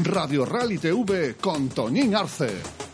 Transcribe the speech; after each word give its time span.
Radio 0.00 0.44
Rally 0.44 0.78
TV 0.78 1.34
con 1.40 1.68
Toñín 1.68 2.14
Arce. 2.14 2.87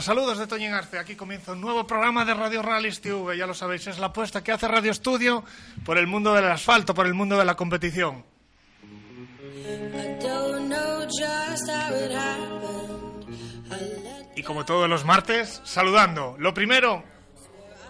Saludos 0.00 0.38
de 0.38 0.46
Toñín 0.46 0.72
Arce. 0.72 0.98
Aquí 0.98 1.14
comienza 1.14 1.52
un 1.52 1.60
nuevo 1.60 1.86
programa 1.86 2.24
de 2.24 2.32
Radio 2.32 2.62
Rallys 2.62 3.02
TV. 3.02 3.36
Ya 3.36 3.46
lo 3.46 3.52
sabéis, 3.52 3.86
es 3.86 3.98
la 3.98 4.06
apuesta 4.06 4.42
que 4.42 4.50
hace 4.50 4.66
Radio 4.66 4.90
Estudio 4.90 5.44
por 5.84 5.98
el 5.98 6.06
mundo 6.06 6.32
del 6.32 6.46
asfalto, 6.46 6.94
por 6.94 7.06
el 7.06 7.12
mundo 7.12 7.36
de 7.36 7.44
la 7.44 7.54
competición. 7.54 8.24
Y 14.36 14.42
como 14.42 14.64
todos 14.64 14.88
los 14.88 15.04
martes, 15.04 15.60
saludando. 15.64 16.34
Lo 16.38 16.54
primero, 16.54 17.04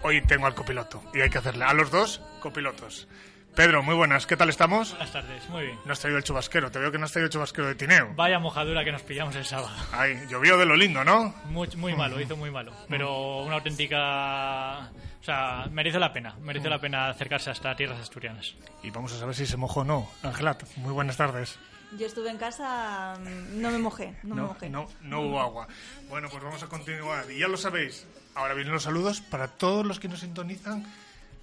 hoy 0.03 0.21
tengo 0.23 0.47
al 0.47 0.55
copiloto 0.57 1.03
y 1.15 1.21
hay 1.21 1.31
que 1.31 1.39
hacerle 1.39 1.65
a 1.65 1.73
los 1.75 1.93
dos 1.93 2.21
copilotos. 2.41 3.07
Pedro, 3.55 3.83
muy 3.83 3.95
buenas, 3.95 4.27
¿qué 4.27 4.37
tal 4.37 4.49
estamos? 4.49 4.91
Buenas 4.91 5.13
tardes, 5.13 5.49
muy 5.51 5.65
bien. 5.65 5.79
No 5.85 5.93
has 5.93 6.01
traído 6.01 6.19
el 6.19 6.25
chubasquero, 6.25 6.71
te 6.71 6.79
veo 6.79 6.91
que 6.93 6.99
no 6.99 7.05
has 7.05 7.13
traído 7.13 7.27
el 7.27 7.33
chubasquero 7.33 7.67
de 7.69 7.75
Tineo. 7.75 8.15
Vaya 8.15 8.39
mojadura 8.39 8.85
que 8.85 8.93
nos 8.93 9.03
pillamos 9.03 9.35
el 9.37 9.45
sábado. 9.45 9.71
Ay, 9.93 10.19
llovió 10.29 10.57
de 10.57 10.65
lo 10.65 10.77
lindo, 10.77 11.05
¿no? 11.05 11.35
Muy, 11.47 11.69
muy 11.77 11.95
malo, 11.95 12.21
hizo 12.21 12.37
muy 12.37 12.51
malo. 12.51 12.73
Pero 12.89 13.39
una 13.43 13.57
auténtica... 13.57 14.91
O 15.21 15.23
sea, 15.25 15.67
merece 15.71 15.99
la 15.99 16.13
pena, 16.13 16.35
merece 16.41 16.71
la 16.71 16.81
pena 16.81 17.09
acercarse 17.11 17.51
hasta 17.51 17.77
tierras 17.77 18.01
asturianas. 18.01 18.55
Y 18.83 18.91
vamos 18.91 19.13
a 19.13 19.19
saber 19.19 19.35
si 19.35 19.47
se 19.47 19.59
mojó 19.59 19.81
o 19.81 19.85
no. 19.85 20.09
Angelat, 20.23 20.63
muy 20.77 20.93
buenas 20.93 21.19
tardes. 21.19 21.59
Yo 21.99 22.07
estuve 22.07 22.31
en 22.31 22.39
casa, 22.39 23.15
mm, 23.19 23.61
no 23.61 23.71
me 23.71 23.79
mojé, 23.79 24.15
no, 24.23 24.35
me 24.37 24.43
mojé. 24.43 24.71
no, 24.71 24.87
no 25.03 25.21
hubo 25.21 25.41
agua. 25.41 25.67
Bueno, 26.09 26.29
pues 26.31 26.43
vamos 26.43 26.63
a 26.63 26.69
continuar. 26.69 27.31
Y 27.31 27.41
ya 27.41 27.49
lo 27.49 27.57
sabéis, 27.59 28.07
ahora 28.35 28.55
vienen 28.55 28.73
los 28.73 28.85
saludos 28.85 29.21
para 29.21 29.49
todos 29.49 29.85
los 29.85 30.01
que 30.01 30.09
nos 30.09 30.21
sintonizan 30.21 30.87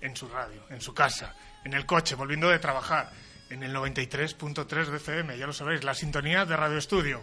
en 0.01 0.15
su 0.15 0.27
radio, 0.27 0.61
en 0.69 0.79
su 0.81 0.93
casa, 0.93 1.35
en 1.67 1.73
el 1.73 1.85
coche, 1.85 2.15
volviendo 2.15 2.47
de 2.47 2.59
trabajar, 2.59 3.11
en 3.49 3.61
el 3.61 3.75
93.3 3.75 4.85
de 4.85 4.97
FM, 4.97 5.37
ya 5.37 5.45
lo 5.45 5.51
sabéis, 5.51 5.83
la 5.83 5.93
sintonía 5.93 6.45
de 6.45 6.55
Radio 6.55 6.77
Estudio. 6.77 7.21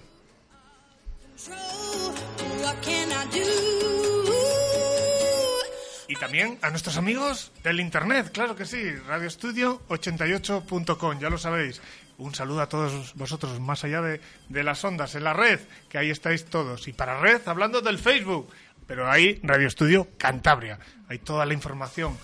Y 6.08 6.14
también 6.16 6.58
a 6.60 6.68
nuestros 6.68 6.98
amigos 6.98 7.52
del 7.62 7.80
Internet, 7.80 8.32
claro 8.34 8.54
que 8.54 8.66
sí, 8.66 8.82
radioestudio88.com, 9.08 11.18
ya 11.18 11.30
lo 11.30 11.38
sabéis. 11.38 11.80
Un 12.18 12.34
saludo 12.34 12.60
a 12.60 12.68
todos 12.68 13.14
vosotros, 13.14 13.58
más 13.60 13.82
allá 13.84 14.02
de, 14.02 14.20
de 14.50 14.62
las 14.62 14.84
ondas, 14.84 15.14
en 15.14 15.24
la 15.24 15.32
red, 15.32 15.58
que 15.88 15.96
ahí 15.96 16.10
estáis 16.10 16.44
todos. 16.44 16.86
Y 16.86 16.92
para 16.92 17.18
red, 17.18 17.40
hablando 17.46 17.80
del 17.80 17.98
Facebook, 17.98 18.50
pero 18.86 19.10
ahí 19.10 19.40
Radio 19.42 19.68
Estudio 19.68 20.08
Cantabria, 20.18 20.78
hay 21.08 21.18
toda 21.18 21.46
la 21.46 21.54
información 21.54 22.18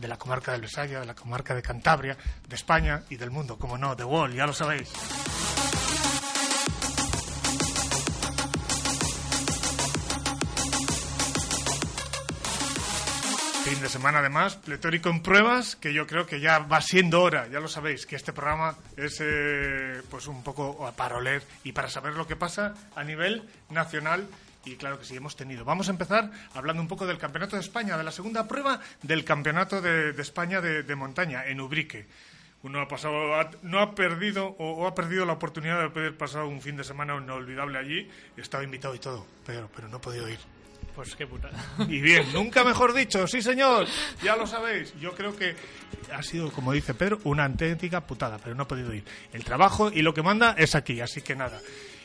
de 0.00 0.08
la 0.08 0.16
comarca 0.16 0.52
del 0.52 0.62
Besaya, 0.62 1.00
de 1.00 1.06
la 1.06 1.14
comarca 1.14 1.54
de 1.54 1.62
Cantabria, 1.62 2.16
de 2.46 2.54
España 2.54 3.02
y 3.10 3.16
del 3.16 3.30
mundo, 3.30 3.58
como 3.58 3.76
no, 3.76 3.96
de 3.96 4.04
Wall, 4.04 4.34
ya 4.34 4.46
lo 4.46 4.52
sabéis. 4.52 4.88
Fin 13.64 13.82
de 13.82 13.88
semana 13.90 14.20
además, 14.20 14.56
pletórico 14.56 15.10
en 15.10 15.20
pruebas, 15.20 15.76
que 15.76 15.92
yo 15.92 16.06
creo 16.06 16.24
que 16.24 16.40
ya 16.40 16.60
va 16.60 16.80
siendo 16.80 17.20
hora, 17.20 17.48
ya 17.48 17.60
lo 17.60 17.68
sabéis, 17.68 18.06
que 18.06 18.16
este 18.16 18.32
programa 18.32 18.76
es 18.96 19.20
eh, 19.20 20.00
pues 20.10 20.26
un 20.26 20.42
poco 20.42 20.90
para 20.96 21.16
oler 21.16 21.42
y 21.64 21.72
para 21.72 21.90
saber 21.90 22.14
lo 22.14 22.26
que 22.26 22.36
pasa 22.36 22.74
a 22.94 23.04
nivel 23.04 23.46
nacional 23.68 24.26
y 24.72 24.76
claro 24.76 24.98
que 24.98 25.04
sí, 25.04 25.16
hemos 25.16 25.36
tenido. 25.36 25.64
Vamos 25.64 25.88
a 25.88 25.92
empezar 25.92 26.30
hablando 26.54 26.82
un 26.82 26.88
poco 26.88 27.06
del 27.06 27.18
Campeonato 27.18 27.56
de 27.56 27.62
España, 27.62 27.96
de 27.96 28.04
la 28.04 28.12
segunda 28.12 28.46
prueba 28.46 28.80
del 29.02 29.24
Campeonato 29.24 29.80
de, 29.80 30.12
de 30.12 30.22
España 30.22 30.60
de, 30.60 30.82
de, 30.82 30.94
montaña, 30.94 31.46
en 31.46 31.60
Ubrique. 31.60 32.06
Uno 32.62 32.80
ha 32.80 32.88
pasado, 32.88 33.34
ha, 33.36 33.50
no 33.62 33.78
ha 33.78 33.94
perdido 33.94 34.46
o, 34.58 34.72
o, 34.72 34.86
ha 34.86 34.94
perdido 34.94 35.24
la 35.24 35.34
oportunidad 35.34 35.80
de 35.80 35.90
poder 35.90 36.16
pasar 36.16 36.42
un 36.42 36.60
fin 36.60 36.76
de 36.76 36.84
semana 36.84 37.16
inolvidable 37.16 37.78
allí. 37.78 38.10
Estaba 38.36 38.64
invitado 38.64 38.94
y 38.94 38.98
todo, 38.98 39.26
pero, 39.46 39.70
pero 39.74 39.88
no 39.88 39.98
he 39.98 40.00
podido 40.00 40.28
ir. 40.28 40.38
Pues 40.94 41.14
qué 41.14 41.26
puta. 41.26 41.50
Y 41.88 42.00
bien, 42.00 42.32
nunca 42.32 42.64
mejor 42.64 42.92
dicho, 42.92 43.28
sí 43.28 43.40
señor, 43.40 43.86
ya 44.22 44.36
lo 44.36 44.48
sabéis. 44.48 44.92
Yo 45.00 45.12
creo 45.12 45.36
que 45.36 45.54
ha 46.12 46.22
sido, 46.24 46.50
como 46.50 46.72
dice 46.72 46.92
Pedro, 46.92 47.20
una 47.22 47.44
auténtica 47.44 48.00
putada, 48.00 48.38
pero 48.38 48.56
no 48.56 48.64
he 48.64 48.66
podido 48.66 48.92
ir. 48.92 49.04
El 49.32 49.44
trabajo 49.44 49.92
y 49.92 50.02
lo 50.02 50.12
que 50.12 50.22
manda 50.22 50.56
es 50.58 50.74
aquí, 50.74 51.00
así 51.00 51.22
que 51.22 51.36
nada. 51.36 51.60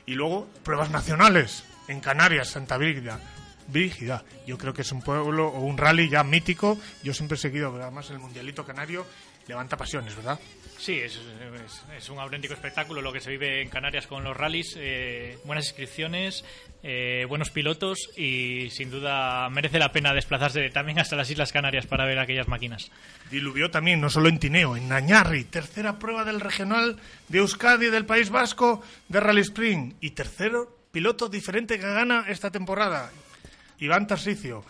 Y 0.06 0.13
luego, 0.13 0.47
pruebas 0.63 0.91
nacionales 0.91 1.63
en 1.88 1.99
Canarias, 1.99 2.49
Santa 2.49 2.77
Brígida. 2.77 3.19
Brígida, 3.67 4.23
yo 4.45 4.57
creo 4.57 4.73
que 4.73 4.81
es 4.81 4.91
un 4.91 5.01
pueblo 5.01 5.47
o 5.47 5.61
un 5.61 5.77
rally 5.77 6.09
ya 6.09 6.23
mítico. 6.23 6.77
Yo 7.01 7.13
siempre 7.13 7.35
he 7.35 7.39
seguido, 7.39 7.73
además 7.81 8.09
el 8.09 8.19
Mundialito 8.19 8.66
Canario 8.66 9.05
levanta 9.47 9.77
pasiones, 9.77 10.16
¿verdad? 10.16 10.39
Sí, 10.77 10.99
es, 10.99 11.16
es, 11.16 11.83
es, 11.97 12.09
un 12.09 12.19
auténtico 12.19 12.53
espectáculo 12.53 13.01
lo 13.01 13.13
que 13.13 13.21
se 13.21 13.29
vive 13.29 13.61
en 13.61 13.69
Canarias 13.69 14.07
con 14.07 14.23
los 14.23 14.35
rallies. 14.35 14.75
Eh, 14.77 15.38
buenas 15.45 15.67
inscripciones, 15.67 16.44
eh, 16.81 17.25
buenos 17.27 17.51
pilotos 17.51 18.09
y 18.17 18.69
sin 18.69 18.91
duda 18.91 19.50
merece 19.50 19.79
la 19.79 19.91
pena 19.91 20.13
desplazarse 20.13 20.69
también 20.71 21.00
hasta 21.00 21.15
las 21.15 21.29
Islas 21.29 21.53
Canarias 21.53 21.85
para 21.85 22.05
ver 22.05 22.19
aquellas 22.19 22.47
máquinas. 22.47 22.91
Diluvió 23.31 23.71
también, 23.71 24.01
no 24.01 24.09
solo 24.09 24.27
en 24.27 24.39
Tineo, 24.39 24.75
en 24.75 24.89
Nañarri, 24.89 25.45
tercera 25.45 26.00
prueba 26.00 26.25
del 26.25 26.41
regional 26.41 27.00
de 27.29 27.38
Euskadi 27.38 27.88
del 27.88 28.05
País 28.05 28.29
Vasco 28.29 28.81
de 29.07 29.19
Rally 29.19 29.41
Spring 29.41 29.94
y 30.01 30.11
tercero 30.11 30.82
piloto 30.93 31.27
diferente 31.27 31.79
que 31.79 31.91
gana 31.91 32.25
esta 32.27 32.51
temporada. 32.51 33.09
Iván 33.79 34.05
Tarsicio 34.05 34.63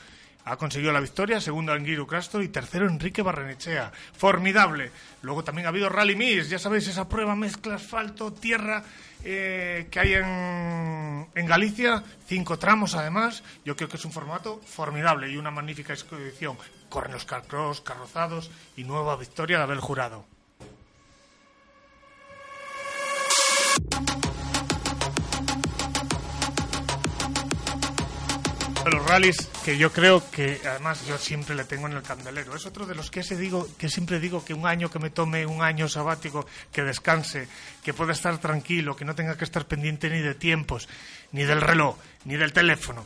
ha 0.46 0.56
conseguido 0.56 0.94
la 0.94 1.02
victoria, 1.02 1.42
segundo 1.42 1.74
Anguiru 1.74 2.08
Castro 2.08 2.42
y 2.42 2.48
tercero 2.48 2.88
Enrique 2.88 3.22
Barrenechea. 3.22 3.92
Formidable. 4.16 4.90
Luego 5.22 5.44
también 5.44 5.66
ha 5.66 5.70
habido 5.70 5.90
Rally 5.90 6.16
Miss, 6.16 6.50
ya 6.50 6.60
sabéis, 6.60 6.88
esa 6.88 7.10
prueba 7.10 7.36
mezcla 7.36 7.76
asfalto, 7.76 8.32
tierra 8.32 8.86
eh, 9.26 9.88
que 9.92 10.00
hay 10.00 10.14
en, 10.14 11.28
en, 11.36 11.46
Galicia, 11.46 12.02
cinco 12.26 12.58
tramos 12.58 12.96
además. 12.96 13.44
Yo 13.66 13.76
creo 13.76 13.90
que 13.90 13.98
es 13.98 14.06
un 14.06 14.14
formato 14.14 14.62
formidable 14.66 15.30
y 15.30 15.36
una 15.36 15.52
magnífica 15.52 15.92
expedición. 15.92 16.58
Corren 16.88 17.12
los 17.12 17.26
carcross, 17.26 17.82
carrozados 17.82 18.50
y 18.78 18.86
nueva 18.86 19.18
victoria 19.18 19.58
de 19.58 19.64
haber 19.64 19.80
jurado. 19.80 20.26
Rallies 29.04 29.38
que 29.64 29.78
yo 29.78 29.92
creo 29.92 30.30
que 30.32 30.60
además 30.66 31.06
yo 31.06 31.18
siempre 31.18 31.56
le 31.56 31.64
tengo 31.64 31.88
en 31.88 31.94
el 31.94 32.02
candelero. 32.02 32.56
Es 32.56 32.66
otro 32.66 32.86
de 32.86 32.96
los 32.96 33.12
que, 33.12 33.24
se 33.24 33.38
digo, 33.38 33.68
que 33.78 33.90
siempre 33.90 34.20
digo 34.20 34.44
que 34.44 34.54
un 34.54 34.68
año 34.68 34.90
que 34.90 35.00
me 35.00 35.10
tome 35.10 35.46
un 35.46 35.62
año 35.62 35.88
sabático, 35.88 36.46
que 36.72 36.82
descanse, 36.84 37.48
que 37.84 37.94
pueda 37.94 38.14
estar 38.14 38.38
tranquilo, 38.40 38.96
que 38.96 39.06
no 39.06 39.16
tenga 39.16 39.38
que 39.38 39.44
estar 39.44 39.66
pendiente 39.66 40.10
ni 40.10 40.20
de 40.20 40.36
tiempos, 40.36 40.90
ni 41.32 41.44
del 41.44 41.62
reloj, 41.62 41.98
ni 42.26 42.36
del 42.36 42.54
teléfono, 42.54 43.06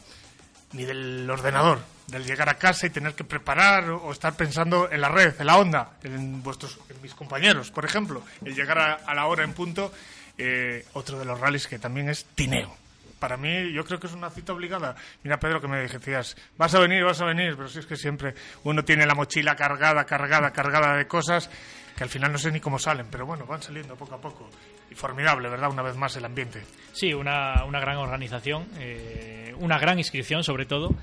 ni 0.74 0.86
del 0.86 1.30
ordenador, 1.30 1.80
del 2.08 2.26
llegar 2.26 2.50
a 2.50 2.58
casa 2.58 2.88
y 2.88 2.90
tener 2.90 3.14
que 3.14 3.24
preparar 3.24 3.90
o, 3.90 4.12
estar 4.12 4.36
pensando 4.36 4.90
en 4.92 5.02
la 5.02 5.10
red, 5.10 5.40
en 5.40 5.48
la 5.48 5.58
onda, 5.58 5.92
en 6.04 6.44
vuestros, 6.44 6.80
en 6.90 7.02
mis 7.02 7.14
compañeros, 7.14 7.72
por 7.72 7.86
ejemplo, 7.86 8.24
el 8.44 8.56
llegar 8.56 8.80
a, 8.80 8.94
a 8.94 9.14
la 9.14 9.26
hora 9.28 9.44
en 9.44 9.54
punto. 9.54 9.92
Eh, 10.40 10.86
otro 10.94 11.18
de 11.18 11.26
los 11.26 11.40
rallies 11.40 11.66
que 11.66 11.80
también 11.80 12.10
es 12.10 12.26
Tineo 12.36 12.87
para 13.20 13.38
mí 13.38 13.72
yo 13.74 13.84
creo 13.86 14.00
que 14.00 14.08
es 14.08 14.14
una 14.14 14.30
cita 14.30 14.54
obligada. 14.54 14.96
Mira, 15.24 15.40
Pedro, 15.40 15.62
que 15.62 15.68
me 15.68 15.78
decías, 15.78 16.36
vas 16.58 16.74
a 16.76 16.80
venir, 16.80 17.04
vas 17.04 17.22
a 17.22 17.26
venir, 17.26 17.56
pero 17.56 17.68
si 17.68 17.80
es 17.80 17.86
que 17.86 17.96
siempre 17.96 18.34
uno 18.64 18.84
tiene 18.84 19.06
la 19.06 19.16
mochila 19.16 19.56
cargada, 19.56 20.06
cargada, 20.06 20.52
cargada 20.52 20.96
de 20.96 21.08
cosas 21.08 21.50
que 21.96 22.04
al 22.04 22.10
final 22.10 22.32
no 22.32 22.38
sé 22.38 22.52
ni 22.52 22.60
cómo 22.60 22.78
salen, 22.78 23.08
pero 23.10 23.26
bueno, 23.26 23.46
van 23.46 23.62
saliendo 23.62 23.96
poco 23.96 24.16
a 24.16 24.22
poco. 24.22 24.50
Y 24.90 24.96
formidable, 24.96 25.50
¿verdad? 25.50 25.72
Una 25.72 25.82
vez 25.82 25.96
más 25.96 26.16
el 26.16 26.26
ambiente. 26.26 26.62
Sí, 26.94 27.14
una, 27.14 27.66
una 27.66 27.80
gran 27.80 27.98
organización, 27.98 28.68
eh, 28.80 29.54
una 29.58 29.80
gran 29.80 29.98
inscripción 29.98 30.44
sobre 30.44 30.66
todo. 30.66 30.94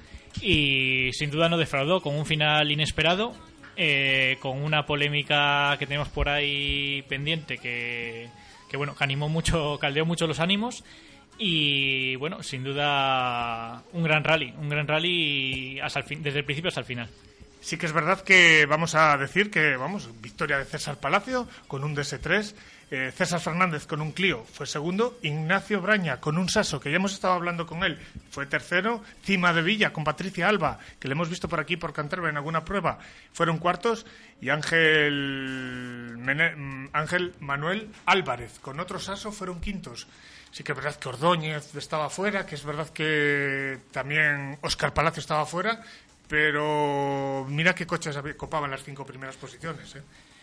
y 0.41 1.13
sin 1.13 1.31
duda 1.31 1.49
no 1.49 1.59
defraudó 1.59 2.01
con 2.01 2.15
un 2.15 2.27
final 2.27 2.71
inesperado, 2.71 3.35
eh, 3.77 4.37
con 4.41 4.63
una 4.63 4.87
polémica 4.87 5.77
que 5.79 5.87
tenemos 5.87 6.09
por 6.09 6.29
ahí 6.29 7.03
pendiente 7.09 7.59
que, 7.59 8.29
que 8.71 8.77
bueno, 8.77 8.95
que 8.95 9.03
animó 9.03 9.29
mucho, 9.29 9.79
caldeó 9.81 10.07
mucho 10.07 10.29
los 10.29 10.39
ánimos 10.39 10.85
y 11.39 12.17
bueno, 12.17 12.43
sin 12.43 12.65
duda 12.65 13.83
un 13.93 14.05
gran 14.05 14.25
rally, 14.25 14.53
un 14.59 14.69
gran 14.69 14.87
rally 14.87 15.81
desde 16.21 16.39
el 16.39 16.45
principio 16.45 16.69
hasta 16.69 16.81
el 16.81 16.87
final. 16.87 17.09
Sí 17.61 17.79
que 17.79 17.87
es 17.87 17.93
verdad 17.93 18.21
que 18.21 18.67
vamos 18.67 18.95
a 18.95 19.17
decir 19.17 19.51
que, 19.51 19.77
vamos, 19.77 20.11
victoria 20.21 20.59
de 20.59 20.67
César 20.67 21.01
Palacio 21.01 21.49
con 21.67 21.83
un 21.83 21.97
DS3, 21.97 22.55
eh, 22.91 23.11
César 23.17 23.41
Fernández 23.41 23.87
con 23.87 24.03
un 24.03 24.13
Clio 24.13 24.45
fue 24.45 24.67
segundo, 24.67 25.19
Ignacio 25.23 25.81
Braña 25.81 26.21
con 26.21 26.37
un 26.37 26.51
Saso, 26.51 26.79
que 26.79 26.91
ya 26.91 26.97
hemos 26.97 27.15
estado 27.15 27.33
hablando 27.33 27.67
con 27.67 27.83
él, 27.83 27.99
fue 28.31 28.45
tercero, 28.45 29.03
Cima 29.23 29.55
de 29.55 29.63
Villa 29.63 29.95
con 29.95 30.05
Patricia 30.05 30.49
Alba, 30.49 30.79
que 31.01 31.09
le 31.09 31.13
hemos 31.13 31.31
visto 31.31 31.49
por 31.49 31.59
aquí 31.59 31.79
por 31.79 31.95
Canterbury 31.95 32.31
en 32.31 32.37
alguna 32.37 32.67
prueba, 32.67 32.99
fueron 33.33 33.57
cuartos, 33.57 34.05
y 34.43 34.51
Ángel, 34.51 36.19
mm, 36.19 36.89
Ángel 36.93 37.33
Manuel 37.41 37.89
Álvarez 38.05 38.59
con 38.61 38.79
otro 38.79 38.99
Saso 38.99 39.33
fueron 39.33 39.63
quintos. 39.63 40.07
Sí 40.55 40.62
que 40.62 40.71
es 40.71 40.77
verdad 40.77 40.95
que 40.95 41.09
Ordóñez 41.09 41.75
estaba 41.75 42.09
fuera, 42.09 42.47
que 42.47 42.55
es 42.55 42.65
verdad 42.65 42.89
que 42.91 43.77
también 43.91 44.56
Óscar 44.62 44.95
Palacio 44.95 45.19
estaba 45.19 45.45
fuera, 45.47 45.83
pero 46.29 47.45
mira 47.49 47.75
qué 47.75 47.89
coches 47.89 48.17
copaban 48.37 48.71
las 48.71 48.85
cinco 48.85 49.05
primeras 49.05 49.35
posiciones. 49.35 49.97
¿eh? 49.97 50.03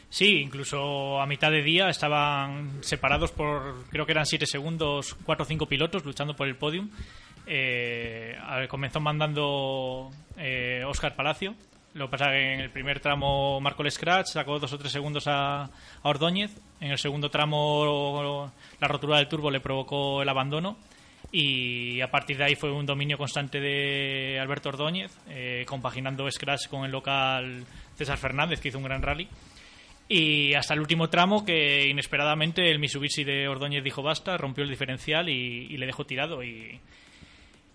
Sí, 0.09 0.41
incluso 0.41 1.21
a 1.21 1.25
mitad 1.27 1.49
de 1.49 1.63
día 1.63 1.87
estaban 1.87 2.83
separados 2.83 3.31
por, 3.31 3.85
creo 3.89 4.05
que 4.05 4.11
eran 4.11 4.25
7 4.25 4.45
segundos, 4.45 5.15
4 5.23 5.43
o 5.43 5.47
5 5.47 5.65
pilotos 5.67 6.03
luchando 6.03 6.35
por 6.35 6.45
el 6.49 6.57
podium. 6.57 6.89
Eh, 7.47 8.35
comenzó 8.67 8.99
mandando 8.99 10.11
eh, 10.35 10.83
Oscar 10.85 11.15
Palacio. 11.15 11.55
Lo 11.93 12.07
que 12.07 12.11
pasa 12.11 12.31
que 12.31 12.53
en 12.53 12.59
el 12.59 12.69
primer 12.69 12.99
tramo 12.99 13.61
marcó 13.61 13.83
el 13.83 13.91
scratch, 13.91 14.27
sacó 14.27 14.59
2 14.59 14.73
o 14.73 14.77
3 14.77 14.91
segundos 14.91 15.27
a, 15.27 15.63
a 15.63 15.69
Ordóñez. 16.03 16.51
En 16.81 16.91
el 16.91 16.97
segundo 16.97 17.29
tramo 17.29 18.51
la 18.79 18.87
rotura 18.87 19.17
del 19.17 19.27
turbo 19.27 19.49
le 19.49 19.59
provocó 19.61 20.21
el 20.21 20.27
abandono. 20.29 20.77
Y 21.31 22.01
a 22.01 22.11
partir 22.11 22.35
de 22.37 22.43
ahí 22.43 22.55
fue 22.55 22.71
un 22.71 22.85
dominio 22.85 23.17
constante 23.17 23.61
de 23.61 24.37
Alberto 24.41 24.67
Ordóñez, 24.69 25.17
eh, 25.29 25.63
compaginando 25.65 26.29
scratch 26.29 26.67
con 26.67 26.83
el 26.83 26.91
local 26.91 27.63
César 27.95 28.17
Fernández, 28.17 28.59
que 28.59 28.67
hizo 28.67 28.79
un 28.79 28.83
gran 28.83 29.01
rally. 29.01 29.29
Y 30.09 30.53
hasta 30.55 30.73
el 30.73 30.81
último 30.81 31.09
tramo 31.09 31.45
que 31.45 31.87
inesperadamente 31.87 32.69
el 32.69 32.79
Mitsubishi 32.79 33.23
de 33.23 33.47
Ordóñez 33.47 33.81
dijo 33.83 34.01
basta, 34.03 34.35
rompió 34.35 34.63
el 34.65 34.69
diferencial 34.69 35.29
y, 35.29 35.67
y 35.69 35.77
le 35.77 35.85
dejó 35.85 36.03
tirado. 36.05 36.43
Y, 36.43 36.81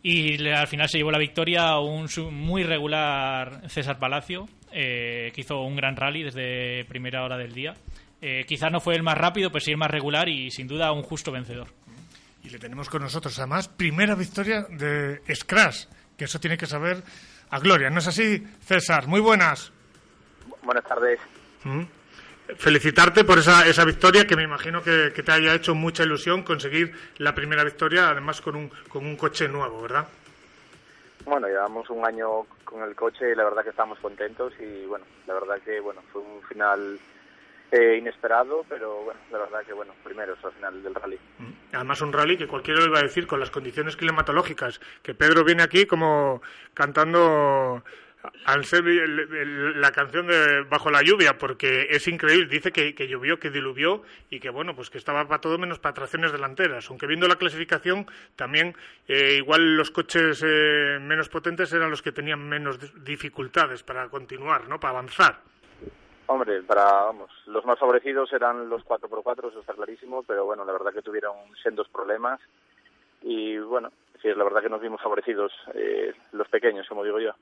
y 0.02 0.36
le- 0.36 0.52
al 0.54 0.66
final 0.66 0.88
se 0.90 0.98
llevó 0.98 1.10
la 1.10 1.18
victoria 1.18 1.78
un 1.78 2.08
muy 2.32 2.62
regular 2.62 3.62
César 3.70 3.98
Palacio, 3.98 4.48
eh, 4.72 5.32
que 5.34 5.40
hizo 5.40 5.62
un 5.62 5.76
gran 5.76 5.96
rally 5.96 6.24
desde 6.24 6.84
primera 6.84 7.24
hora 7.24 7.38
del 7.38 7.54
día. 7.54 7.74
Eh, 8.20 8.44
quizá 8.46 8.70
no 8.70 8.80
fue 8.80 8.94
el 8.94 9.02
más 9.02 9.16
rápido, 9.16 9.50
pero 9.50 9.64
sí 9.64 9.70
el 9.72 9.76
más 9.76 9.90
regular 9.90 10.28
y 10.28 10.50
sin 10.50 10.66
duda 10.66 10.92
un 10.92 11.02
justo 11.02 11.30
vencedor. 11.30 11.68
Y 12.42 12.50
le 12.50 12.58
tenemos 12.58 12.88
con 12.88 13.02
nosotros, 13.02 13.38
además, 13.38 13.68
primera 13.68 14.14
victoria 14.14 14.62
de 14.70 15.20
Scratch, 15.34 15.86
que 16.16 16.24
eso 16.24 16.38
tiene 16.38 16.56
que 16.56 16.66
saber 16.66 17.02
a 17.50 17.58
Gloria. 17.58 17.90
¿No 17.90 17.98
es 17.98 18.06
así, 18.06 18.42
César? 18.60 19.06
Muy 19.06 19.20
buenas. 19.20 19.72
Buenas 20.62 20.84
tardes. 20.84 21.18
Mm. 21.64 21.82
Felicitarte 22.56 23.24
por 23.24 23.38
esa, 23.38 23.66
esa 23.66 23.84
victoria 23.84 24.26
que 24.26 24.36
me 24.36 24.44
imagino 24.44 24.80
que, 24.80 25.12
que 25.12 25.22
te 25.22 25.32
haya 25.32 25.54
hecho 25.54 25.74
mucha 25.74 26.04
ilusión 26.04 26.44
conseguir 26.44 26.92
la 27.18 27.34
primera 27.34 27.64
victoria, 27.64 28.10
además 28.10 28.40
con 28.40 28.54
un, 28.54 28.68
con 28.88 29.04
un 29.04 29.16
coche 29.16 29.48
nuevo, 29.48 29.82
¿verdad? 29.82 30.06
Bueno, 31.24 31.48
llevamos 31.48 31.90
un 31.90 32.06
año 32.06 32.44
con 32.62 32.82
el 32.84 32.94
coche 32.94 33.32
y 33.32 33.34
la 33.34 33.42
verdad 33.42 33.64
que 33.64 33.70
estamos 33.70 33.98
contentos 33.98 34.52
y 34.60 34.86
bueno, 34.86 35.04
la 35.26 35.34
verdad 35.34 35.60
que 35.64 35.80
bueno, 35.80 36.00
fue 36.12 36.22
un 36.22 36.40
final 36.42 37.00
eh, 37.72 37.96
inesperado, 37.98 38.64
pero 38.68 39.02
bueno, 39.04 39.20
la 39.32 39.38
verdad 39.38 39.64
que 39.66 39.72
bueno, 39.72 39.94
primero 40.04 40.36
al 40.42 40.52
final 40.52 40.82
del 40.82 40.94
rally. 40.94 41.18
Además, 41.72 42.00
un 42.00 42.12
rally 42.12 42.36
que 42.36 42.46
cualquiera 42.46 42.80
lo 42.80 42.86
iba 42.86 42.98
a 43.00 43.02
decir 43.02 43.26
con 43.26 43.40
las 43.40 43.50
condiciones 43.50 43.96
climatológicas. 43.96 44.80
Que 45.02 45.14
Pedro 45.14 45.44
viene 45.44 45.62
aquí 45.62 45.84
como 45.86 46.40
cantando 46.74 47.82
el- 48.46 49.80
la 49.80 49.92
canción 49.92 50.26
de 50.26 50.62
Bajo 50.62 50.90
la 50.90 51.02
lluvia, 51.02 51.38
porque 51.38 51.88
es 51.90 52.08
increíble. 52.08 52.46
Dice 52.48 52.72
que, 52.72 52.92
llovió, 53.08 53.38
que 53.38 53.50
diluvió 53.50 54.02
y 54.30 54.40
que 54.40 54.50
bueno, 54.50 54.74
pues 54.74 54.90
que 54.90 54.98
estaba 54.98 55.26
para 55.28 55.40
todo 55.40 55.58
menos 55.58 55.78
para 55.78 55.94
tracciones 55.94 56.32
delanteras. 56.32 56.88
Aunque 56.90 57.06
viendo 57.06 57.28
la 57.28 57.36
clasificación, 57.36 58.06
también 58.36 58.74
eh, 59.08 59.34
igual 59.38 59.76
los 59.76 59.90
coches 59.90 60.42
eh, 60.46 60.98
menos 61.00 61.28
potentes 61.28 61.72
eran 61.72 61.90
los 61.90 62.02
que 62.02 62.12
tenían 62.12 62.48
menos 62.48 62.80
di- 62.80 63.00
dificultades 63.02 63.82
para 63.82 64.08
continuar, 64.08 64.68
¿no? 64.68 64.80
Para 64.80 64.92
avanzar. 64.98 65.40
Hombre, 66.28 66.62
para 66.62 66.84
vamos, 66.84 67.30
los 67.46 67.64
más 67.64 67.78
favorecidos 67.78 68.32
eran 68.32 68.68
los 68.68 68.84
4x4, 68.84 69.48
eso 69.48 69.60
está 69.60 69.74
clarísimo, 69.74 70.24
pero 70.24 70.44
bueno, 70.44 70.64
la 70.64 70.72
verdad 70.72 70.92
que 70.92 71.02
tuvieron 71.02 71.36
sendos 71.62 71.88
problemas 71.88 72.40
y 73.22 73.58
bueno, 73.58 73.92
sí, 74.20 74.28
la 74.34 74.44
verdad 74.44 74.62
que 74.62 74.68
nos 74.68 74.80
vimos 74.80 75.00
favorecidos 75.00 75.52
eh, 75.74 76.12
los 76.32 76.48
pequeños, 76.48 76.88
como 76.88 77.04
digo 77.04 77.20
yo. 77.20 77.32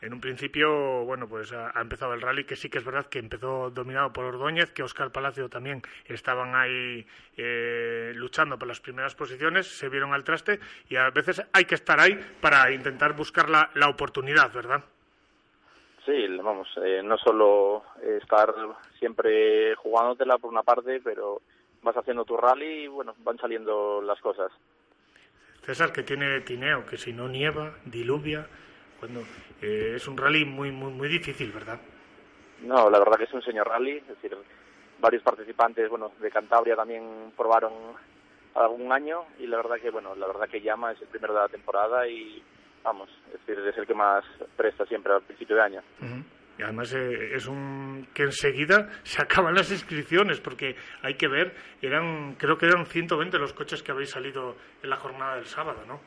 En 0.00 0.12
un 0.12 0.20
principio, 0.20 1.04
bueno, 1.04 1.28
pues 1.28 1.52
ha 1.52 1.80
empezado 1.80 2.12
el 2.12 2.20
rally, 2.20 2.42
que 2.42 2.56
sí 2.56 2.68
que 2.68 2.78
es 2.78 2.84
verdad 2.84 3.06
que 3.06 3.20
empezó 3.20 3.70
dominado 3.70 4.12
por 4.12 4.24
Ordóñez, 4.24 4.72
que 4.72 4.82
Oscar 4.82 5.12
Palacio 5.12 5.48
también 5.48 5.80
estaban 6.06 6.56
ahí 6.56 7.06
eh, 7.36 8.10
luchando 8.16 8.58
por 8.58 8.66
las 8.66 8.80
primeras 8.80 9.14
posiciones, 9.14 9.68
se 9.68 9.88
vieron 9.88 10.12
al 10.12 10.24
traste 10.24 10.58
y 10.88 10.96
a 10.96 11.08
veces 11.10 11.44
hay 11.52 11.66
que 11.66 11.76
estar 11.76 12.00
ahí 12.00 12.18
para 12.40 12.72
intentar 12.72 13.12
buscar 13.12 13.48
la, 13.48 13.70
la 13.74 13.88
oportunidad, 13.88 14.52
¿verdad? 14.52 14.82
Sí, 16.04 16.26
vamos, 16.42 16.68
eh, 16.82 17.00
no 17.04 17.16
solo 17.16 17.84
estar 18.02 18.52
siempre 18.98 19.74
jugándotela 19.76 20.38
por 20.38 20.50
una 20.50 20.62
parte, 20.62 21.00
pero 21.02 21.40
vas 21.82 21.96
haciendo 21.96 22.24
tu 22.24 22.36
rally 22.36 22.84
y 22.84 22.86
bueno, 22.88 23.14
van 23.18 23.38
saliendo 23.38 24.02
las 24.02 24.20
cosas. 24.20 24.50
César, 25.62 25.92
que 25.92 26.02
tiene 26.02 26.40
tineo, 26.40 26.84
que 26.86 26.96
si 26.96 27.12
no 27.12 27.28
nieva, 27.28 27.74
diluvia, 27.84 28.48
cuando 28.98 29.20
eh, 29.60 29.94
es 29.96 30.08
un 30.08 30.16
rally 30.16 30.44
muy, 30.44 30.72
muy, 30.72 30.92
muy 30.92 31.08
difícil, 31.08 31.52
¿verdad? 31.52 31.80
No, 32.62 32.90
la 32.90 32.98
verdad 32.98 33.16
que 33.16 33.24
es 33.24 33.32
un 33.32 33.42
señor 33.42 33.68
rally, 33.68 33.98
es 33.98 34.08
decir, 34.08 34.36
varios 35.00 35.22
participantes, 35.22 35.88
bueno, 35.88 36.12
de 36.20 36.30
Cantabria 36.30 36.74
también 36.74 37.32
probaron 37.36 37.72
algún 38.54 38.92
año 38.92 39.24
y 39.38 39.46
la 39.46 39.56
verdad 39.58 39.80
que, 39.80 39.90
bueno, 39.90 40.14
la 40.14 40.26
verdad 40.26 40.48
que 40.48 40.60
llama 40.60 40.92
es 40.92 41.00
el 41.00 41.08
primero 41.08 41.34
de 41.34 41.40
la 41.40 41.48
temporada 41.48 42.08
y 42.08 42.42
vamos, 42.82 43.08
es 43.32 43.46
decir, 43.46 43.64
es 43.66 43.76
el 43.78 43.86
que 43.86 43.94
más 43.94 44.24
presta 44.56 44.84
siempre 44.86 45.12
al 45.12 45.22
principio 45.22 45.56
de 45.56 45.62
año. 45.62 45.82
Y 46.58 46.62
además 46.62 46.92
eh, 46.94 47.34
es 47.34 47.46
un 47.46 48.06
que 48.14 48.24
enseguida 48.24 48.88
se 49.04 49.22
acaban 49.22 49.54
las 49.54 49.70
inscripciones 49.70 50.40
porque 50.40 50.76
hay 51.02 51.14
que 51.14 51.28
ver, 51.28 51.54
eran 51.80 52.34
creo 52.38 52.58
que 52.58 52.66
eran 52.66 52.84
120 52.86 53.38
los 53.38 53.52
coches 53.54 53.82
que 53.82 53.92
habéis 53.92 54.10
salido 54.10 54.56
en 54.82 54.90
la 54.90 54.96
jornada 54.96 55.36
del 55.36 55.46
sábado, 55.46 55.80
¿no? 55.86 56.00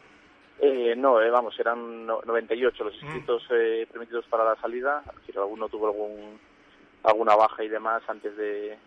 Eh, 0.62 0.96
no, 0.96 1.22
eh, 1.22 1.30
vamos, 1.30 1.60
eran 1.60 2.06
no- 2.06 2.22
98 2.26 2.84
los 2.86 2.94
inscritos 3.04 3.46
eh, 3.52 3.86
permitidos 3.92 4.26
para 4.28 4.46
la 4.46 4.56
salida, 4.56 5.04
es 5.10 5.16
decir, 5.22 5.38
alguno 5.38 5.68
tuvo 5.68 5.88
algún 5.88 6.40
alguna 7.04 7.36
baja 7.36 7.64
y 7.64 7.68
demás 7.68 8.02
antes 8.08 8.36
de, 8.38 8.78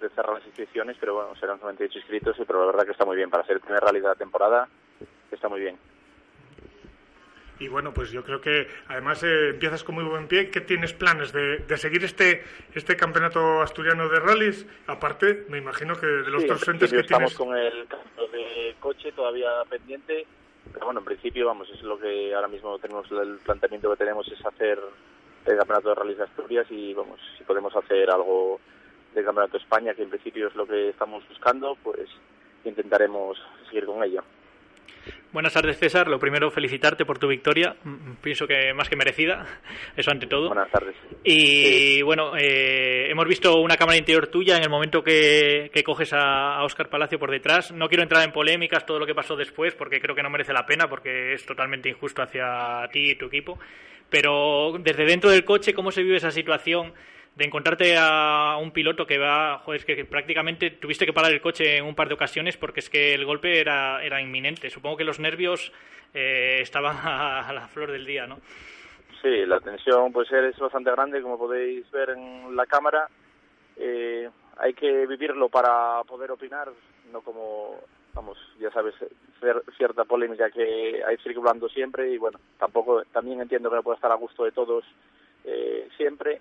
de 0.00 0.08
cerrar 0.14 0.34
las 0.34 0.46
inscripciones, 0.46 0.96
pero 1.00 1.14
bueno, 1.14 1.34
serán 1.36 1.58
98 1.60 1.98
inscritos, 1.98 2.36
pero 2.46 2.60
la 2.60 2.66
verdad 2.66 2.84
que 2.86 2.92
está 2.92 3.04
muy 3.04 3.16
bien, 3.16 3.28
para 3.30 3.44
ser 3.44 3.56
el 3.56 3.60
primer 3.60 3.82
rally 3.82 4.00
de 4.00 4.08
la 4.08 4.14
temporada, 4.14 4.68
está 5.30 5.48
muy 5.48 5.60
bien. 5.60 5.76
Y 7.62 7.68
bueno, 7.68 7.94
pues 7.94 8.10
yo 8.10 8.24
creo 8.24 8.40
que 8.40 8.66
además 8.88 9.22
eh, 9.22 9.50
empiezas 9.50 9.84
con 9.84 9.94
muy 9.94 10.02
buen 10.02 10.26
pie. 10.26 10.50
¿Qué 10.50 10.60
tienes 10.62 10.92
planes 10.92 11.32
de, 11.32 11.58
de 11.58 11.76
seguir 11.76 12.02
este 12.02 12.42
este 12.74 12.96
campeonato 12.96 13.62
asturiano 13.62 14.08
de 14.08 14.18
rallies? 14.18 14.66
Aparte, 14.88 15.44
me 15.48 15.58
imagino 15.58 15.94
que 15.94 16.06
de 16.06 16.28
los 16.30 16.42
Sí, 16.42 16.48
dos 16.48 16.58
en 16.58 16.64
frentes 16.64 16.90
que 16.90 16.96
principio 16.96 17.06
tienes. 17.06 17.32
estamos 17.32 17.34
con 17.34 17.56
el 17.56 17.86
cambio 17.86 18.26
de 18.32 18.74
coche 18.80 19.12
todavía 19.12 19.48
pendiente, 19.70 20.26
pero 20.72 20.86
bueno, 20.86 20.98
en 21.00 21.06
principio, 21.06 21.46
vamos, 21.46 21.70
es 21.70 21.80
lo 21.82 21.96
que 22.00 22.34
ahora 22.34 22.48
mismo 22.48 22.76
tenemos, 22.80 23.08
el 23.12 23.38
planteamiento 23.44 23.90
que 23.90 23.96
tenemos 23.96 24.26
es 24.26 24.44
hacer 24.44 24.80
el 25.46 25.56
campeonato 25.56 25.90
de 25.90 25.94
rallies 25.94 26.18
de 26.18 26.24
Asturias 26.24 26.66
y 26.70 26.94
vamos, 26.94 27.20
si 27.38 27.44
podemos 27.44 27.76
hacer 27.76 28.10
algo 28.10 28.58
del 29.14 29.24
campeonato 29.24 29.56
de 29.56 29.62
España, 29.62 29.94
que 29.94 30.02
en 30.02 30.10
principio 30.10 30.48
es 30.48 30.56
lo 30.56 30.66
que 30.66 30.88
estamos 30.88 31.22
buscando, 31.28 31.76
pues 31.84 32.08
intentaremos 32.64 33.40
seguir 33.68 33.86
con 33.86 34.02
ello. 34.02 34.24
Buenas 35.32 35.54
tardes, 35.54 35.78
César. 35.78 36.08
Lo 36.08 36.18
primero, 36.18 36.50
felicitarte 36.50 37.06
por 37.06 37.18
tu 37.18 37.26
victoria. 37.26 37.74
Mm, 37.84 38.16
Pienso 38.20 38.46
que 38.46 38.74
más 38.74 38.90
que 38.90 38.96
merecida, 38.96 39.46
eso 39.96 40.10
ante 40.10 40.26
todo. 40.26 40.48
Buenas 40.48 40.70
tardes. 40.70 40.94
Y 41.24 42.02
bueno, 42.02 42.32
eh, 42.36 43.10
hemos 43.10 43.26
visto 43.26 43.56
una 43.60 43.78
cámara 43.78 43.96
interior 43.96 44.26
tuya 44.26 44.58
en 44.58 44.62
el 44.62 44.68
momento 44.68 45.02
que, 45.02 45.70
que 45.72 45.82
coges 45.82 46.12
a, 46.12 46.56
a 46.56 46.64
Oscar 46.64 46.90
Palacio 46.90 47.18
por 47.18 47.30
detrás. 47.30 47.72
No 47.72 47.88
quiero 47.88 48.02
entrar 48.02 48.22
en 48.24 48.32
polémicas, 48.32 48.84
todo 48.84 48.98
lo 48.98 49.06
que 49.06 49.14
pasó 49.14 49.34
después, 49.34 49.74
porque 49.74 50.00
creo 50.00 50.14
que 50.14 50.22
no 50.22 50.28
merece 50.28 50.52
la 50.52 50.66
pena, 50.66 50.88
porque 50.88 51.32
es 51.32 51.46
totalmente 51.46 51.88
injusto 51.88 52.22
hacia 52.22 52.86
ti 52.92 53.12
y 53.12 53.14
tu 53.14 53.26
equipo. 53.26 53.58
Pero 54.10 54.76
desde 54.80 55.06
dentro 55.06 55.30
del 55.30 55.44
coche, 55.44 55.72
¿cómo 55.72 55.90
se 55.90 56.02
vive 56.02 56.16
esa 56.18 56.30
situación 56.30 56.92
de 57.34 57.44
encontrarte 57.44 57.96
a 57.98 58.58
un 58.60 58.72
piloto 58.72 59.06
que 59.06 59.18
va, 59.18 59.58
joder, 59.58 59.80
es 59.80 59.86
que 59.86 60.04
prácticamente 60.04 60.70
tuviste 60.70 61.06
que 61.06 61.12
parar 61.12 61.32
el 61.32 61.40
coche 61.40 61.78
en 61.78 61.84
un 61.84 61.94
par 61.94 62.08
de 62.08 62.14
ocasiones 62.14 62.56
porque 62.56 62.80
es 62.80 62.90
que 62.90 63.14
el 63.14 63.24
golpe 63.24 63.58
era, 63.58 64.04
era 64.04 64.20
inminente. 64.20 64.68
Supongo 64.68 64.98
que 64.98 65.04
los 65.04 65.18
nervios 65.18 65.72
eh, 66.12 66.58
estaban 66.60 66.96
a, 67.02 67.52
la 67.52 67.68
flor 67.68 67.90
del 67.90 68.04
día, 68.04 68.26
¿no? 68.26 68.38
Sí, 69.22 69.46
la 69.46 69.60
tensión 69.60 70.12
puede 70.12 70.28
ser 70.28 70.44
es 70.44 70.58
bastante 70.58 70.90
grande, 70.90 71.22
como 71.22 71.38
podéis 71.38 71.90
ver 71.90 72.10
en 72.10 72.54
la 72.54 72.66
cámara. 72.66 73.08
Eh, 73.76 74.28
hay 74.58 74.74
que 74.74 75.06
vivirlo 75.06 75.48
para 75.48 76.02
poder 76.04 76.32
opinar, 76.32 76.68
no 77.10 77.20
como, 77.22 77.80
vamos, 78.12 78.36
ya 78.60 78.70
sabes, 78.70 78.94
cierta 79.76 80.04
polémica 80.04 80.50
que 80.50 81.02
hay 81.06 81.16
circulando 81.18 81.68
siempre 81.68 82.10
y 82.10 82.18
bueno, 82.18 82.38
tampoco, 82.58 83.02
también 83.12 83.40
entiendo 83.40 83.70
que 83.70 83.76
no 83.76 83.82
puede 83.82 83.96
estar 83.96 84.12
a 84.12 84.16
gusto 84.16 84.44
de 84.44 84.52
todos 84.52 84.84
eh, 85.44 85.88
siempre, 85.96 86.40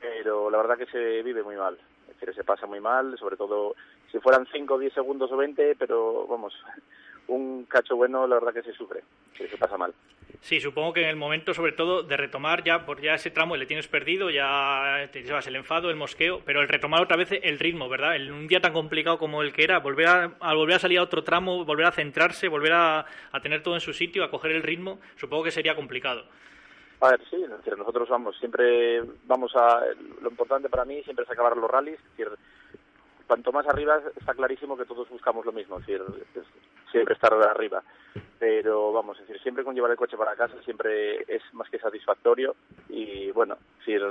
pero 0.00 0.50
la 0.50 0.58
verdad 0.58 0.78
que 0.78 0.86
se 0.86 1.22
vive 1.22 1.42
muy 1.42 1.56
mal, 1.56 1.78
es 2.08 2.18
decir, 2.18 2.34
se 2.34 2.44
pasa 2.44 2.66
muy 2.66 2.80
mal, 2.80 3.16
sobre 3.18 3.36
todo 3.36 3.74
si 4.10 4.18
fueran 4.18 4.46
5, 4.50 4.78
10 4.78 4.92
segundos 4.92 5.30
o 5.30 5.36
20, 5.36 5.76
pero 5.76 6.26
vamos, 6.26 6.54
un 7.28 7.64
cacho 7.64 7.96
bueno 7.96 8.26
la 8.26 8.36
verdad 8.36 8.54
que 8.54 8.62
se 8.62 8.72
sufre, 8.72 9.02
se 9.36 9.56
pasa 9.56 9.76
mal. 9.76 9.94
Sí, 10.42 10.58
supongo 10.58 10.94
que 10.94 11.02
en 11.02 11.08
el 11.08 11.16
momento, 11.16 11.52
sobre 11.52 11.72
todo, 11.72 12.02
de 12.02 12.16
retomar 12.16 12.64
ya, 12.64 12.86
por 12.86 13.00
ya 13.02 13.14
ese 13.14 13.30
tramo 13.30 13.56
le 13.56 13.66
tienes 13.66 13.88
perdido, 13.88 14.30
ya 14.30 15.08
te 15.12 15.22
llevas 15.22 15.46
el 15.46 15.56
enfado, 15.56 15.90
el 15.90 15.96
mosqueo, 15.96 16.40
pero 16.46 16.62
el 16.62 16.68
retomar 16.68 17.02
otra 17.02 17.18
vez 17.18 17.30
el 17.30 17.58
ritmo, 17.58 17.90
¿verdad? 17.90 18.16
En 18.16 18.32
un 18.32 18.46
día 18.46 18.60
tan 18.60 18.72
complicado 18.72 19.18
como 19.18 19.42
el 19.42 19.52
que 19.52 19.64
era, 19.64 19.80
volver 19.80 20.06
a, 20.06 20.36
al 20.40 20.56
volver 20.56 20.76
a 20.76 20.78
salir 20.78 20.98
a 20.98 21.02
otro 21.02 21.24
tramo, 21.24 21.64
volver 21.64 21.86
a 21.86 21.92
centrarse, 21.92 22.48
volver 22.48 22.72
a 22.72 23.06
tener 23.42 23.62
todo 23.62 23.74
en 23.74 23.80
su 23.80 23.92
sitio, 23.92 24.24
a 24.24 24.30
coger 24.30 24.52
el 24.52 24.62
ritmo, 24.62 24.98
supongo 25.16 25.44
que 25.44 25.50
sería 25.50 25.74
complicado. 25.74 26.24
A 27.00 27.10
ver, 27.10 27.20
sí, 27.30 27.44
nosotros 27.78 28.08
vamos, 28.08 28.36
siempre 28.38 29.02
vamos 29.24 29.52
a. 29.56 29.82
Lo 30.20 30.28
importante 30.28 30.68
para 30.68 30.84
mí 30.84 31.02
siempre 31.02 31.24
es 31.24 31.30
acabar 31.30 31.56
los 31.56 31.70
rallies. 31.70 31.98
Es 31.98 32.16
decir, 32.16 32.28
cuanto 33.26 33.52
más 33.52 33.66
arriba 33.66 34.00
está 34.16 34.34
clarísimo 34.34 34.76
que 34.76 34.84
todos 34.84 35.08
buscamos 35.08 35.46
lo 35.46 35.52
mismo, 35.52 35.78
es 35.78 35.86
decir, 35.86 36.02
siempre 36.90 37.14
estar 37.14 37.32
arriba. 37.32 37.82
Pero 38.38 38.92
vamos, 38.92 39.18
es 39.18 39.26
decir, 39.26 39.42
siempre 39.42 39.64
con 39.64 39.74
llevar 39.74 39.90
el 39.92 39.96
coche 39.96 40.16
para 40.16 40.36
casa 40.36 40.54
siempre 40.64 41.22
es 41.26 41.42
más 41.52 41.70
que 41.70 41.78
satisfactorio. 41.78 42.54
Y 42.90 43.30
bueno, 43.30 43.54
es 43.54 43.86
decir, 43.86 44.02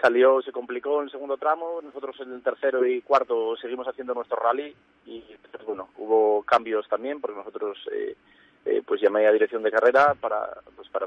salió, 0.00 0.40
se 0.42 0.52
complicó 0.52 0.98
en 0.98 1.06
el 1.06 1.10
segundo 1.10 1.36
tramo, 1.36 1.80
nosotros 1.82 2.14
en 2.20 2.32
el 2.32 2.42
tercero 2.42 2.86
y 2.86 3.02
cuarto 3.02 3.56
seguimos 3.56 3.88
haciendo 3.88 4.14
nuestro 4.14 4.36
rally 4.36 4.74
y 5.06 5.20
pues, 5.50 5.64
bueno, 5.64 5.88
hubo 5.96 6.42
cambios 6.44 6.88
también 6.88 7.20
porque 7.20 7.38
nosotros 7.38 7.78
eh, 7.92 8.16
eh, 8.64 8.82
pues 8.86 9.00
llamé 9.00 9.26
a 9.26 9.32
dirección 9.32 9.62
de 9.62 9.70
carrera 9.70 10.14
para 10.14 10.60
pues 10.76 10.88
para 10.90 11.06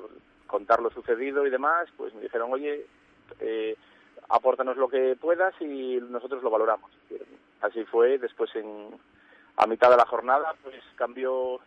contar 0.52 0.82
lo 0.82 0.92
sucedido 0.92 1.48
y 1.48 1.50
demás, 1.50 1.88
pues 1.96 2.14
me 2.14 2.22
dijeron, 2.22 2.52
oye, 2.52 2.86
eh, 3.40 3.76
apórtanos 4.30 4.76
lo 4.76 4.90
que 4.90 5.16
puedas 5.20 5.54
y 5.62 5.98
nosotros 6.10 6.44
lo 6.44 6.50
valoramos. 6.50 6.92
Así 7.62 7.86
fue, 7.86 8.18
después 8.18 8.54
en, 8.56 8.90
a 9.56 9.66
mitad 9.66 9.90
de 9.90 9.98
la 9.98 10.06
jornada 10.06 10.54
pues 10.62 10.76
cambió 10.96 11.60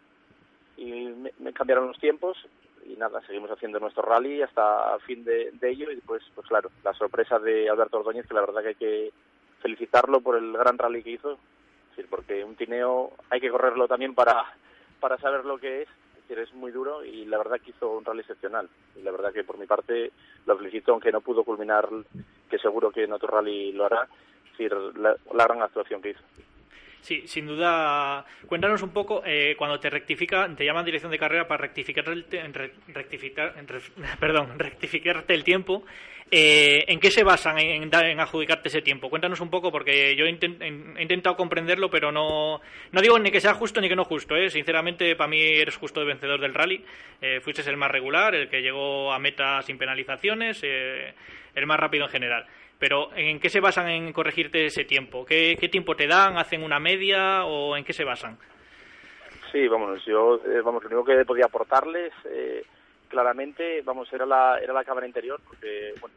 y 0.77 1.07
me, 1.39 1.53
cambiaron 1.53 1.89
los 1.89 1.99
tiempos 1.99 2.37
y 2.85 2.97
nada, 2.97 3.23
seguimos 3.27 3.51
haciendo 3.51 3.81
nuestro 3.81 4.03
rally 4.03 4.43
hasta 4.43 4.99
fin 5.07 5.25
de, 5.25 5.51
ello 5.63 5.91
y 5.91 5.97
después, 5.97 6.23
pues 6.35 6.47
claro, 6.47 6.71
la 6.83 6.93
sorpresa 6.93 7.39
de 7.39 7.71
Alberto 7.71 7.99
Ordóñez, 7.99 8.27
que 8.27 8.35
la 8.35 8.43
verdad 8.43 8.61
que 8.61 8.69
hay 8.69 8.75
que 8.75 9.13
felicitarlo 9.63 10.21
por 10.21 10.37
el 10.37 10.53
gran 10.53 10.77
rally 10.77 11.03
que 11.03 11.13
hizo, 11.13 11.39
porque 12.11 12.45
un 12.45 12.57
tineo 12.57 13.13
hay 13.31 13.41
que 13.41 13.51
correrlo 13.51 13.89
también 13.89 14.15
para, 14.15 14.45
para 15.01 15.17
saber 15.17 15.47
lo 15.47 15.57
que 15.57 15.83
es 15.83 15.89
es 16.29 16.55
muy 16.55 16.73
duro 16.73 17.05
y 17.05 17.25
la 17.27 17.39
verdad 17.39 17.61
que 17.61 17.71
hizo 17.71 17.91
un 17.91 18.05
rally 18.05 18.21
excepcional. 18.21 18.69
La 19.03 19.11
verdad 19.11 19.33
que 19.33 19.45
por 19.45 19.59
mi 19.59 19.67
parte 19.67 20.13
lo 20.47 20.57
felicito, 20.57 20.93
aunque 20.93 21.13
no 21.13 21.21
pudo 21.21 21.45
culminar, 21.45 21.89
que 22.49 22.59
seguro 22.59 22.91
que 22.91 23.05
en 23.05 23.13
otro 23.13 23.29
rally 23.29 23.73
lo 23.73 23.85
hará, 23.85 24.09
decir, 24.51 24.73
la, 24.97 25.17
gran 25.33 25.63
actuación 25.63 26.01
que 26.03 26.11
hizo. 26.11 26.23
Sí, 27.05 27.25
sin 27.27 27.47
duda. 27.47 28.25
Cuéntanos 28.47 28.81
un 28.81 28.89
poco, 28.89 29.23
eh, 29.27 29.55
cuando 29.59 29.79
te 29.79 29.91
rectifica, 29.91 30.49
te 30.57 30.65
llaman 30.65 30.87
dirección 30.87 31.13
de 31.13 31.19
carrera 31.19 31.47
para 31.47 31.61
rectificar 31.61 32.09
el 32.09 32.25
rectificar, 32.89 33.55
perdón, 34.21 34.59
rectificarte 34.59 35.35
el 35.35 35.45
tiempo. 35.45 35.85
Eh, 36.31 36.87
¿En 36.89 37.01
qué 37.01 37.11
se 37.11 37.23
basan 37.23 37.59
en, 37.59 37.95
en, 37.95 38.21
adjudicarte 38.21 38.69
ese 38.69 38.81
tiempo? 38.81 39.11
Cuéntanos 39.11 39.41
un 39.41 39.51
poco, 39.51 39.71
porque 39.71 40.17
yo 40.17 40.25
he, 40.25 40.31
intentado 40.31 41.37
comprenderlo, 41.37 41.91
pero 41.91 42.11
no, 42.11 42.63
no 42.91 43.01
digo 43.03 43.19
ni 43.19 43.31
que 43.31 43.43
sea 43.43 43.53
justo 43.53 43.83
ni 43.83 43.91
que 43.91 43.97
no 43.97 44.07
justo. 44.07 44.35
¿eh? 44.35 44.49
Sinceramente, 44.49 45.15
para 45.15 45.29
mí 45.29 45.43
eres 45.43 45.77
justo 45.77 46.01
de 46.01 46.07
vencedor 46.07 46.41
del 46.41 46.55
rally. 46.55 46.83
Eh, 47.21 47.41
fuiste 47.41 47.69
el 47.69 47.77
más 47.77 47.91
regular, 47.91 48.35
el 48.35 48.49
que 48.49 48.63
llegó 48.63 49.13
a 49.13 49.19
meta 49.19 49.61
sin 49.61 49.77
penalizaciones, 49.77 50.59
eh, 50.63 51.13
el 51.55 51.67
más 51.67 51.79
rápido 51.79 52.07
en 52.07 52.11
general. 52.11 52.47
Pero 52.79 53.15
¿en 53.15 53.41
qué 53.41 53.49
se 53.49 53.61
basan 53.61 53.89
en 53.89 54.13
corregirte 54.13 54.67
ese 54.67 54.85
tiempo? 54.85 55.25
¿Qué, 55.25 55.57
¿Qué 55.59 55.69
tiempo 55.69 55.95
te 55.95 56.07
dan? 56.07 56.37
¿Hacen 56.37 56.63
una 56.63 56.79
media 56.79 57.45
o 57.45 57.77
en 57.77 57.85
qué 57.85 57.93
se 57.93 58.05
basan? 58.05 58.37
Sí, 59.55 59.69
vamos, 59.69 60.05
yo, 60.05 60.41
eh, 60.47 60.61
vamos, 60.63 60.83
lo 60.83 60.89
único 60.89 61.05
que 61.05 61.25
podía 61.25 61.45
aportarles, 61.45 62.13
eh, 62.25 62.65
claramente, 63.09 63.83
vamos, 63.83 64.13
era 64.13 64.27
la, 64.27 64.59
era 64.59 64.73
la 64.73 64.83
cámara 64.83 65.07
interior, 65.07 65.41
porque, 65.47 65.95
bueno, 66.01 66.17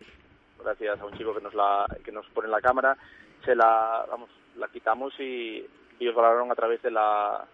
gracias 0.60 1.00
a 1.00 1.06
un 1.06 1.16
chico 1.16 1.36
que 1.36 1.42
nos 1.42 1.54
la, 1.54 1.86
que 2.04 2.12
nos 2.12 2.26
pone 2.30 2.48
la 2.48 2.62
cámara, 2.62 2.98
se 3.46 3.54
la, 3.54 4.06
vamos, 4.10 4.32
la 4.56 4.68
quitamos 4.70 5.14
y 5.20 5.64
ellos 6.00 6.16
valoraron 6.16 6.52
a 6.52 6.56
través 6.56 6.82
de 6.82 6.90
la, 6.90 7.46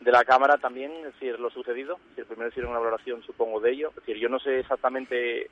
de 0.00 0.10
la 0.10 0.24
cámara 0.24 0.58
también, 0.58 0.90
es 1.20 1.38
lo 1.38 1.50
sucedido, 1.50 1.94
es 1.94 2.16
decir, 2.16 2.26
primero 2.26 2.48
hicieron 2.48 2.72
una 2.72 2.80
valoración, 2.80 3.22
supongo, 3.22 3.60
de 3.60 3.70
ello, 3.70 3.90
es 3.90 3.94
decir, 3.94 4.16
yo 4.16 4.28
no 4.28 4.40
sé 4.40 4.58
exactamente 4.58 5.48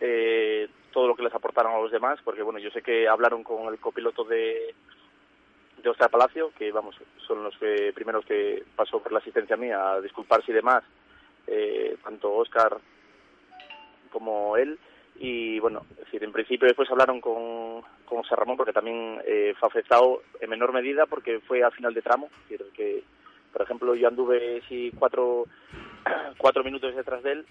eh, 0.00 0.68
todo 0.92 1.08
lo 1.08 1.14
que 1.14 1.22
les 1.22 1.34
aportaron 1.34 1.72
a 1.74 1.80
los 1.80 1.90
demás, 1.90 2.18
porque 2.24 2.42
bueno, 2.42 2.58
yo 2.58 2.70
sé 2.70 2.82
que 2.82 3.08
hablaron 3.08 3.42
con 3.44 3.72
el 3.72 3.78
copiloto 3.78 4.24
de, 4.24 4.74
de 5.82 5.90
Oscar 5.90 6.10
Palacio, 6.10 6.52
que 6.56 6.72
vamos, 6.72 6.96
son 7.26 7.44
los 7.44 7.56
que 7.58 7.92
primeros 7.94 8.24
que 8.24 8.64
pasó 8.76 9.02
por 9.02 9.12
la 9.12 9.18
asistencia 9.18 9.56
mía 9.56 9.92
a 9.92 10.00
disculparse 10.00 10.50
y 10.50 10.54
demás, 10.54 10.82
eh, 11.46 11.96
tanto 12.02 12.34
Oscar 12.34 12.78
como 14.10 14.56
él. 14.56 14.78
Y 15.20 15.58
bueno, 15.58 15.84
decir, 15.98 16.22
en 16.22 16.32
principio 16.32 16.68
después 16.68 16.90
hablaron 16.90 17.20
con, 17.20 17.82
con 18.04 18.22
José 18.22 18.36
Ramón, 18.36 18.56
porque 18.56 18.72
también 18.72 19.20
eh, 19.26 19.54
fue 19.58 19.68
afectado 19.68 20.22
en 20.40 20.50
menor 20.50 20.72
medida, 20.72 21.06
porque 21.06 21.40
fue 21.40 21.62
al 21.62 21.72
final 21.72 21.92
de 21.92 22.02
tramo. 22.02 22.26
Es 22.26 22.50
decir, 22.50 22.66
que, 22.72 23.02
por 23.52 23.62
ejemplo, 23.62 23.94
yo 23.96 24.06
anduve 24.06 24.62
sí, 24.68 24.92
cuatro, 24.96 25.46
cuatro 26.38 26.62
minutos 26.62 26.94
detrás 26.94 27.22
de 27.24 27.32
él, 27.32 27.46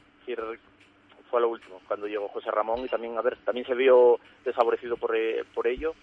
fue 1.30 1.42
lo 1.42 1.50
último, 1.50 1.82
cuando 1.88 2.08
llegó 2.08 2.28
José 2.30 2.52
Ramón 2.52 2.86
y 2.86 2.88
también, 2.88 3.18
a 3.18 3.22
ver, 3.22 3.38
también 3.46 3.66
se 3.66 3.76
vio 3.76 4.20
desfavorecido 4.44 4.98
por, 4.98 5.16
eh, 5.16 5.44
por 5.54 5.68
ello, 5.68 5.94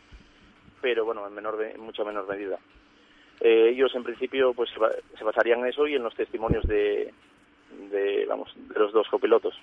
pero 0.81 1.05
bueno, 1.05 1.27
en, 1.27 1.35
menor, 1.35 1.63
en 1.63 1.81
mucha 1.81 2.05
menor 2.05 2.29
medida. 2.29 2.59
Eh, 3.41 3.71
ellos 3.71 3.95
en 3.95 4.05
principio 4.05 4.55
pues 4.55 4.71
se 4.71 5.25
basarían 5.25 5.61
en 5.61 5.67
eso 5.67 5.87
y 5.87 5.95
en 5.95 6.03
los 6.03 6.15
testimonios 6.15 6.67
de, 6.67 7.13
de, 7.91 8.27
vamos, 8.27 8.53
de 8.55 8.79
los 8.79 8.93
dos 8.93 9.09
copilotos. 9.09 9.59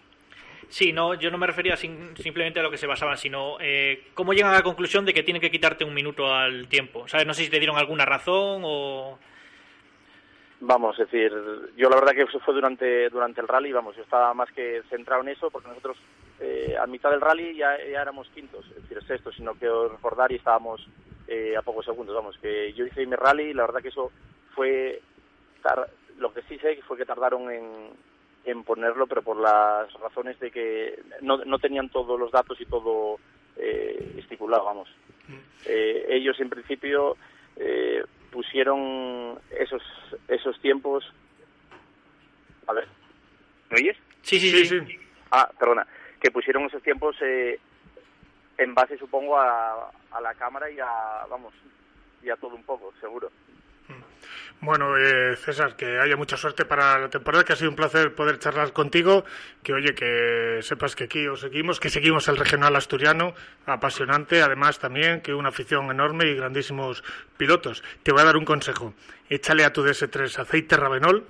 Sí, 0.67 0.93
no, 0.93 1.15
yo 1.15 1.29
no 1.31 1.37
me 1.37 1.47
refería 1.47 1.75
simplemente 1.75 2.59
a 2.59 2.63
lo 2.63 2.71
que 2.71 2.77
se 2.77 2.87
basaban, 2.87 3.17
sino 3.17 3.57
eh, 3.59 4.05
cómo 4.13 4.33
llegan 4.33 4.51
a 4.51 4.57
la 4.57 4.63
conclusión 4.63 5.05
de 5.05 5.13
que 5.13 5.23
tienen 5.23 5.41
que 5.41 5.51
quitarte 5.51 5.83
un 5.83 5.93
minuto 5.93 6.33
al 6.33 6.67
tiempo. 6.69 7.07
¿Sabes? 7.09 7.27
No 7.27 7.33
sé 7.33 7.43
si 7.43 7.49
te 7.49 7.59
dieron 7.59 7.77
alguna 7.77 8.05
razón 8.05 8.61
o... 8.63 9.19
Vamos, 10.63 10.97
es 10.99 11.09
decir, 11.09 11.33
yo 11.75 11.89
la 11.89 11.95
verdad 11.95 12.13
que 12.13 12.21
eso 12.21 12.39
fue 12.39 12.53
durante 12.53 13.09
durante 13.09 13.41
el 13.41 13.47
rally, 13.47 13.71
vamos, 13.71 13.95
yo 13.95 14.03
estaba 14.03 14.31
más 14.35 14.51
que 14.51 14.83
centrado 14.91 15.23
en 15.23 15.29
eso 15.29 15.49
porque 15.49 15.69
nosotros 15.69 15.97
eh, 16.39 16.75
a 16.79 16.85
mitad 16.85 17.09
del 17.09 17.19
rally 17.19 17.55
ya, 17.55 17.75
éramos 17.77 18.29
quintos, 18.29 18.63
es 18.69 18.83
decir, 18.83 19.03
sexto, 19.07 19.31
sino 19.31 19.55
que 19.55 19.67
recordar 19.67 20.31
y 20.31 20.35
estábamos 20.35 20.87
eh, 21.27 21.57
a 21.57 21.63
pocos 21.63 21.85
segundos, 21.85 22.15
vamos, 22.15 22.37
que 22.37 22.73
yo 22.73 22.85
hice 22.85 23.07
mi 23.07 23.15
rally 23.15 23.45
y 23.45 23.53
la 23.55 23.63
verdad 23.63 23.81
que 23.81 23.87
eso 23.87 24.11
fue, 24.53 25.01
lo 26.19 26.31
que 26.31 26.43
sí 26.43 26.59
sé 26.59 26.79
fue 26.87 26.95
que 26.97 27.05
tardaron 27.05 27.49
en, 27.51 27.89
en 28.45 28.63
ponerlo, 28.63 29.07
pero 29.07 29.23
por 29.23 29.37
las 29.37 29.91
razones 29.93 30.39
de 30.39 30.51
que 30.51 31.01
no, 31.21 31.37
no 31.37 31.57
tenían 31.57 31.89
todos 31.89 32.19
los 32.19 32.31
datos 32.31 32.61
y 32.61 32.65
todo 32.65 33.17
eh, 33.57 34.15
estipulado, 34.17 34.65
vamos. 34.65 34.89
Mm. 35.27 35.39
Eh, 35.65 36.05
ellos 36.09 36.39
en 36.39 36.49
principio 36.49 37.17
eh, 37.55 38.03
pusieron 38.31 39.39
esos 39.51 39.83
esos 40.27 40.59
tiempos. 40.61 41.03
A 42.67 42.73
ver, 42.73 42.87
¿me 43.69 43.79
oyes? 43.79 43.97
Sí, 44.23 44.39
sí, 44.39 44.65
sí. 44.65 44.99
Ah, 45.31 45.49
perdona, 45.59 45.85
que 46.21 46.31
pusieron 46.31 46.63
esos 46.63 46.81
tiempos 46.83 47.15
eh, 47.21 47.59
en 48.57 48.73
base, 48.73 48.97
supongo, 48.97 49.37
a, 49.37 49.91
a 50.11 50.21
la 50.21 50.33
cámara 50.35 50.69
y 50.69 50.79
a, 50.79 51.25
vamos, 51.29 51.53
y 52.21 52.29
a 52.29 52.35
todo 52.35 52.55
un 52.55 52.63
poco, 52.63 52.93
seguro. 52.99 53.31
Bueno, 54.63 54.95
eh, 54.95 55.35
César, 55.37 55.75
que 55.75 55.97
haya 55.97 56.15
mucha 56.15 56.37
suerte 56.37 56.65
para 56.65 56.99
la 56.99 57.09
temporada, 57.09 57.43
que 57.43 57.53
ha 57.53 57.55
sido 57.55 57.71
un 57.71 57.75
placer 57.75 58.13
poder 58.13 58.37
charlar 58.37 58.73
contigo, 58.73 59.25
que 59.63 59.73
oye, 59.73 59.95
que 59.95 60.59
sepas 60.61 60.95
que 60.95 61.05
aquí 61.05 61.27
os 61.27 61.39
seguimos, 61.39 61.79
que 61.79 61.89
seguimos 61.89 62.27
el 62.27 62.37
regional 62.37 62.75
asturiano, 62.75 63.33
apasionante, 63.65 64.43
además 64.43 64.77
también, 64.77 65.21
que 65.21 65.33
una 65.33 65.49
afición 65.49 65.89
enorme 65.89 66.27
y 66.27 66.35
grandísimos 66.35 67.03
pilotos. 67.37 67.83
Te 68.03 68.11
voy 68.11 68.21
a 68.21 68.25
dar 68.25 68.37
un 68.37 68.45
consejo, 68.45 68.93
échale 69.29 69.65
a 69.65 69.73
tu 69.73 69.83
DS3 69.83 70.37
aceite 70.37 70.77
Ravenol 70.77 71.25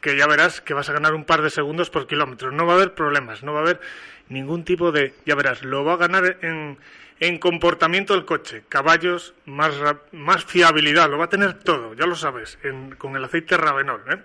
que 0.00 0.16
ya 0.16 0.26
verás 0.26 0.60
que 0.60 0.74
vas 0.74 0.88
a 0.88 0.92
ganar 0.92 1.14
un 1.14 1.24
par 1.24 1.42
de 1.42 1.50
segundos 1.50 1.90
por 1.90 2.06
kilómetro. 2.06 2.52
No 2.52 2.66
va 2.66 2.74
a 2.74 2.76
haber 2.76 2.94
problemas, 2.94 3.42
no 3.42 3.52
va 3.52 3.60
a 3.60 3.62
haber 3.62 3.80
ningún 4.28 4.64
tipo 4.64 4.92
de... 4.92 5.14
Ya 5.26 5.34
verás, 5.34 5.64
lo 5.64 5.84
va 5.84 5.94
a 5.94 5.96
ganar 5.96 6.38
en, 6.42 6.78
en 7.20 7.38
comportamiento 7.38 8.14
del 8.14 8.24
coche, 8.24 8.64
caballos, 8.68 9.34
más, 9.46 9.74
más 10.12 10.44
fiabilidad, 10.44 11.10
lo 11.10 11.18
va 11.18 11.26
a 11.26 11.28
tener 11.28 11.54
todo, 11.62 11.94
ya 11.94 12.06
lo 12.06 12.14
sabes, 12.14 12.58
con 12.98 13.16
el 13.16 13.24
aceite 13.24 13.56
Ravenol, 13.56 14.02
¿eh? 14.10 14.22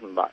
Vale. 0.00 0.32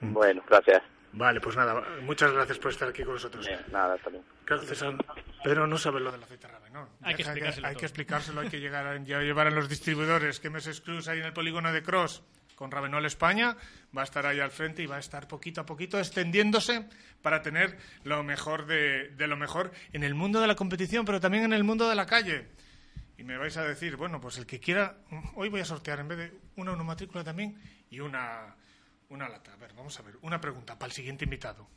Bueno, 0.00 0.42
gracias. 0.48 0.82
Vale, 1.12 1.40
pues 1.40 1.56
nada, 1.56 1.82
muchas 2.02 2.32
gracias 2.32 2.58
por 2.58 2.72
estar 2.72 2.88
aquí 2.88 3.04
con 3.04 3.14
nosotros. 3.14 3.48
nada, 3.70 3.96
también. 3.98 4.24
Pero 5.42 5.66
no 5.66 5.78
sabe 5.78 6.00
lo 6.00 6.10
del 6.10 6.22
aceite 6.22 6.48
Ravenol. 6.48 6.88
Hay 7.02 7.14
que 7.14 7.22
explicárselo. 7.22 7.68
Hay 7.68 7.76
que 7.76 7.86
explicárselo, 7.86 8.40
hay 8.40 8.48
que 8.48 8.60
llegar 8.60 8.86
a, 8.86 8.98
llevar 8.98 9.46
a 9.46 9.50
los 9.50 9.68
distribuidores 9.68 10.40
que 10.40 10.50
mes 10.50 10.80
Cruz 10.80 11.08
ahí 11.08 11.20
en 11.20 11.26
el 11.26 11.32
polígono 11.32 11.72
de 11.72 11.82
Cross 11.82 12.22
con 12.64 12.70
Ravenol 12.70 13.04
España, 13.04 13.58
va 13.94 14.00
a 14.00 14.04
estar 14.04 14.24
ahí 14.24 14.40
al 14.40 14.50
frente 14.50 14.82
y 14.82 14.86
va 14.86 14.96
a 14.96 14.98
estar 14.98 15.28
poquito 15.28 15.60
a 15.60 15.66
poquito 15.66 15.98
extendiéndose 15.98 16.88
para 17.20 17.42
tener 17.42 17.76
lo 18.04 18.22
mejor 18.22 18.64
de, 18.64 19.10
de, 19.10 19.26
lo 19.26 19.36
mejor 19.36 19.70
en 19.92 20.02
el 20.02 20.14
mundo 20.14 20.40
de 20.40 20.46
la 20.46 20.54
competición, 20.54 21.04
pero 21.04 21.20
también 21.20 21.44
en 21.44 21.52
el 21.52 21.62
mundo 21.62 21.86
de 21.90 21.94
la 21.94 22.06
calle. 22.06 22.48
Y 23.18 23.22
me 23.22 23.36
vais 23.36 23.54
a 23.58 23.64
decir, 23.64 23.96
bueno, 23.96 24.18
pues 24.18 24.38
el 24.38 24.46
que 24.46 24.60
quiera, 24.60 24.96
hoy 25.34 25.50
voy 25.50 25.60
a 25.60 25.66
sortear 25.66 26.00
en 26.00 26.08
vez 26.08 26.16
de 26.16 26.32
una, 26.56 26.72
una 26.72 26.84
matrícula 26.84 27.22
también 27.22 27.60
y 27.90 28.00
una, 28.00 28.56
una 29.10 29.28
lata. 29.28 29.52
A 29.52 29.56
ver, 29.56 29.74
vamos 29.74 30.00
a 30.00 30.02
ver, 30.02 30.14
una 30.22 30.40
pregunta 30.40 30.78
para 30.78 30.86
el 30.86 30.92
siguiente 30.92 31.24
invitado. 31.24 31.68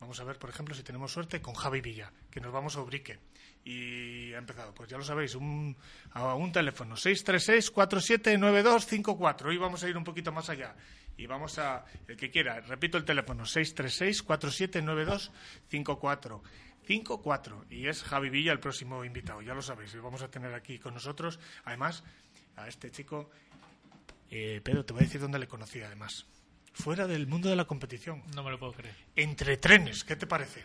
Vamos 0.00 0.18
a 0.20 0.24
ver, 0.24 0.38
por 0.38 0.50
ejemplo, 0.50 0.76
si 0.76 0.84
tenemos 0.84 1.12
suerte 1.12 1.42
con 1.42 1.54
Javi 1.54 1.80
Villa, 1.80 2.12
que 2.30 2.40
nos 2.40 2.52
vamos 2.52 2.76
a 2.76 2.82
Ubrique. 2.82 3.18
Y 3.64 4.32
ha 4.32 4.38
empezado, 4.38 4.72
pues 4.72 4.88
ya 4.88 4.96
lo 4.96 5.02
sabéis, 5.02 5.34
un, 5.34 5.76
a 6.12 6.34
un 6.34 6.52
teléfono, 6.52 6.94
636-479254. 6.94 9.46
Hoy 9.46 9.56
vamos 9.56 9.82
a 9.82 9.88
ir 9.88 9.96
un 9.96 10.04
poquito 10.04 10.30
más 10.30 10.48
allá. 10.50 10.76
Y 11.16 11.26
vamos 11.26 11.58
a, 11.58 11.84
el 12.06 12.16
que 12.16 12.30
quiera, 12.30 12.60
repito 12.60 12.96
el 12.96 13.04
teléfono, 13.04 13.42
636-479254. 13.44 16.42
54. 16.86 17.66
Y 17.68 17.86
es 17.86 18.02
Javi 18.02 18.30
Villa 18.30 18.52
el 18.52 18.60
próximo 18.60 19.04
invitado, 19.04 19.42
ya 19.42 19.52
lo 19.52 19.60
sabéis. 19.60 19.92
Y 19.94 19.98
vamos 19.98 20.22
a 20.22 20.30
tener 20.30 20.54
aquí 20.54 20.78
con 20.78 20.94
nosotros, 20.94 21.38
además, 21.64 22.02
a 22.56 22.66
este 22.68 22.90
chico. 22.90 23.28
Eh, 24.30 24.62
Pedro, 24.62 24.86
te 24.86 24.94
voy 24.94 25.02
a 25.02 25.06
decir 25.06 25.20
dónde 25.20 25.38
le 25.38 25.46
conocí, 25.48 25.82
además 25.82 26.26
fuera 26.72 27.06
del 27.06 27.26
mundo 27.26 27.48
de 27.48 27.56
la 27.56 27.66
competición. 27.66 28.22
No 28.34 28.42
me 28.42 28.50
lo 28.50 28.58
puedo 28.58 28.72
creer. 28.72 28.94
Entre 29.16 29.56
trenes, 29.56 30.04
¿qué 30.04 30.16
te 30.16 30.26
parece? 30.26 30.64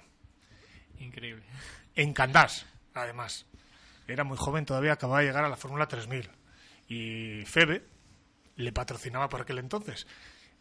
Increíble. 1.00 1.44
En 1.96 2.14
Candás, 2.14 2.66
además. 2.94 3.46
Era 4.08 4.24
muy 4.24 4.38
joven, 4.38 4.66
todavía 4.66 4.94
acababa 4.94 5.22
de 5.22 5.28
llegar 5.28 5.46
a 5.46 5.50
la 5.50 5.56
Fórmula 5.56 5.88
3000. 5.88 6.30
Y 6.88 7.44
Febe 7.46 7.84
le 8.56 8.72
patrocinaba 8.72 9.30
por 9.30 9.42
aquel 9.42 9.60
entonces. 9.60 10.08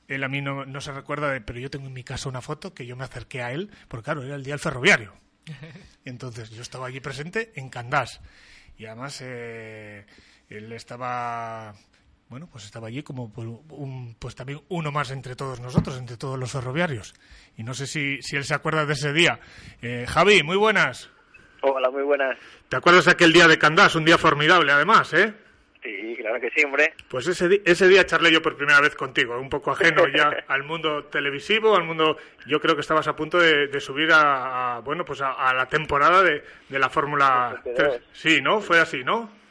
Él 0.09 0.25
a 0.25 0.29
mí 0.29 0.41
no, 0.41 0.81
se 0.81 0.93
recuerda, 0.93 1.31
de, 1.31 1.41
pero 1.41 1.59
yo 1.59 1.71
tengo 1.71 1.87
en 1.87 1.93
mi 1.93 2.05
casa 2.05 2.29
una 2.29 2.43
foto 2.43 2.75
que 2.75 2.87
yo 2.87 2.97
me 2.97 3.05
acerqué 3.05 3.43
a 3.43 3.53
él, 3.53 3.71
porque 3.89 4.05
claro, 4.05 4.23
era 4.23 4.35
el 4.35 4.45
día 4.45 4.55
del 4.55 4.61
ferroviario. 4.61 5.15
Entonces 6.05 6.51
yo 6.51 6.63
estaba 6.63 6.87
allí 6.87 7.01
presente 7.01 7.53
en 7.57 7.69
Candás. 7.69 8.21
Y 8.77 8.87
además 8.87 9.19
eh, 9.23 10.07
él 10.49 10.73
estaba 10.73 11.75
bueno, 12.33 12.49
pues 12.51 12.65
estaba 12.65 12.89
allí 12.89 13.03
como 13.03 13.31
un, 13.37 14.17
pues 14.19 14.35
también 14.35 14.63
uno 14.71 14.91
más 14.91 15.11
entre 15.11 15.37
todos 15.37 15.61
nosotros, 15.61 15.99
entre 15.99 16.17
todos 16.17 16.39
los 16.39 16.51
ferroviarios. 16.51 17.15
Y 17.59 17.63
no 17.63 17.75
sé 17.75 17.87
si, 17.87 18.23
si 18.23 18.37
él 18.37 18.45
se 18.45 18.55
acuerda 18.55 18.87
de 18.87 18.95
ese 18.95 19.13
día. 19.13 19.39
Eh, 19.83 20.07
Javi, 20.09 20.43
muy 20.43 20.57
buenas. 20.57 21.11
Hola, 21.61 21.91
muy 21.91 22.03
buenas. 22.05 22.39
¿Te 22.71 22.77
acuerdas 22.77 23.05
de 23.05 23.11
aquel 23.11 23.35
día 23.35 23.47
de 23.49 23.59
Candás? 23.59 23.97
Un 23.97 24.07
día 24.07 24.17
formidable, 24.17 24.73
además, 24.73 25.13
¿eh? 25.13 25.35
Sí, 25.83 26.17
claro 26.17 26.41
que 26.41 26.49
sí, 26.57 26.65
hombre. 26.65 26.95
Pues 27.07 27.27
ese, 27.27 27.61
ese 27.67 27.87
día 27.87 28.07
charlé 28.07 28.33
yo 28.33 28.41
por 28.41 28.57
primera 28.57 28.81
vez 28.81 28.95
contigo, 28.95 29.39
un 29.39 29.51
poco 29.51 29.73
ajeno 29.73 30.09
ya 30.09 30.33
al 30.49 30.63
mundo 30.63 31.05
televisivo, 31.05 31.77
al 31.77 31.85
mundo... 31.85 32.17
Yo 32.47 32.61
creo 32.61 32.75
que 32.75 32.81
estabas 32.81 33.09
a 33.09 33.15
punto 33.15 33.39
de, 33.39 33.79
subir 33.79 34.09
a, 34.11 34.81
bueno, 34.83 35.05
pues 35.05 35.21
a, 35.21 35.53
la 35.53 35.67
temporada 35.67 36.23
de, 36.23 36.43
de 36.71 36.79
la 36.79 36.89
Fórmula 36.89 37.61
3. 37.63 38.01
Sí, 38.15 38.41
¿no? 38.41 38.63
Fue 38.63 38.81
así, 38.81 39.05
¿no? 39.05 39.42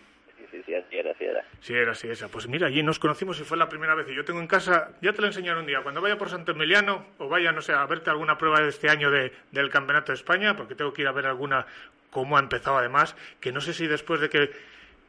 Sí, 0.79 0.85
sí, 0.89 0.97
era, 0.97 1.11
así 1.11 1.23
era. 1.25 1.45
Sí, 1.59 1.73
era 1.73 1.91
así 1.91 2.07
esa. 2.07 2.27
Pues 2.27 2.47
mira, 2.47 2.67
allí 2.67 2.83
nos 2.83 2.99
conocimos 2.99 3.39
y 3.39 3.43
fue 3.43 3.57
la 3.57 3.69
primera 3.69 3.95
vez. 3.95 4.07
Y 4.09 4.15
yo 4.15 4.23
tengo 4.23 4.39
en 4.39 4.47
casa, 4.47 4.91
ya 5.01 5.13
te 5.13 5.21
lo 5.21 5.27
enseñaré 5.27 5.59
un 5.59 5.65
día, 5.65 5.81
cuando 5.81 6.01
vaya 6.01 6.17
por 6.17 6.29
Santo 6.29 6.51
Emiliano 6.51 7.05
o 7.17 7.27
vaya, 7.27 7.51
no 7.51 7.61
sé, 7.61 7.73
a 7.73 7.85
verte 7.85 8.09
alguna 8.09 8.37
prueba 8.37 8.61
de 8.61 8.69
este 8.69 8.89
año 8.89 9.11
de, 9.11 9.31
del 9.51 9.69
Campeonato 9.69 10.11
de 10.11 10.15
España, 10.15 10.55
porque 10.55 10.75
tengo 10.75 10.93
que 10.93 11.01
ir 11.01 11.07
a 11.07 11.11
ver 11.11 11.25
alguna, 11.25 11.65
cómo 12.09 12.37
ha 12.37 12.39
empezado 12.39 12.77
además, 12.77 13.15
que 13.39 13.51
no 13.51 13.61
sé 13.61 13.73
si 13.73 13.87
después 13.87 14.21
de 14.21 14.29
que, 14.29 14.51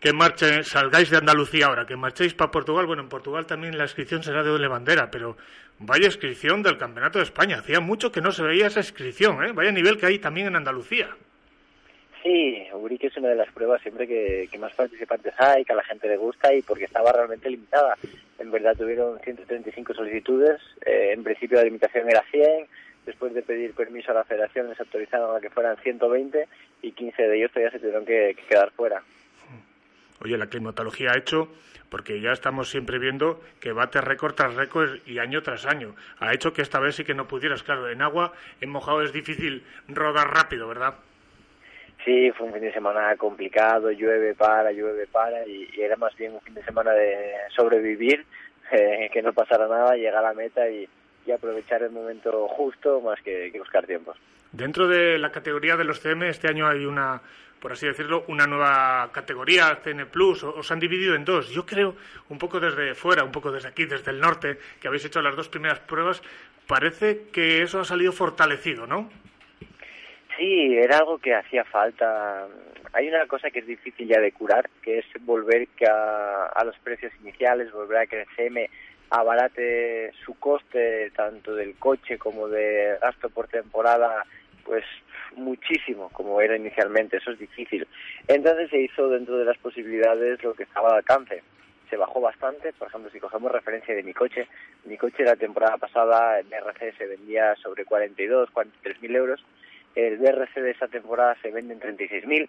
que 0.01 0.13
marche, 0.13 0.65
salgáis 0.65 1.11
de 1.11 1.19
Andalucía 1.19 1.67
ahora, 1.67 1.87
que 1.87 1.97
marchéis 1.97 2.35
para 2.35 2.51
Portugal, 2.51 2.87
bueno, 2.87 3.03
en 3.03 3.09
Portugal 3.09 3.47
también 3.47 3.79
la 3.79 3.85
inscripción 3.85 4.23
será 4.23 4.43
de 4.43 4.51
doble 4.51 4.69
bandera, 4.69 5.11
pero 5.11 5.37
vaya 5.79 6.07
inscripción 6.07 6.63
del 6.63 6.79
Campeonato 6.79 7.19
de 7.19 7.25
España. 7.25 7.59
Hacía 7.59 7.81
mucho 7.81 8.11
que 8.11 8.21
no 8.21 8.33
se 8.33 8.43
veía 8.43 8.67
esa 8.67 8.81
inscripción, 8.81 9.43
¿eh? 9.45 9.53
Vaya 9.53 9.73
nivel 9.73 9.99
que 9.99 10.07
hay 10.07 10.19
también 10.19 10.47
en 10.49 10.57
Andalucía. 10.57 11.11
Sí, 12.23 12.69
Urique 12.73 13.09
es 13.09 13.17
una 13.17 13.31
de 13.31 13.35
las 13.35 13.51
pruebas 13.53 13.83
siempre 13.83 14.07
que, 14.07 14.49
más 14.59 14.73
participantes 14.75 15.35
hay, 15.39 15.65
que 15.65 15.73
a 15.73 15.77
la 15.77 15.85
gente 15.85 16.07
le 16.07 16.17
gusta 16.17 16.55
y 16.55 16.63
porque 16.63 16.85
estaba 16.85 17.11
realmente 17.11 17.51
limitada. 17.51 17.97
En 18.39 18.51
verdad 18.51 18.77
tuvieron 18.77 19.19
135 19.21 19.95
solicitudes, 19.95 20.61
eh, 20.87 21.11
en 21.13 21.25
principio 21.25 21.59
la 21.59 21.65
limitación 21.65 22.09
era 22.09 22.23
100, 22.31 22.67
después 23.07 23.35
de 23.35 23.43
pedir 23.43 23.75
permiso 23.75 24.13
a 24.13 24.15
la 24.15 24.25
federación 24.25 24.69
les 24.69 24.79
autorizaron 24.79 25.37
a 25.37 25.41
que 25.41 25.51
fueran 25.51 25.77
120 25.79 26.47
y 26.83 26.93
15 26.93 27.23
de 27.23 27.37
ellos 27.37 27.51
todavía 27.51 27.73
se 27.73 27.81
tuvieron 27.81 28.05
que, 28.05 28.37
quedar 28.49 28.71
fuera. 28.71 29.03
Oye, 30.21 30.39
la 30.39 30.47
climatología 30.47 31.11
ha 31.11 31.19
hecho, 31.19 31.49
porque 31.89 32.21
ya 32.21 32.31
estamos 32.31 32.71
siempre 32.71 33.01
viendo 33.01 33.43
que 33.59 33.73
bate 33.73 34.01
récord 34.01 34.35
tras 34.35 34.55
récord 34.55 35.01
y 35.07 35.19
año 35.19 35.43
tras 35.43 35.67
año. 35.67 35.97
Ha 36.21 36.33
hecho 36.33 36.53
que 36.53 36.63
esta 36.63 36.79
vez 36.79 36.95
sí 36.95 37.03
que 37.03 37.15
no 37.15 37.27
pudieras. 37.27 37.65
Claro, 37.65 37.91
en 37.91 38.01
agua, 38.01 38.33
en 38.61 38.71
mojado 38.71 39.03
es 39.03 39.13
difícil 39.13 39.65
rodar 39.89 40.33
rápido, 40.33 40.69
¿verdad? 40.69 40.95
Sí, 42.05 42.33
fue 42.33 42.47
un 42.47 42.53
fin 42.53 42.63
de 42.63 42.73
semana 42.73 43.17
complicado, 43.17 43.91
llueve, 43.93 44.35
para, 44.35 44.73
llueve, 44.73 45.07
para, 45.07 45.47
y, 45.47 45.69
era 45.79 45.97
más 45.97 46.17
bien 46.17 46.35
un 46.35 46.41
fin 46.41 46.55
de 46.55 46.65
semana 46.65 46.93
de 46.93 47.33
sobrevivir, 47.55 48.27
eh, 48.73 49.09
que 49.13 49.23
no 49.23 49.33
pasara 49.33 49.69
nada, 49.69 49.95
llegar 49.95 50.17
a 50.17 50.23
la 50.23 50.35
meta 50.35 50.69
y, 50.69 50.89
aprovechar 51.33 51.83
el 51.85 51.93
momento 51.93 52.49
justo 52.49 53.01
más 53.01 53.21
que, 53.23 53.53
buscar 53.57 53.87
tiempos. 53.87 54.19
Dentro 54.51 54.89
de 54.89 55.19
la 55.19 55.31
categoría 55.31 55.77
de 55.77 55.85
los 55.85 56.01
CM, 56.01 56.29
este 56.29 56.49
año 56.49 56.67
hay 56.67 56.85
una, 56.85 57.23
por 57.61 57.73
así 57.73 57.87
decirlo, 57.87 58.25
una 58.27 58.47
nueva 58.47 59.09
categoría, 59.13 59.79
CN 59.85 60.07
Plus, 60.07 60.43
os 60.43 60.71
han 60.73 60.81
dividido 60.81 61.15
en 61.15 61.25
dos. 61.25 61.49
Yo 61.51 61.65
creo, 61.65 61.95
un 62.29 62.39
poco 62.39 62.59
desde 62.59 62.95
fuera, 62.97 63.23
un 63.23 63.31
poco 63.31 63.53
desde 63.53 63.69
aquí, 63.69 63.85
desde 63.85 64.11
el 64.11 64.21
norte, 64.21 64.59
que 64.81 64.89
habéis 64.89 65.05
hecho 65.05 65.23
las 65.23 65.37
dos 65.37 65.49
primeras 65.49 65.79
pruebas, 65.79 66.23
parece 66.67 67.29
que 67.33 67.63
eso 67.63 67.81
ha 67.81 67.85
salido 67.85 68.13
fortalecido, 68.13 68.87
¿no? 68.87 69.09
Sí, 70.37 70.77
era 70.77 70.99
algo 70.99 71.19
que 71.19 71.35
hacía 71.35 71.65
falta. 71.65 72.47
Hay 72.93 73.09
una 73.09 73.27
cosa 73.27 73.51
que 73.51 73.61
es 73.61 73.67
difícil 73.67 74.09
ya 74.09 74.21
de 74.21 74.33
curar, 74.33 74.69
que 74.83 74.99
es 74.99 75.07
volver 75.21 75.69
a, 75.89 76.47
a 76.47 76.65
los 76.65 76.79
precios 76.79 77.13
iniciales, 77.21 77.73
volver 77.73 77.99
a 77.99 78.07
que 78.07 78.21
el 78.23 78.27
CM 78.37 78.69
abarate 79.11 80.11
su 80.25 80.39
coste 80.39 81.11
tanto 81.11 81.55
del 81.55 81.77
coche 81.77 82.17
como 82.17 82.49
de 82.49 82.97
gasto 83.01 83.29
por 83.29 83.47
temporada, 83.47 84.25
pues 84.65 84.85
muchísimo 85.37 86.09
como 86.11 86.41
era 86.41 86.57
inicialmente, 86.57 87.19
eso 87.19 87.33
es 87.33 87.39
difícil. 87.39 87.87
Entonces 88.27 88.71
se 88.71 88.81
hizo 88.81 89.09
dentro 89.11 89.37
de 89.37 89.45
las 89.45 89.59
posibilidades 89.59 90.43
lo 90.43 90.55
que 90.55 90.63
estaba 90.63 90.91
al 90.91 90.97
alcance. 90.97 91.43
Se 91.91 91.97
bajó 91.99 92.23
bastante, 92.23 92.73
por 92.73 92.89
ejemplo, 92.89 93.11
si 93.11 93.21
cogemos 93.21 93.53
referencia 93.53 93.95
de 93.95 94.03
mi 94.03 94.15
coche, 94.15 94.49
mi 94.87 94.97
coche 94.97 95.25
la 95.25 95.37
temporada 95.37 95.77
pasada 95.77 96.41
en 96.41 96.51
RC 96.51 96.97
se 96.97 97.07
vendía 97.07 97.55
sobre 97.57 97.85
42, 97.85 98.51
43 98.51 99.03
mil 99.03 99.15
euros 99.15 99.45
el 99.95 100.19
BRC 100.19 100.61
de 100.61 100.71
esta 100.71 100.89
temporada 100.89 101.37
se 101.43 101.51
vende 101.51 101.75
en 101.75 101.81
36.000. 101.81 102.49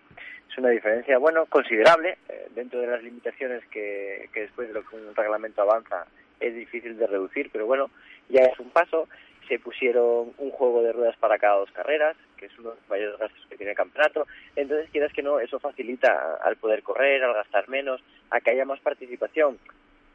Es 0.49 0.57
una 0.57 0.69
diferencia, 0.69 1.17
bueno, 1.17 1.45
considerable, 1.47 2.17
eh, 2.29 2.47
dentro 2.55 2.79
de 2.79 2.87
las 2.87 3.03
limitaciones 3.03 3.65
que, 3.67 4.29
que 4.33 4.41
después 4.41 4.67
de 4.67 4.73
lo 4.73 4.83
que 4.85 4.95
un 4.95 5.15
reglamento 5.15 5.61
avanza 5.61 6.05
es 6.39 6.55
difícil 6.55 6.97
de 6.97 7.07
reducir, 7.07 7.49
pero 7.51 7.65
bueno, 7.65 7.89
ya 8.29 8.41
es 8.41 8.59
un 8.59 8.69
paso. 8.69 9.07
Se 9.47 9.59
pusieron 9.59 10.33
un 10.37 10.51
juego 10.51 10.83
de 10.83 10.93
ruedas 10.93 11.17
para 11.17 11.37
cada 11.37 11.57
dos 11.57 11.71
carreras, 11.71 12.15
que 12.37 12.45
es 12.45 12.59
uno 12.59 12.69
de 12.69 12.75
los 12.75 12.89
mayores 12.89 13.19
gastos 13.19 13.45
que 13.49 13.57
tiene 13.57 13.71
el 13.71 13.77
campeonato. 13.77 14.25
Entonces, 14.55 14.89
quieras 14.89 15.11
que 15.11 15.21
no, 15.21 15.39
eso 15.39 15.59
facilita 15.59 16.35
al 16.41 16.55
poder 16.55 16.81
correr, 16.81 17.23
al 17.23 17.33
gastar 17.33 17.67
menos, 17.67 18.01
a 18.29 18.39
que 18.39 18.51
haya 18.51 18.65
más 18.65 18.79
participación. 18.79 19.59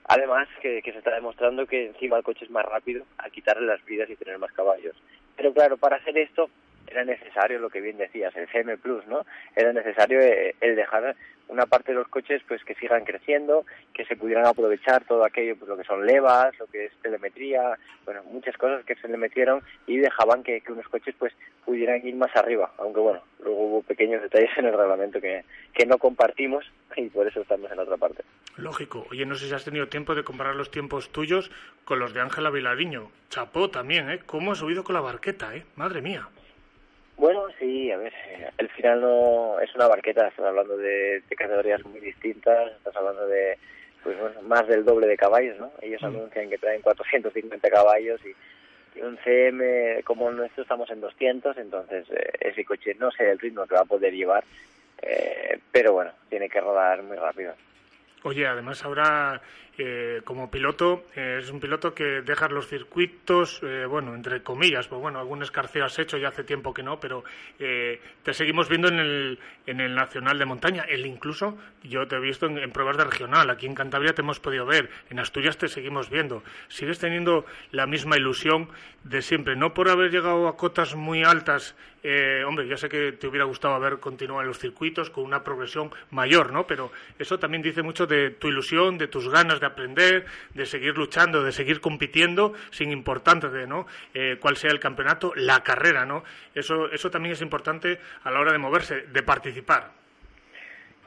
Además, 0.05 0.49
que, 0.63 0.81
se 0.83 0.99
está 0.99 1.15
demostrando 1.15 1.67
que 1.67 1.89
encima 1.89 2.17
el 2.17 2.23
coche 2.23 2.47
es 2.47 2.51
más 2.51 2.65
rápido 2.65 3.05
al 3.19 3.31
quitarle 3.31 3.67
las 3.67 3.85
vidas 3.85 4.09
y 4.09 4.17
tener 4.17 4.39
más 4.39 4.53
caballos. 4.53 4.97
Pero 5.37 5.53
claro, 5.53 5.77
para 5.77 5.97
hacer 5.97 6.17
esto 6.17 6.49
era 6.91 7.05
necesario 7.05 7.59
lo 7.59 7.71
que 7.71 7.81
bien 7.81 7.99
decías, 7.99 8.35
el 8.37 8.49
CM 8.49 8.77
Plus, 8.79 9.07
¿no? 9.07 9.25
Era 9.55 9.73
necesario 9.73 10.21
eh, 10.21 10.55
el 10.61 10.77
dejar 10.77 11.17
una 11.49 11.67
parte 11.67 11.93
de 11.93 11.99
los 11.99 12.09
coches 12.09 12.43
pues 12.47 12.63
que 12.65 12.75
sigan 12.75 13.05
creciendo, 13.05 13.65
que 13.95 14.05
se 14.05 14.17
pudieran 14.17 14.47
aprovechar 14.47 15.05
todo 15.05 15.25
aquello, 15.25 15.57
pues 15.57 15.69
lo 15.69 15.77
que 15.77 15.85
son 15.85 16.07
levas, 16.07 16.59
lo 16.59 16.67
que 16.67 16.87
es 16.87 16.93
telemetría, 17.03 17.79
bueno, 18.05 18.23
muchas 18.25 18.57
cosas 18.57 18.85
que 18.85 18.95
se 18.97 19.09
le 19.09 19.17
metieron 19.17 19.63
y 19.87 19.97
dejaban 19.97 20.43
que, 20.43 20.61
que 20.61 20.73
unos 20.73 20.87
coches 20.89 21.15
pues 21.19 21.33
pudieran 21.65 22.07
ir 22.07 22.15
más 22.17 22.35
arriba, 22.37 22.73
aunque 22.79 23.01
bueno, 23.01 23.23
luego 23.43 23.61
hubo 23.61 23.83
pequeños 23.83 24.23
detalles 24.23 24.51
en 24.57 24.67
el 24.67 24.77
reglamento 24.77 25.21
que, 25.21 25.45
que 25.73 25.87
no 25.87 25.99
compartimos 25.99 26.71
y 26.97 27.09
por 27.09 27.27
eso 27.27 27.41
estamos 27.41 27.71
en 27.71 27.79
otra 27.79 27.97
parte. 27.97 28.25
Lógico. 28.57 29.07
Oye, 29.11 29.25
no 29.25 29.37
sé 29.37 29.47
si 29.47 29.55
has 29.55 29.65
tenido 29.65 29.89
tiempo 29.89 30.15
de 30.15 30.25
comparar 30.25 30.57
los 30.57 30.71
tiempos 30.71 31.11
tuyos 31.11 31.51
con 31.85 31.99
los 31.99 32.13
de 32.13 32.21
Ángela 32.21 32.51
Vilariño. 32.51 33.11
Chapó 33.31 33.71
también, 33.71 34.11
¿eh? 34.11 34.21
¿Cómo 34.27 34.53
ha 34.53 34.55
subido 34.57 34.83
con 34.83 34.95
la 34.95 35.01
barqueta, 35.01 35.55
eh? 35.55 35.65
Madre 35.77 36.03
mía. 36.03 36.29
Bueno, 37.19 37.47
sí, 37.59 37.91
a 37.91 37.97
ver, 37.97 38.13
eh, 38.29 38.49
al 38.59 38.69
final 38.69 39.01
no 39.01 39.59
es 39.61 39.75
una 39.75 39.89
barqueta, 39.89 40.29
estás 40.29 40.47
hablando 40.47 40.77
de, 40.77 41.21
de 41.29 41.37
categorías 41.37 41.85
muy 41.85 41.99
distintas, 41.99 42.71
estás 42.77 42.95
hablando 42.95 43.27
de 43.27 43.59
pues 44.05 44.17
bueno, 44.21 44.41
más 44.43 44.69
del 44.69 44.85
doble 44.85 45.09
de 45.09 45.17
caballos, 45.17 45.59
¿no? 45.59 45.73
Ellos 45.83 46.01
anuncian 46.05 46.49
que 46.49 46.59
traen 46.59 46.81
450 46.81 47.69
caballos 47.69 48.21
y, 48.25 48.99
y 48.99 49.03
un 49.03 49.19
CM 49.19 50.01
como 50.05 50.31
el 50.31 50.37
nuestro 50.37 50.63
estamos 50.63 50.89
en 50.91 51.01
200, 51.01 51.59
entonces 51.59 52.07
eh, 52.11 52.31
ese 52.41 52.65
coche 52.65 52.95
no 52.95 53.11
sé 53.11 53.29
el 53.29 53.41
ritmo 53.41 53.67
que 53.67 53.75
va 53.75 53.81
a 53.81 53.85
poder 53.85 54.15
llevar, 54.15 54.45
eh, 55.03 55.59
pero 55.73 55.93
bueno, 55.93 56.13
tiene 56.29 56.49
que 56.49 56.61
rodar 56.61 57.03
muy 57.03 57.17
rápido. 57.17 57.53
Oye, 58.25 58.47
además 58.47 58.85
ahora 58.85 59.41
eh, 59.79 60.23
como 60.25 60.51
piloto 60.51 61.05
eh, 61.15 61.39
es 61.41 61.51
un 61.51 61.61
piloto 61.61 61.95
que 61.95 62.23
deja 62.23 62.49
los 62.49 62.67
circuitos, 62.67 63.61
eh, 63.63 63.87
bueno, 63.87 64.15
entre 64.15 64.43
comillas, 64.43 64.89
pues 64.89 65.01
bueno, 65.01 65.21
algún 65.21 65.43
escarceo 65.43 65.85
has 65.85 65.99
hecho, 66.01 66.19
ya 66.19 66.29
hace 66.29 66.43
tiempo 66.43 66.75
que 66.75 66.83
no, 66.83 66.99
pero 66.99 67.23
eh, 67.61 68.01
te 68.25 68.35
seguimos 68.35 68.69
viendo 68.69 68.89
en 68.89 68.99
el, 68.99 69.39
en 69.67 69.81
el 69.81 69.95
Nacional 69.95 70.37
de 70.37 70.47
Montaña. 70.47 70.83
El 70.83 71.07
incluso, 71.07 71.57
yo 71.85 72.09
te 72.09 72.17
he 72.17 72.21
visto 72.21 72.47
en 72.47 72.73
pruebas 72.73 72.97
de 72.97 73.05
regional, 73.05 73.51
aquí 73.51 73.67
en 73.67 73.75
Cantabria 73.75 74.13
te 74.13 74.23
hemos 74.23 74.41
podido 74.41 74.67
ver, 74.67 74.91
en 75.11 75.21
Asturias 75.21 75.57
te 75.57 75.69
seguimos 75.69 76.11
viendo. 76.11 76.43
Sigues 76.67 76.99
teniendo 76.99 77.45
la 77.71 77.87
misma 77.87 78.17
ilusión 78.17 78.69
de 79.05 79.23
siempre, 79.23 79.55
no 79.55 79.75
por 79.75 79.89
haber 79.89 80.11
llegado 80.11 80.49
a 80.49 80.57
cotas 80.57 80.97
muy 80.97 81.23
altas, 81.23 81.77
eh, 82.03 82.45
hombre, 82.47 82.69
ya 82.69 82.77
sé 82.77 82.89
que 82.89 83.13
te 83.13 83.27
hubiera 83.27 83.45
gustado 83.45 83.75
haber 83.75 83.99
continuado 83.99 84.43
en 84.43 84.49
los 84.49 84.59
circuitos 84.59 85.11
con 85.11 85.25
una 85.25 85.43
progresión 85.43 85.91
mayor, 86.11 86.53
¿no? 86.53 86.67
Pero 86.67 86.93
eso 87.19 87.39
también 87.39 87.63
dice 87.63 87.83
mucho 87.83 88.07
de 88.07 88.31
tu 88.31 88.49
ilusión, 88.49 88.99
de 88.99 89.09
tus 89.09 89.29
ganas 89.29 89.61
de 89.61 89.67
aprender, 89.67 90.25
de 90.55 90.67
seguir 90.67 90.97
luchando, 90.97 91.43
de 91.43 91.53
seguir 91.53 91.81
compitiendo, 91.81 92.55
sin 92.71 92.93
importarte, 92.93 93.67
¿no? 93.67 93.87
Eh, 94.15 94.37
cuál 94.41 94.57
sea 94.57 94.71
el 94.71 94.81
campeonato, 94.81 95.33
la 95.35 95.63
carrera, 95.63 96.07
¿no? 96.07 96.25
Eso, 96.55 96.91
eso 96.91 97.11
también 97.11 97.33
es 97.33 97.43
importante 97.43 97.99
a 98.23 98.31
la 98.31 98.41
hora 98.41 98.53
de 98.53 98.59
moverse, 98.59 99.03
de 99.03 99.23
participar. 99.23 99.91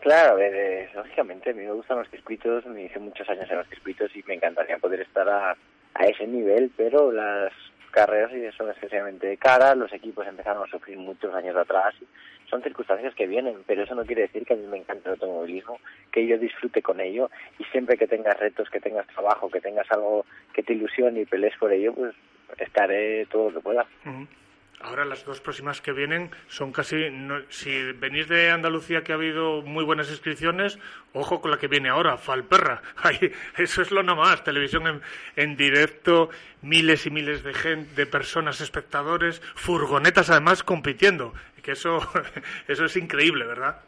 Claro, 0.01 0.39
eh, 0.39 0.89
lógicamente 0.95 1.51
a 1.51 1.53
mí 1.53 1.63
me 1.63 1.71
gustan 1.71 1.99
los 1.99 2.09
circuitos, 2.09 2.65
me 2.65 2.83
hice 2.83 2.99
muchos 2.99 3.29
años 3.29 3.49
en 3.49 3.57
los 3.57 3.67
circuitos 3.69 4.15
y 4.15 4.23
me 4.23 4.33
encantaría 4.33 4.77
poder 4.77 5.01
estar 5.01 5.29
a 5.29 5.55
ese 6.05 6.25
nivel, 6.25 6.71
pero 6.75 7.11
las 7.11 7.53
carreras 7.91 8.31
son 8.55 8.69
excesivamente 8.69 9.37
caras, 9.37 9.77
los 9.77 9.93
equipos 9.93 10.25
empezaron 10.27 10.63
a 10.63 10.71
sufrir 10.71 10.97
muchos 10.97 11.33
años 11.33 11.55
atrás, 11.55 11.93
son 12.49 12.61
circunstancias 12.61 13.15
que 13.15 13.27
vienen, 13.27 13.63
pero 13.65 13.83
eso 13.83 13.95
no 13.95 14.05
quiere 14.05 14.23
decir 14.23 14.45
que 14.45 14.53
a 14.53 14.57
mí 14.57 14.67
me 14.67 14.77
encante 14.77 15.07
el 15.07 15.13
automovilismo, 15.13 15.79
que 16.11 16.27
yo 16.27 16.37
disfrute 16.37 16.81
con 16.81 16.99
ello. 16.99 17.29
Y 17.57 17.63
siempre 17.65 17.97
que 17.97 18.07
tengas 18.07 18.37
retos, 18.37 18.69
que 18.69 18.81
tengas 18.81 19.07
trabajo, 19.07 19.49
que 19.49 19.61
tengas 19.61 19.89
algo 19.91 20.25
que 20.53 20.61
te 20.61 20.73
ilusione 20.73 21.21
y 21.21 21.25
pelees 21.25 21.57
por 21.57 21.71
ello, 21.71 21.93
pues 21.93 22.13
estaré 22.57 23.25
todo 23.27 23.49
lo 23.49 23.55
que 23.55 23.63
pueda. 23.63 23.85
Ahora 24.79 25.05
las 25.05 25.23
dos 25.25 25.41
próximas 25.41 25.79
que 25.79 25.91
vienen 25.91 26.31
son 26.47 26.71
casi, 26.71 27.09
no- 27.11 27.41
si 27.49 27.91
venís 27.93 28.27
de 28.27 28.49
Andalucía 28.49 29.03
que 29.03 29.11
ha 29.11 29.15
habido 29.15 29.61
muy 29.61 29.83
buenas 29.83 30.09
inscripciones, 30.09 30.79
ojo 31.13 31.39
con 31.39 31.51
la 31.51 31.57
que 31.57 31.67
viene 31.67 31.89
ahora, 31.89 32.17
Falperra. 32.17 32.81
Eso 33.57 33.81
es 33.83 33.91
lo 33.91 34.01
nomás, 34.01 34.43
televisión 34.43 34.87
en, 34.87 35.01
en 35.35 35.55
directo, 35.55 36.29
miles 36.63 37.05
y 37.05 37.11
miles 37.11 37.43
de 37.43 37.53
gente, 37.53 37.93
de 37.93 38.05
personas, 38.07 38.59
espectadores, 38.59 39.41
furgonetas 39.53 40.31
además 40.31 40.63
compitiendo, 40.63 41.33
que 41.61 41.73
eso, 41.73 41.99
eso 42.67 42.85
es 42.85 42.95
increíble, 42.97 43.45
¿verdad? 43.45 43.81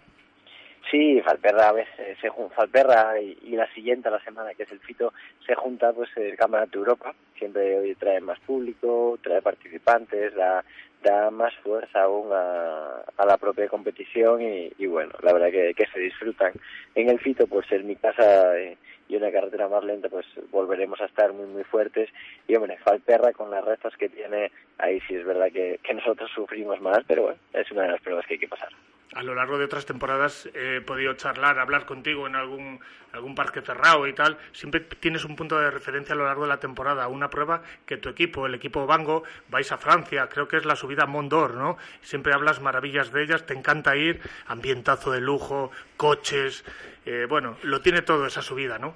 Sí, 0.92 1.22
Falperra, 1.22 1.70
a 1.70 1.72
ver, 1.72 1.88
eh, 1.98 2.16
se 2.22 2.30
Falperra 2.56 3.20
y, 3.20 3.56
la 3.56 3.68
siguiente 3.74 4.10
a 4.10 4.12
la 4.12 4.24
semana, 4.24 4.54
que 4.54 4.64
es 4.64 4.72
el 4.72 4.80
Fito, 4.80 5.14
se 5.46 5.56
junta 5.56 5.94
pues 5.94 6.10
el 6.18 6.36
Campeonato 6.36 6.72
de 6.72 6.80
Europa. 6.80 7.16
Siempre 7.38 7.96
trae 7.96 8.20
más 8.20 8.40
público, 8.42 9.18
trae 9.22 9.42
participantes, 9.42 10.36
da, 10.36 10.64
da 11.02 11.32
más 11.32 11.54
fuerza 11.64 12.04
aún 12.04 12.30
a, 12.32 13.04
la 13.26 13.38
propia 13.38 13.68
competición 13.68 14.42
y, 14.42 14.72
y 14.78 14.86
bueno, 14.86 15.14
la 15.22 15.34
verdad 15.34 15.52
que, 15.52 15.88
se 15.92 16.00
disfrutan. 16.00 16.54
En 16.96 17.10
el 17.10 17.20
Fito, 17.20 17.48
pues 17.48 17.72
en 17.72 17.88
mi 17.88 17.96
casa 17.96 18.58
eh, 18.58 18.78
y 19.08 19.16
una 19.16 19.32
carretera 19.32 19.68
más 19.68 19.84
lenta, 19.84 20.10
pues 20.10 20.26
volveremos 20.52 21.00
a 21.02 21.06
estar 21.06 21.34
muy, 21.34 21.48
muy 21.48 21.64
fuertes. 21.64 22.10
Y 22.48 22.56
hombre, 22.56 22.78
Falperra 22.84 23.32
con 23.32 23.50
las 23.50 23.64
restas 23.64 23.96
que 23.98 24.10
tiene, 24.10 24.52
ahí 24.78 25.00
sí 25.08 25.16
es 25.16 25.26
verdad 25.26 25.52
que 25.52 25.80
nosotros 25.94 26.30
sufrimos 26.36 26.82
más, 26.82 27.00
pero 27.08 27.24
bueno, 27.24 27.40
es 27.54 27.72
una 27.72 27.84
de 27.84 27.92
las 27.92 28.02
pruebas 28.02 28.26
que 28.28 28.34
hay 28.36 28.40
que 28.40 28.48
pasar. 28.48 28.70
A 29.16 29.22
lo 29.22 29.36
largo 29.36 29.58
de 29.58 29.66
otras 29.66 29.86
temporadas 29.86 30.50
he 30.54 30.82
podido 30.82 31.14
charlar, 31.14 31.60
hablar 31.60 31.86
contigo 31.86 32.26
en 32.26 32.36
algún, 32.36 32.80
algún 33.12 33.36
parque 33.36 33.62
cerrado 33.62 34.08
y 34.08 34.14
tal. 34.14 34.38
Siempre 34.52 34.80
tienes 34.82 35.24
un 35.24 35.36
punto 35.36 35.60
de 35.60 35.70
referencia 35.70 36.14
a 36.14 36.18
lo 36.18 36.26
largo 36.26 36.44
de 36.44 36.50
la 36.50 36.60
temporada, 36.60 37.08
una 37.08 37.30
prueba 37.30 37.62
que 37.86 37.98
tu 37.98 38.10
equipo, 38.10 38.46
el 38.48 38.56
equipo 38.56 38.88
Bango, 38.88 39.24
vais 39.50 39.72
a 39.72 39.78
Francia, 39.78 40.28
creo 40.30 40.48
que 40.48 40.58
es 40.58 40.66
la 40.66 40.76
subida 40.76 41.04
a 41.04 41.08
Mont 41.08 41.30
d'Or, 41.30 41.54
¿no? 41.54 41.78
Siempre 42.02 42.34
hablas 42.34 42.60
maravillas 42.60 43.12
de 43.12 43.24
ellas, 43.24 43.46
te 43.46 43.54
encanta 43.54 43.96
ir, 43.96 44.20
ambientazo 44.48 45.12
de 45.12 45.22
lujo, 45.22 45.72
coches, 45.96 46.66
eh, 47.06 47.28
bueno, 47.30 47.58
lo 47.64 47.82
tiene 47.82 48.02
todo 48.02 48.26
esa 48.26 48.42
subida, 48.42 48.80
¿no? 48.80 48.96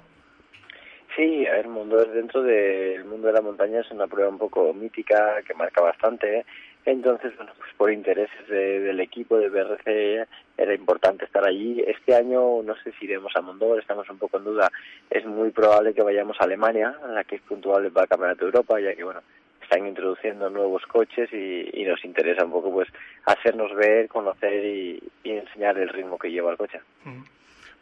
Sí, 1.18 1.44
ver, 1.44 1.66
Mundo 1.66 1.96
dentro 2.04 2.42
del 2.42 3.04
mundo 3.04 3.26
de 3.26 3.32
la 3.32 3.40
montaña 3.40 3.80
es 3.80 3.90
una 3.90 4.06
prueba 4.06 4.30
un 4.30 4.38
poco 4.38 4.72
mítica 4.72 5.42
que 5.44 5.52
marca 5.52 5.80
bastante. 5.80 6.38
¿eh? 6.38 6.46
Entonces, 6.90 7.36
bueno, 7.36 7.52
pues 7.58 7.70
por 7.76 7.92
intereses 7.92 8.48
de- 8.48 8.80
del 8.80 8.98
equipo 9.00 9.36
de 9.38 9.50
BRC 9.50 10.26
era 10.56 10.74
importante 10.74 11.26
estar 11.26 11.44
allí. 11.46 11.82
Este 11.86 12.14
año 12.14 12.62
no 12.62 12.74
sé 12.82 12.92
si 12.92 13.04
iremos 13.04 13.30
a 13.36 13.42
Mondor, 13.42 13.78
estamos 13.78 14.08
un 14.08 14.16
poco 14.18 14.38
en 14.38 14.44
duda. 14.44 14.70
Es 15.10 15.26
muy 15.26 15.50
probable 15.50 15.92
que 15.92 16.02
vayamos 16.02 16.38
a 16.40 16.44
Alemania, 16.44 16.96
la 17.08 17.24
que 17.24 17.36
es 17.36 17.42
puntual 17.42 17.90
para 17.92 18.04
el 18.04 18.08
Campeonato 18.08 18.40
de 18.40 18.46
Europa, 18.46 18.80
ya 18.80 18.94
que 18.94 19.04
bueno, 19.04 19.20
están 19.62 19.86
introduciendo 19.86 20.48
nuevos 20.48 20.82
coches 20.86 21.28
y, 21.30 21.68
y 21.74 21.84
nos 21.84 22.02
interesa 22.06 22.42
un 22.46 22.52
poco 22.52 22.72
pues 22.72 22.88
hacernos 23.26 23.74
ver, 23.74 24.08
conocer 24.08 24.64
y, 24.64 25.02
y 25.24 25.32
enseñar 25.32 25.76
el 25.76 25.90
ritmo 25.90 26.18
que 26.18 26.30
lleva 26.30 26.52
el 26.52 26.56
coche. 26.56 26.80
Mm. 27.04 27.22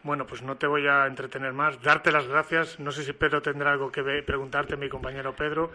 Bueno, 0.06 0.24
pues 0.24 0.40
no 0.40 0.56
te 0.56 0.68
voy 0.68 0.86
a 0.86 1.06
entretener 1.06 1.52
más. 1.52 1.82
Darte 1.82 2.12
las 2.12 2.28
gracias. 2.28 2.78
No 2.78 2.92
sé 2.92 3.02
si 3.02 3.12
Pedro 3.12 3.42
tendrá 3.42 3.72
algo 3.72 3.90
que 3.90 4.04
preguntarte, 4.24 4.76
mi 4.76 4.88
compañero 4.88 5.34
Pedro, 5.34 5.72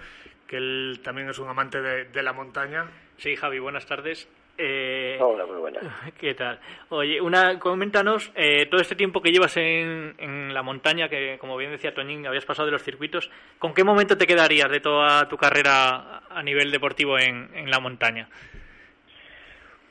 que 0.47 0.55
él 0.55 1.01
también 1.03 1.27
es 1.27 1.37
un 1.37 1.49
amante 1.49 1.81
de, 1.81 2.05
de 2.05 2.23
la 2.23 2.31
montaña. 2.31 2.85
Sí, 3.17 3.35
Javi, 3.35 3.59
buenas 3.59 3.85
tardes. 3.85 4.29
Eh, 4.57 5.17
Hola, 5.19 5.45
muy 5.45 5.57
buena. 5.57 5.81
¿Qué 6.17 6.33
tal? 6.33 6.61
Oye, 6.89 7.19
una, 7.19 7.59
coméntanos 7.59 8.31
eh, 8.35 8.67
todo 8.67 8.79
este 8.79 8.95
tiempo 8.95 9.21
que 9.21 9.31
llevas 9.31 9.57
en, 9.57 10.15
en 10.17 10.53
la 10.53 10.63
montaña, 10.63 11.09
que 11.09 11.37
como 11.37 11.57
bien 11.57 11.71
decía 11.71 11.93
Toñín, 11.93 12.25
habías 12.25 12.45
pasado 12.45 12.67
de 12.67 12.71
los 12.71 12.83
circuitos. 12.83 13.29
¿Con 13.59 13.73
qué 13.73 13.83
momento 13.83 14.17
te 14.17 14.27
quedarías 14.27 14.71
de 14.71 14.79
toda 14.79 15.27
tu 15.27 15.35
carrera 15.35 16.21
a 16.29 16.41
nivel 16.41 16.71
deportivo 16.71 17.19
en, 17.19 17.49
en 17.53 17.69
la 17.69 17.81
montaña? 17.81 18.29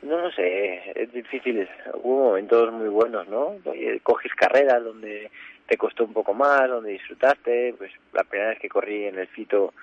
No 0.02 0.18
lo 0.18 0.30
sé, 0.32 0.92
es 0.94 1.12
difícil. 1.12 1.68
Hubo 2.02 2.30
momentos 2.30 2.72
muy 2.72 2.88
buenos, 2.88 3.28
¿no? 3.28 3.56
Coges 4.02 4.32
carreras 4.34 4.82
donde 4.82 5.30
te 5.66 5.76
costó 5.76 6.04
un 6.04 6.12
poco 6.12 6.32
más, 6.32 6.68
donde 6.68 6.92
disfrutaste. 6.92 7.74
Pues 7.76 7.92
la 8.12 8.24
primera 8.24 8.50
vez 8.50 8.58
que 8.58 8.68
corrí 8.68 9.04
en 9.04 9.18
el 9.18 9.28
Fito 9.28 9.74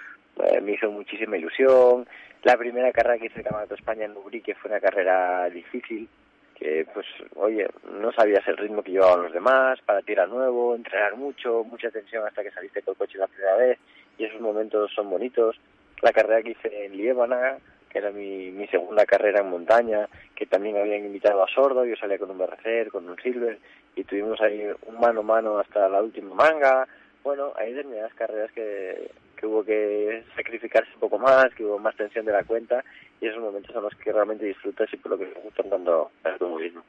eh, 0.43 0.59
me 0.61 0.73
hizo 0.73 0.91
muchísima 0.91 1.37
ilusión. 1.37 2.07
La 2.43 2.57
primera 2.57 2.91
carrera 2.91 3.17
que 3.17 3.27
hice 3.27 3.39
el 3.39 3.45
Campeonato 3.45 3.75
España 3.75 4.05
en 4.05 4.17
Ubrique 4.17 4.55
fue 4.55 4.71
una 4.71 4.79
carrera 4.79 5.49
difícil, 5.49 6.07
que 6.55 6.87
pues, 6.93 7.05
oye, 7.35 7.67
no 7.99 8.11
sabías 8.11 8.47
el 8.47 8.57
ritmo 8.57 8.83
que 8.83 8.91
llevaban 8.91 9.23
los 9.23 9.33
demás, 9.33 9.79
para 9.81 10.01
ti 10.01 10.13
era 10.13 10.27
nuevo, 10.27 10.75
entrenar 10.75 11.15
mucho, 11.15 11.63
mucha 11.63 11.89
tensión 11.91 12.25
hasta 12.25 12.43
que 12.43 12.51
saliste 12.51 12.81
con 12.81 12.93
el 12.93 12.97
coche 12.97 13.17
la 13.17 13.27
primera 13.27 13.55
vez, 13.57 13.79
y 14.17 14.25
esos 14.25 14.39
momentos 14.39 14.91
son 14.93 15.09
bonitos. 15.09 15.59
La 16.01 16.13
carrera 16.13 16.43
que 16.43 16.51
hice 16.51 16.85
en 16.85 16.95
Liébana, 16.95 17.57
era 17.97 18.11
mi, 18.11 18.51
mi 18.51 18.67
segunda 18.67 19.05
carrera 19.05 19.41
en 19.41 19.49
montaña, 19.49 20.07
que 20.35 20.45
también 20.45 20.77
habían 20.77 21.05
invitado 21.05 21.43
a 21.43 21.47
Sordo, 21.47 21.85
yo 21.85 21.95
salía 21.95 22.17
con 22.17 22.31
un 22.31 22.37
BRC, 22.37 22.89
con 22.91 23.09
un 23.09 23.17
Silver, 23.17 23.57
y 23.95 24.03
tuvimos 24.03 24.39
ahí 24.41 24.67
un 24.85 24.99
mano 24.99 25.21
a 25.21 25.23
mano 25.23 25.59
hasta 25.59 25.89
la 25.89 26.01
última 26.01 26.33
manga. 26.35 26.87
Bueno, 27.23 27.53
hay 27.57 27.73
determinadas 27.73 28.13
carreras 28.13 28.51
que, 28.51 29.11
que 29.35 29.45
hubo 29.45 29.63
que 29.63 30.23
sacrificarse 30.35 30.91
un 30.93 30.99
poco 30.99 31.17
más, 31.17 31.53
que 31.55 31.63
hubo 31.63 31.79
más 31.79 31.95
tensión 31.95 32.25
de 32.25 32.31
la 32.31 32.43
cuenta, 32.43 32.83
y 33.19 33.27
esos 33.27 33.41
momentos 33.41 33.73
son 33.73 33.83
los 33.83 33.95
que 33.95 34.11
realmente 34.11 34.45
disfrutas 34.45 34.91
y 34.93 34.97
por 34.97 35.11
lo 35.11 35.17
que 35.17 35.25
me 35.25 35.41
gustan 35.41 35.67
el 35.67 36.31
automovilismo. 36.31 36.83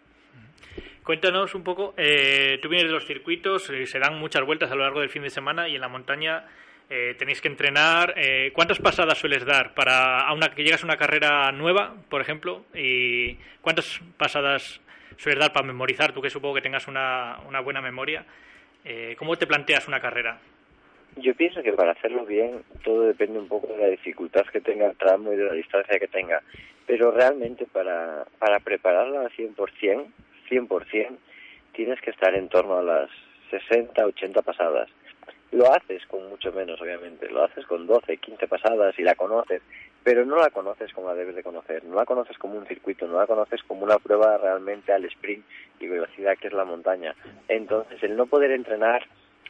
Cuéntanos 1.04 1.54
un 1.54 1.64
poco, 1.64 1.94
eh, 1.96 2.58
tú 2.60 2.68
vienes 2.68 2.88
de 2.88 2.92
los 2.92 3.06
circuitos, 3.06 3.70
eh, 3.70 3.86
se 3.86 3.98
dan 3.98 4.18
muchas 4.18 4.44
vueltas 4.44 4.70
a 4.70 4.74
lo 4.74 4.82
largo 4.82 5.00
del 5.00 5.08
fin 5.08 5.22
de 5.22 5.30
semana 5.30 5.66
y 5.66 5.74
en 5.74 5.80
la 5.80 5.88
montaña 5.88 6.44
eh, 6.90 7.14
tenéis 7.18 7.40
que 7.40 7.48
entrenar. 7.48 8.14
Eh, 8.16 8.50
¿Cuántas 8.54 8.78
pasadas 8.78 9.18
sueles 9.18 9.44
dar 9.44 9.74
para 9.74 10.20
a 10.20 10.32
una, 10.32 10.54
que 10.54 10.64
llegas 10.64 10.82
a 10.82 10.86
una 10.86 10.96
carrera 10.96 11.52
nueva, 11.52 11.94
por 12.08 12.20
ejemplo? 12.20 12.64
¿Y 12.74 13.34
cuántas 13.60 14.00
pasadas 14.16 14.80
sueles 15.18 15.40
dar 15.40 15.52
para 15.52 15.66
memorizar, 15.66 16.12
tú 16.12 16.22
que 16.22 16.30
supongo 16.30 16.54
que 16.54 16.62
tengas 16.62 16.88
una, 16.88 17.38
una 17.46 17.60
buena 17.60 17.80
memoria, 17.80 18.24
eh, 18.84 19.16
¿cómo 19.18 19.36
te 19.36 19.46
planteas 19.46 19.88
una 19.88 20.00
carrera? 20.00 20.38
Yo 21.16 21.34
pienso 21.34 21.62
que 21.62 21.72
para 21.72 21.92
hacerlo 21.92 22.24
bien 22.24 22.62
todo 22.84 23.02
depende 23.02 23.38
un 23.38 23.48
poco 23.48 23.66
de 23.66 23.78
la 23.78 23.88
dificultad 23.88 24.46
que 24.46 24.60
tenga 24.60 24.86
el 24.86 24.96
tramo 24.96 25.32
y 25.32 25.36
de 25.36 25.44
la 25.44 25.52
distancia 25.52 25.98
que 25.98 26.06
tenga. 26.06 26.42
Pero 26.86 27.10
realmente 27.10 27.66
para, 27.66 28.24
para 28.38 28.60
prepararla 28.60 29.22
al 29.22 29.30
100%, 29.30 30.06
100%, 30.48 31.16
tienes 31.72 32.00
que 32.00 32.10
estar 32.10 32.34
en 32.34 32.48
torno 32.48 32.78
a 32.78 32.82
las 32.82 33.10
60, 33.50 34.06
80 34.06 34.42
pasadas. 34.42 34.88
Lo 35.50 35.72
haces 35.72 36.04
con 36.06 36.28
mucho 36.28 36.52
menos, 36.52 36.80
obviamente. 36.80 37.28
Lo 37.30 37.44
haces 37.44 37.66
con 37.66 37.86
12, 37.86 38.18
15 38.18 38.48
pasadas 38.48 38.98
y 38.98 39.02
la 39.02 39.14
conoces, 39.14 39.62
pero 40.02 40.24
no 40.24 40.36
la 40.36 40.50
conoces 40.50 40.92
como 40.92 41.08
la 41.08 41.14
debes 41.14 41.34
de 41.34 41.42
conocer. 41.42 41.84
No 41.84 41.96
la 41.96 42.04
conoces 42.04 42.36
como 42.38 42.58
un 42.58 42.66
circuito, 42.66 43.06
no 43.06 43.18
la 43.18 43.26
conoces 43.26 43.62
como 43.62 43.84
una 43.84 43.98
prueba 43.98 44.36
realmente 44.36 44.92
al 44.92 45.04
sprint 45.06 45.44
y 45.80 45.86
velocidad 45.86 46.36
que 46.38 46.48
es 46.48 46.52
la 46.52 46.64
montaña. 46.64 47.14
Entonces, 47.48 48.02
el 48.02 48.16
no 48.16 48.26
poder 48.26 48.50
entrenar 48.50 49.06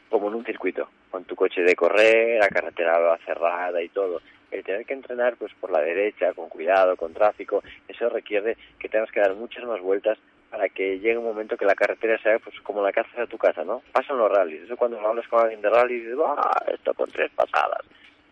como 0.08 0.28
en 0.28 0.34
un 0.34 0.44
circuito, 0.44 0.88
con 1.10 1.24
tu 1.24 1.36
coche 1.36 1.62
de 1.62 1.74
correr, 1.74 2.38
la 2.38 2.48
carretera 2.48 3.18
cerrada 3.24 3.82
y 3.82 3.88
todo. 3.88 4.20
El 4.50 4.64
tener 4.64 4.86
que 4.86 4.94
entrenar 4.94 5.36
pues 5.36 5.52
por 5.60 5.70
la 5.70 5.80
derecha, 5.80 6.32
con 6.32 6.48
cuidado, 6.48 6.96
con 6.96 7.12
tráfico, 7.12 7.62
eso 7.86 8.08
requiere 8.08 8.56
que 8.78 8.88
tengas 8.88 9.10
que 9.10 9.20
dar 9.20 9.34
muchas 9.34 9.64
más 9.64 9.80
vueltas 9.80 10.18
para 10.50 10.68
que 10.68 10.98
llegue 10.98 11.18
un 11.18 11.24
momento 11.24 11.56
que 11.56 11.64
la 11.64 11.74
carretera 11.74 12.18
sea 12.22 12.38
pues 12.38 12.58
como 12.62 12.82
la 12.82 12.92
que 12.92 13.00
haces 13.00 13.18
a 13.18 13.26
tu 13.26 13.38
casa, 13.38 13.64
¿no? 13.64 13.82
Pasan 13.92 14.18
los 14.18 14.30
rallies, 14.30 14.62
eso 14.62 14.76
cuando 14.76 14.98
hablas 15.00 15.28
con 15.28 15.40
alguien 15.40 15.60
de 15.60 15.70
rally 15.70 16.00
dices, 16.00 16.16
¡ah! 16.24 16.64
Esto 16.72 16.94
con 16.94 17.10
tres 17.10 17.30
pasadas. 17.32 17.84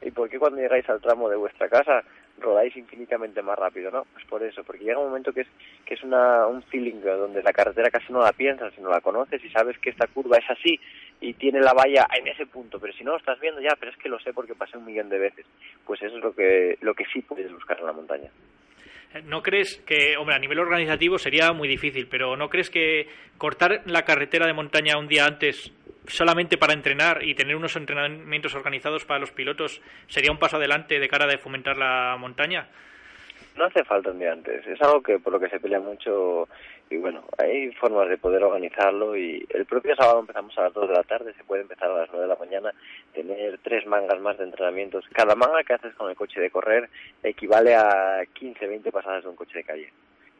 ¿Y 0.02 0.10
por 0.10 0.28
qué 0.28 0.38
cuando 0.38 0.60
llegáis 0.60 0.88
al 0.88 1.00
tramo 1.00 1.28
de 1.28 1.36
vuestra 1.36 1.68
casa 1.68 2.02
rodáis 2.38 2.76
infinitamente 2.76 3.42
más 3.42 3.58
rápido, 3.58 3.90
¿no? 3.90 4.06
Pues 4.12 4.24
por 4.26 4.42
eso, 4.42 4.62
porque 4.62 4.84
llega 4.84 4.98
un 4.98 5.08
momento 5.08 5.32
que 5.32 5.42
es 5.42 5.48
que 5.84 5.94
es 5.94 6.02
una, 6.02 6.46
un 6.46 6.62
feeling 6.64 7.00
donde 7.00 7.42
la 7.42 7.52
carretera 7.52 7.90
casi 7.90 8.12
no 8.12 8.20
la 8.20 8.32
piensas, 8.32 8.74
sino 8.74 8.90
la 8.90 9.00
conoces 9.00 9.42
y 9.44 9.48
sabes 9.50 9.78
que 9.78 9.90
esta 9.90 10.06
curva 10.06 10.36
es 10.36 10.50
así 10.50 10.78
y 11.20 11.32
tiene 11.34 11.60
la 11.60 11.72
valla 11.72 12.06
en 12.18 12.26
ese 12.26 12.46
punto, 12.46 12.78
pero 12.78 12.92
si 12.92 13.04
no 13.04 13.12
lo 13.12 13.18
estás 13.18 13.40
viendo 13.40 13.60
ya, 13.60 13.74
pero 13.78 13.90
es 13.90 13.96
que 13.96 14.08
lo 14.08 14.18
sé 14.18 14.32
porque 14.32 14.54
pasé 14.54 14.76
un 14.76 14.84
millón 14.84 15.08
de 15.08 15.18
veces, 15.18 15.46
pues 15.86 16.02
eso 16.02 16.16
es 16.16 16.22
lo 16.22 16.34
que 16.34 16.76
lo 16.80 16.94
que 16.94 17.06
sí 17.06 17.22
puedes 17.22 17.50
buscar 17.52 17.78
en 17.80 17.86
la 17.86 17.92
montaña. 17.92 18.30
¿No 19.24 19.42
crees 19.42 19.76
que, 19.86 20.16
hombre, 20.16 20.34
a 20.36 20.38
nivel 20.38 20.58
organizativo 20.58 21.18
sería 21.18 21.52
muy 21.52 21.68
difícil, 21.68 22.06
pero 22.06 22.36
¿no 22.36 22.48
crees 22.48 22.70
que 22.70 23.08
cortar 23.38 23.82
la 23.86 24.02
carretera 24.02 24.46
de 24.46 24.52
montaña 24.52 24.98
un 24.98 25.08
día 25.08 25.24
antes 25.24 25.72
solamente 26.06 26.58
para 26.58 26.74
entrenar 26.74 27.24
y 27.24 27.34
tener 27.34 27.56
unos 27.56 27.76
entrenamientos 27.76 28.54
organizados 28.54 29.04
para 29.04 29.20
los 29.20 29.32
pilotos 29.32 29.80
sería 30.08 30.30
un 30.30 30.38
paso 30.38 30.56
adelante 30.56 30.98
de 30.98 31.08
cara 31.08 31.26
de 31.26 31.38
fomentar 31.38 31.76
la 31.76 32.16
montaña? 32.18 32.68
No 33.56 33.64
hace 33.64 33.84
falta 33.84 34.10
un 34.10 34.18
día 34.18 34.32
antes, 34.32 34.66
es 34.66 34.80
algo 34.82 35.02
que 35.02 35.18
por 35.18 35.32
lo 35.32 35.40
que 35.40 35.48
se 35.48 35.58
pelea 35.58 35.80
mucho 35.80 36.46
y 36.90 36.98
bueno, 36.98 37.24
hay 37.38 37.72
formas 37.72 38.08
de 38.08 38.18
poder 38.18 38.44
organizarlo 38.44 39.16
y 39.16 39.46
el 39.48 39.64
propio 39.64 39.96
sábado 39.96 40.20
empezamos 40.20 40.56
a 40.58 40.64
las 40.64 40.74
2 40.74 40.88
de 40.88 40.94
la 40.94 41.02
tarde, 41.02 41.32
se 41.34 41.44
puede 41.44 41.62
empezar 41.62 41.90
a 41.90 42.00
las 42.00 42.08
9 42.10 42.22
de 42.22 42.28
la 42.28 42.38
mañana, 42.38 42.74
tener 43.14 43.58
tres 43.62 43.86
mangas 43.86 44.20
más 44.20 44.36
de 44.36 44.44
entrenamientos. 44.44 45.06
Cada 45.10 45.34
manga 45.34 45.64
que 45.64 45.72
haces 45.72 45.94
con 45.94 46.10
el 46.10 46.16
coche 46.16 46.40
de 46.40 46.50
correr 46.50 46.90
equivale 47.22 47.74
a 47.74 48.24
15, 48.34 48.66
20 48.66 48.92
pasadas 48.92 49.24
de 49.24 49.30
un 49.30 49.36
coche 49.36 49.58
de 49.58 49.64
calle 49.64 49.92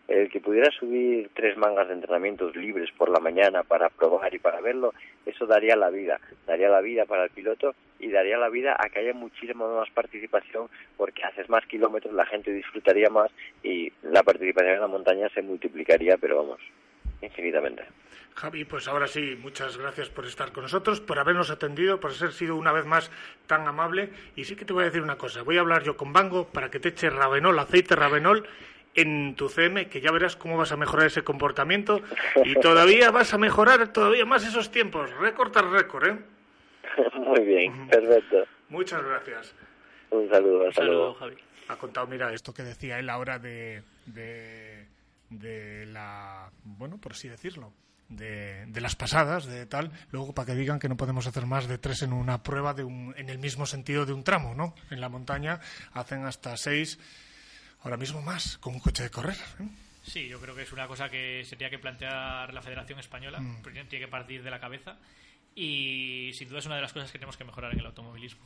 el 0.08 0.30
que 0.30 0.40
pudiera 0.40 0.70
subir 0.70 1.30
tres 1.34 1.56
mangas 1.56 1.88
de 1.88 1.94
entrenamientos 1.94 2.54
libres 2.54 2.90
por 2.96 3.10
la 3.10 3.18
mañana 3.18 3.62
para 3.62 3.88
probar 3.88 4.32
y 4.34 4.38
para 4.38 4.60
verlo, 4.60 4.94
eso 5.24 5.46
daría 5.46 5.76
la 5.76 5.90
vida, 5.90 6.20
daría 6.46 6.68
la 6.68 6.80
vida 6.80 7.04
para 7.06 7.24
el 7.24 7.30
piloto 7.30 7.74
y 7.98 8.10
daría 8.10 8.38
la 8.38 8.48
vida 8.48 8.76
a 8.78 8.88
que 8.88 9.00
haya 9.00 9.14
muchísima 9.14 9.66
más 9.68 9.90
participación 9.90 10.68
porque 10.96 11.24
haces 11.24 11.48
más 11.48 11.66
kilómetros, 11.66 12.14
la 12.14 12.26
gente 12.26 12.52
disfrutaría 12.52 13.10
más 13.10 13.30
y 13.62 13.92
la 14.02 14.22
participación 14.22 14.74
en 14.74 14.80
la 14.80 14.86
montaña 14.86 15.28
se 15.30 15.42
multiplicaría, 15.42 16.16
pero 16.18 16.36
vamos, 16.36 16.60
infinitamente. 17.20 17.84
Javi, 18.36 18.66
pues 18.66 18.86
ahora 18.86 19.06
sí, 19.06 19.38
muchas 19.40 19.78
gracias 19.78 20.10
por 20.10 20.26
estar 20.26 20.52
con 20.52 20.64
nosotros, 20.64 21.00
por 21.00 21.18
habernos 21.18 21.50
atendido, 21.50 22.00
por 22.00 22.12
ser 22.12 22.32
sido 22.32 22.56
una 22.56 22.70
vez 22.70 22.84
más 22.84 23.10
tan 23.46 23.66
amable. 23.66 24.10
Y 24.36 24.44
sí 24.44 24.56
que 24.56 24.66
te 24.66 24.74
voy 24.74 24.82
a 24.82 24.86
decir 24.86 25.00
una 25.00 25.16
cosa, 25.16 25.42
voy 25.42 25.56
a 25.56 25.60
hablar 25.60 25.82
yo 25.84 25.96
con 25.96 26.12
Bango 26.12 26.46
para 26.46 26.70
que 26.70 26.78
te 26.78 26.90
eche 26.90 27.08
Ravenol, 27.08 27.58
aceite 27.58 27.96
Ravenol, 27.96 28.46
en 28.96 29.34
tu 29.36 29.48
CM, 29.48 29.88
que 29.88 30.00
ya 30.00 30.10
verás 30.10 30.36
cómo 30.36 30.56
vas 30.56 30.72
a 30.72 30.76
mejorar 30.76 31.06
ese 31.06 31.22
comportamiento 31.22 32.00
y 32.44 32.54
todavía 32.54 33.10
vas 33.10 33.32
a 33.34 33.38
mejorar 33.38 33.92
todavía 33.92 34.24
más 34.24 34.46
esos 34.46 34.70
tiempos. 34.70 35.10
Récord 35.18 35.52
tras 35.52 35.70
récord, 35.70 36.08
¿eh? 36.08 36.18
Muy 37.14 37.40
bien, 37.40 37.88
perfecto. 37.88 38.44
Muchas 38.68 39.02
gracias. 39.02 39.54
Un 40.10 40.28
saludo, 40.28 40.64
Un 40.64 40.72
saludo, 40.72 41.14
Javi. 41.14 41.36
Ha 41.68 41.76
contado, 41.76 42.06
mira, 42.06 42.32
esto 42.32 42.54
que 42.54 42.62
decía 42.62 42.98
él 42.98 43.10
ahora 43.10 43.38
de, 43.38 43.82
de, 44.06 44.86
de 45.30 45.86
la, 45.86 46.50
bueno, 46.64 46.98
por 46.98 47.12
así 47.12 47.28
decirlo, 47.28 47.72
de, 48.08 48.66
de, 48.66 48.80
las 48.80 48.94
pasadas, 48.94 49.46
de 49.46 49.66
tal, 49.66 49.90
luego 50.12 50.32
para 50.32 50.46
que 50.46 50.54
digan 50.54 50.78
que 50.78 50.88
no 50.88 50.96
podemos 50.96 51.26
hacer 51.26 51.44
más 51.44 51.66
de 51.66 51.78
tres 51.78 52.02
en 52.02 52.12
una 52.12 52.42
prueba 52.44 52.72
de 52.72 52.84
un, 52.84 53.14
en 53.16 53.30
el 53.30 53.38
mismo 53.38 53.66
sentido 53.66 54.06
de 54.06 54.12
un 54.12 54.22
tramo, 54.22 54.54
¿no? 54.54 54.74
En 54.90 55.00
la 55.00 55.08
montaña 55.08 55.58
hacen 55.92 56.24
hasta 56.24 56.56
seis 56.56 57.00
ahora 57.82 57.96
mismo 57.96 58.22
más 58.22 58.58
con 58.58 58.74
un 58.74 58.80
coche 58.80 59.02
de 59.04 59.10
correr. 59.10 59.36
¿eh? 59.60 59.68
Sí, 60.02 60.28
yo 60.28 60.40
creo 60.40 60.54
que 60.54 60.62
es 60.62 60.72
una 60.72 60.86
cosa 60.86 61.08
que 61.08 61.44
se 61.44 61.56
tiene 61.56 61.70
que 61.70 61.78
plantear 61.78 62.52
la 62.54 62.62
Federación 62.62 62.98
Española, 63.00 63.40
Mm. 63.40 63.62
tiene 63.62 63.88
que 63.88 64.08
partir 64.08 64.42
de 64.42 64.50
la 64.50 64.60
cabeza 64.60 64.98
y 65.54 66.30
sin 66.34 66.48
duda 66.48 66.58
es 66.60 66.66
una 66.66 66.76
de 66.76 66.82
las 66.82 66.92
cosas 66.92 67.10
que 67.10 67.18
tenemos 67.18 67.36
que 67.36 67.44
mejorar 67.44 67.72
en 67.72 67.80
el 67.80 67.86
automovilismo. 67.86 68.44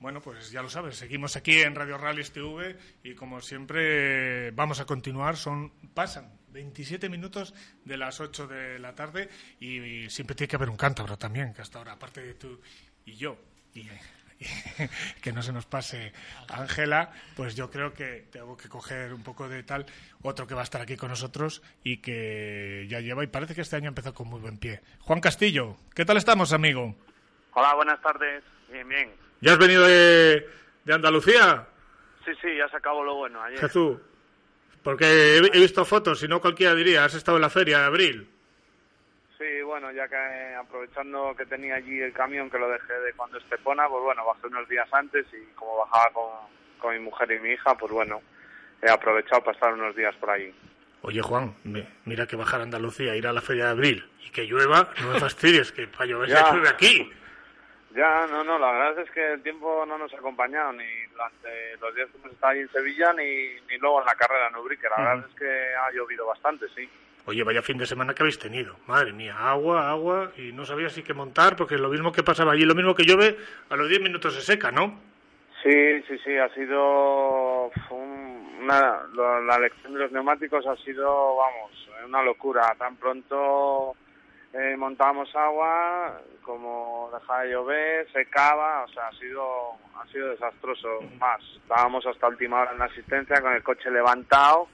Bueno, 0.00 0.22
pues 0.22 0.50
ya 0.50 0.62
lo 0.62 0.70
sabes, 0.70 0.96
seguimos 0.96 1.36
aquí 1.36 1.60
en 1.60 1.74
Radio 1.74 1.98
Rallys 1.98 2.32
TV 2.32 2.76
y 3.04 3.14
como 3.14 3.40
siempre 3.42 4.50
vamos 4.52 4.80
a 4.80 4.86
continuar, 4.86 5.36
son 5.36 5.70
pasan 5.92 6.32
27 6.48 7.10
minutos 7.10 7.52
de 7.84 7.98
las 7.98 8.18
8 8.18 8.46
de 8.46 8.78
la 8.78 8.94
tarde 8.94 9.28
y, 9.60 9.78
y 9.78 10.10
siempre 10.10 10.34
tiene 10.34 10.48
que 10.48 10.56
haber 10.56 10.70
un 10.70 10.78
cántabro 10.78 11.18
también, 11.18 11.52
que 11.52 11.60
hasta 11.60 11.78
ahora, 11.78 11.92
aparte 11.92 12.22
de 12.22 12.34
tú 12.34 12.60
y 13.04 13.14
yo, 13.16 13.38
y, 13.74 13.86
que 15.22 15.32
no 15.32 15.42
se 15.42 15.52
nos 15.52 15.66
pase 15.66 16.12
Ángela, 16.48 17.12
pues 17.36 17.54
yo 17.54 17.70
creo 17.70 17.92
que 17.92 18.26
tengo 18.30 18.56
que 18.56 18.68
coger 18.68 19.12
un 19.12 19.22
poco 19.22 19.48
de 19.48 19.62
tal, 19.62 19.86
otro 20.22 20.46
que 20.46 20.54
va 20.54 20.60
a 20.60 20.64
estar 20.64 20.80
aquí 20.80 20.96
con 20.96 21.10
nosotros 21.10 21.62
y 21.84 21.98
que 21.98 22.86
ya 22.88 23.00
lleva, 23.00 23.22
y 23.22 23.26
parece 23.26 23.54
que 23.54 23.60
este 23.60 23.76
año 23.76 23.88
empezó 23.88 24.14
con 24.14 24.28
muy 24.28 24.40
buen 24.40 24.58
pie. 24.58 24.80
Juan 25.00 25.20
Castillo, 25.20 25.76
¿qué 25.94 26.04
tal 26.04 26.16
estamos, 26.16 26.52
amigo? 26.52 26.96
Hola, 27.52 27.74
buenas 27.74 28.00
tardes. 28.00 28.42
Bien, 28.70 28.88
bien. 28.88 29.10
¿Ya 29.40 29.52
has 29.52 29.58
venido 29.58 29.84
de, 29.86 30.48
de 30.84 30.94
Andalucía? 30.94 31.66
Sí, 32.24 32.32
sí, 32.40 32.48
ya 32.56 32.68
se 32.68 32.76
acabó 32.76 33.04
lo 33.04 33.16
bueno 33.16 33.42
ayer. 33.42 33.58
Jesús, 33.58 33.98
porque 34.82 35.04
he, 35.04 35.36
he 35.38 35.60
visto 35.60 35.84
fotos, 35.84 36.20
si 36.20 36.28
no 36.28 36.40
cualquiera 36.40 36.74
diría, 36.74 37.04
has 37.04 37.14
estado 37.14 37.36
en 37.38 37.42
la 37.42 37.50
feria 37.50 37.78
de 37.80 37.84
abril. 37.84 38.30
Sí, 39.40 39.62
bueno, 39.62 39.90
ya 39.90 40.06
que 40.06 40.16
eh, 40.16 40.54
aprovechando 40.54 41.34
que 41.34 41.46
tenía 41.46 41.76
allí 41.76 41.98
el 41.98 42.12
camión 42.12 42.50
que 42.50 42.58
lo 42.58 42.68
dejé 42.68 42.92
de 42.92 43.14
cuando 43.14 43.38
Estepona, 43.38 43.88
pues 43.88 44.02
bueno, 44.04 44.22
bajé 44.26 44.46
unos 44.48 44.68
días 44.68 44.86
antes 44.92 45.24
y 45.32 45.42
como 45.54 45.78
bajaba 45.78 46.10
con, 46.12 46.28
con 46.78 46.92
mi 46.92 47.00
mujer 47.00 47.32
y 47.32 47.38
mi 47.40 47.52
hija, 47.52 47.74
pues 47.74 47.90
bueno, 47.90 48.20
he 48.82 48.90
aprovechado 48.90 49.40
para 49.42 49.54
estar 49.54 49.72
unos 49.72 49.96
días 49.96 50.14
por 50.16 50.28
allí. 50.28 50.54
Oye, 51.00 51.22
Juan, 51.22 51.54
mi- 51.64 51.88
mira 52.04 52.26
que 52.26 52.36
bajar 52.36 52.60
a 52.60 52.64
Andalucía, 52.64 53.16
ir 53.16 53.26
a 53.26 53.32
la 53.32 53.40
feria 53.40 53.64
de 53.64 53.70
abril 53.70 54.10
y 54.26 54.30
que 54.30 54.44
llueva, 54.44 54.90
no 55.00 55.14
me 55.14 55.20
fastidies, 55.20 55.72
que 55.72 55.86
para 55.88 56.04
llover 56.04 56.28
Ya. 56.28 56.44
se 56.44 56.52
llueve 56.52 56.68
aquí. 56.68 57.10
Ya, 57.94 58.26
no, 58.26 58.44
no, 58.44 58.58
la 58.58 58.72
verdad 58.72 58.98
es 59.02 59.10
que 59.10 59.32
el 59.32 59.42
tiempo 59.42 59.86
no 59.86 59.96
nos 59.96 60.12
ha 60.12 60.18
acompañado 60.18 60.74
ni 60.74 60.84
durante 61.12 61.76
los 61.80 61.94
días 61.94 62.08
que 62.10 62.18
hemos 62.18 62.32
estado 62.32 62.52
ahí 62.52 62.60
en 62.60 62.70
Sevilla 62.72 63.12
ni, 63.14 63.54
ni 63.70 63.78
luego 63.78 64.00
en 64.00 64.06
la 64.06 64.14
carrera 64.16 64.48
en 64.48 64.56
Ubrique. 64.56 64.86
La 64.90 65.02
verdad 65.02 65.26
es 65.30 65.34
que 65.38 65.74
ha 65.74 65.90
llovido 65.92 66.26
bastante, 66.26 66.66
sí. 66.76 66.88
Oye, 67.30 67.44
vaya 67.44 67.62
fin 67.62 67.78
de 67.78 67.86
semana 67.86 68.12
que 68.12 68.24
habéis 68.24 68.40
tenido. 68.40 68.74
Madre 68.88 69.12
mía, 69.12 69.36
agua, 69.38 69.88
agua, 69.88 70.32
y 70.36 70.50
no 70.50 70.64
sabía 70.64 70.88
si 70.88 71.04
qué 71.04 71.14
montar, 71.14 71.54
porque 71.54 71.78
lo 71.78 71.88
mismo 71.88 72.10
que 72.10 72.24
pasaba 72.24 72.50
allí, 72.50 72.64
lo 72.64 72.74
mismo 72.74 72.92
que 72.92 73.04
llueve, 73.04 73.36
a 73.68 73.76
los 73.76 73.88
10 73.88 74.00
minutos 74.02 74.34
se 74.34 74.40
seca, 74.40 74.72
¿no? 74.72 74.98
Sí, 75.62 76.02
sí, 76.08 76.18
sí, 76.24 76.36
ha 76.36 76.48
sido 76.54 77.68
un- 77.90 78.58
una, 78.62 79.02
lo- 79.12 79.42
la 79.44 79.54
elección 79.58 79.92
de 79.94 80.00
los 80.00 80.10
neumáticos 80.10 80.66
ha 80.66 80.74
sido, 80.78 81.36
vamos, 81.36 81.70
una 82.04 82.20
locura. 82.24 82.74
Tan 82.76 82.96
pronto 82.96 83.94
eh, 84.52 84.74
montábamos 84.76 85.32
agua, 85.36 86.20
como 86.42 87.10
dejaba 87.12 87.42
de 87.44 87.52
llover, 87.52 88.10
secaba, 88.12 88.82
o 88.82 88.88
sea, 88.88 89.06
ha 89.06 89.12
sido, 89.12 89.44
ha 90.02 90.04
sido 90.10 90.30
desastroso. 90.30 90.98
Más, 91.20 91.40
estábamos 91.62 92.04
hasta 92.06 92.26
última 92.26 92.62
hora 92.62 92.72
en 92.72 92.78
la 92.80 92.86
asistencia 92.86 93.40
con 93.40 93.52
el 93.52 93.62
coche 93.62 93.88
levantado, 93.88 94.66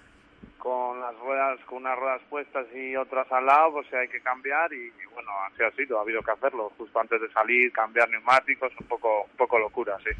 con 0.66 1.00
las 1.00 1.16
ruedas, 1.20 1.60
con 1.66 1.78
unas 1.78 1.96
ruedas 1.96 2.20
puestas 2.28 2.66
y 2.74 2.96
otras 2.96 3.30
al 3.30 3.46
lado, 3.46 3.74
pues 3.74 3.94
hay 3.94 4.08
que 4.08 4.20
cambiar 4.20 4.72
y, 4.72 4.86
y 4.86 5.14
bueno, 5.14 5.30
así 5.46 5.62
ha 5.62 5.70
sido, 5.76 5.96
ha 5.96 6.02
habido 6.02 6.20
que 6.22 6.32
hacerlo 6.32 6.72
justo 6.76 6.98
antes 6.98 7.20
de 7.20 7.30
salir, 7.30 7.70
cambiar 7.70 8.10
neumáticos, 8.10 8.72
un 8.80 8.86
poco, 8.88 9.26
un 9.30 9.36
poco 9.36 9.60
locura, 9.60 9.96
sí. 10.02 10.10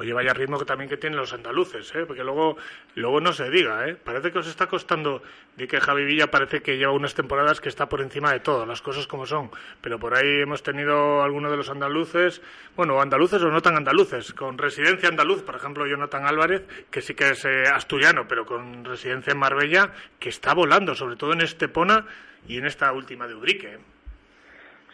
Oye, 0.00 0.14
vaya 0.14 0.32
ritmo 0.32 0.58
que 0.58 0.64
también 0.64 0.88
que 0.88 0.96
tienen 0.96 1.18
los 1.18 1.34
andaluces, 1.34 1.94
¿eh? 1.94 2.06
porque 2.06 2.24
luego, 2.24 2.56
luego 2.94 3.20
no 3.20 3.34
se 3.34 3.50
diga, 3.50 3.86
¿eh? 3.86 3.94
parece 4.02 4.32
que 4.32 4.38
os 4.38 4.46
está 4.46 4.66
costando, 4.66 5.22
de 5.56 5.68
que 5.68 5.78
Javi 5.78 6.06
Villa 6.06 6.28
parece 6.28 6.62
que 6.62 6.78
lleva 6.78 6.92
unas 6.92 7.14
temporadas 7.14 7.60
que 7.60 7.68
está 7.68 7.86
por 7.86 8.00
encima 8.00 8.32
de 8.32 8.40
todo, 8.40 8.64
las 8.64 8.80
cosas 8.80 9.06
como 9.06 9.26
son, 9.26 9.50
pero 9.82 9.98
por 9.98 10.16
ahí 10.16 10.40
hemos 10.40 10.62
tenido 10.62 11.22
algunos 11.22 11.50
de 11.50 11.58
los 11.58 11.68
andaluces, 11.68 12.40
bueno, 12.76 12.98
andaluces 12.98 13.42
o 13.42 13.50
no 13.50 13.60
tan 13.60 13.76
andaluces, 13.76 14.32
con 14.32 14.56
residencia 14.56 15.10
andaluz, 15.10 15.42
por 15.42 15.56
ejemplo, 15.56 15.86
Jonathan 15.86 16.24
Álvarez, 16.24 16.62
que 16.90 17.02
sí 17.02 17.12
que 17.14 17.32
es 17.32 17.44
eh, 17.44 17.64
asturiano, 17.70 18.26
pero 18.26 18.46
con 18.46 18.82
residencia 18.86 19.34
en 19.34 19.38
Marbella, 19.38 19.90
que 20.18 20.30
está 20.30 20.54
volando, 20.54 20.94
sobre 20.94 21.16
todo 21.16 21.34
en 21.34 21.42
Estepona 21.42 22.06
y 22.48 22.56
en 22.56 22.64
esta 22.64 22.90
última 22.94 23.28
de 23.28 23.34
Ubrique. 23.34 23.74
¿eh? 23.74 23.78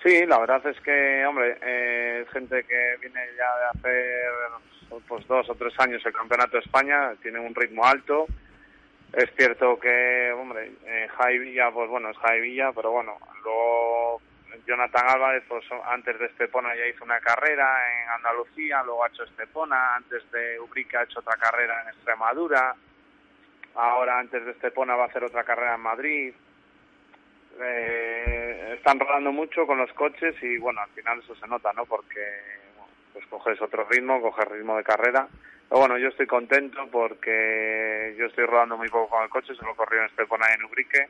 Sí, 0.02 0.26
la 0.26 0.40
verdad 0.40 0.66
es 0.66 0.80
que, 0.80 1.24
hombre, 1.26 1.56
gente 2.32 2.64
que 2.64 2.96
viene 3.00 3.20
ya 3.36 3.56
de 3.56 3.78
hacer 3.78 4.32
pues 5.08 5.26
dos 5.26 5.48
o 5.50 5.54
tres 5.54 5.78
años 5.78 6.04
el 6.04 6.12
Campeonato 6.12 6.56
de 6.56 6.62
España, 6.62 7.14
tiene 7.22 7.38
un 7.38 7.54
ritmo 7.54 7.84
alto. 7.84 8.26
Es 9.12 9.30
cierto 9.36 9.78
que, 9.78 10.32
hombre, 10.32 10.72
eh, 10.84 11.08
Jai 11.16 11.38
Villa, 11.38 11.70
pues 11.70 11.88
bueno, 11.88 12.10
es 12.10 12.16
Jai 12.18 12.40
Villa, 12.40 12.72
pero 12.72 12.90
bueno, 12.90 13.18
luego 13.42 14.20
Jonathan 14.66 15.08
Álvarez, 15.08 15.44
pues 15.48 15.64
antes 15.86 16.18
de 16.18 16.26
Estepona 16.26 16.74
ya 16.74 16.86
hizo 16.86 17.04
una 17.04 17.20
carrera 17.20 17.66
en 18.02 18.10
Andalucía, 18.10 18.82
luego 18.82 19.04
ha 19.04 19.08
hecho 19.08 19.24
Estepona, 19.24 19.96
antes 19.96 20.30
de 20.32 20.58
Ubrique 20.60 20.96
ha 20.96 21.04
hecho 21.04 21.20
otra 21.20 21.36
carrera 21.36 21.82
en 21.82 21.88
Extremadura, 21.88 22.74
ahora 23.74 24.18
antes 24.18 24.44
de 24.44 24.52
Estepona 24.52 24.96
va 24.96 25.04
a 25.04 25.08
hacer 25.08 25.24
otra 25.24 25.44
carrera 25.44 25.74
en 25.74 25.80
Madrid. 25.80 26.34
Eh, 27.58 28.74
están 28.76 29.00
rodando 29.00 29.32
mucho 29.32 29.66
con 29.66 29.78
los 29.78 29.92
coches 29.94 30.34
y 30.42 30.58
bueno, 30.58 30.82
al 30.82 30.90
final 30.90 31.20
eso 31.20 31.34
se 31.36 31.46
nota, 31.46 31.72
¿no? 31.72 31.86
Porque 31.86 32.20
pues 33.16 33.26
coges 33.28 33.62
otro 33.62 33.86
ritmo, 33.88 34.20
coges 34.20 34.46
ritmo 34.48 34.76
de 34.76 34.84
carrera. 34.84 35.26
Pero 35.68 35.80
bueno, 35.80 35.96
yo 35.96 36.08
estoy 36.08 36.26
contento 36.26 36.86
porque 36.92 38.14
yo 38.18 38.26
estoy 38.26 38.44
rodando 38.44 38.76
muy 38.76 38.90
poco 38.90 39.08
con 39.08 39.22
el 39.22 39.30
coche, 39.30 39.54
solo 39.54 39.74
corrí 39.74 39.96
en 39.96 40.04
Estepona 40.04 40.46
y 40.50 40.54
en 40.54 40.64
Ubrique 40.64 41.08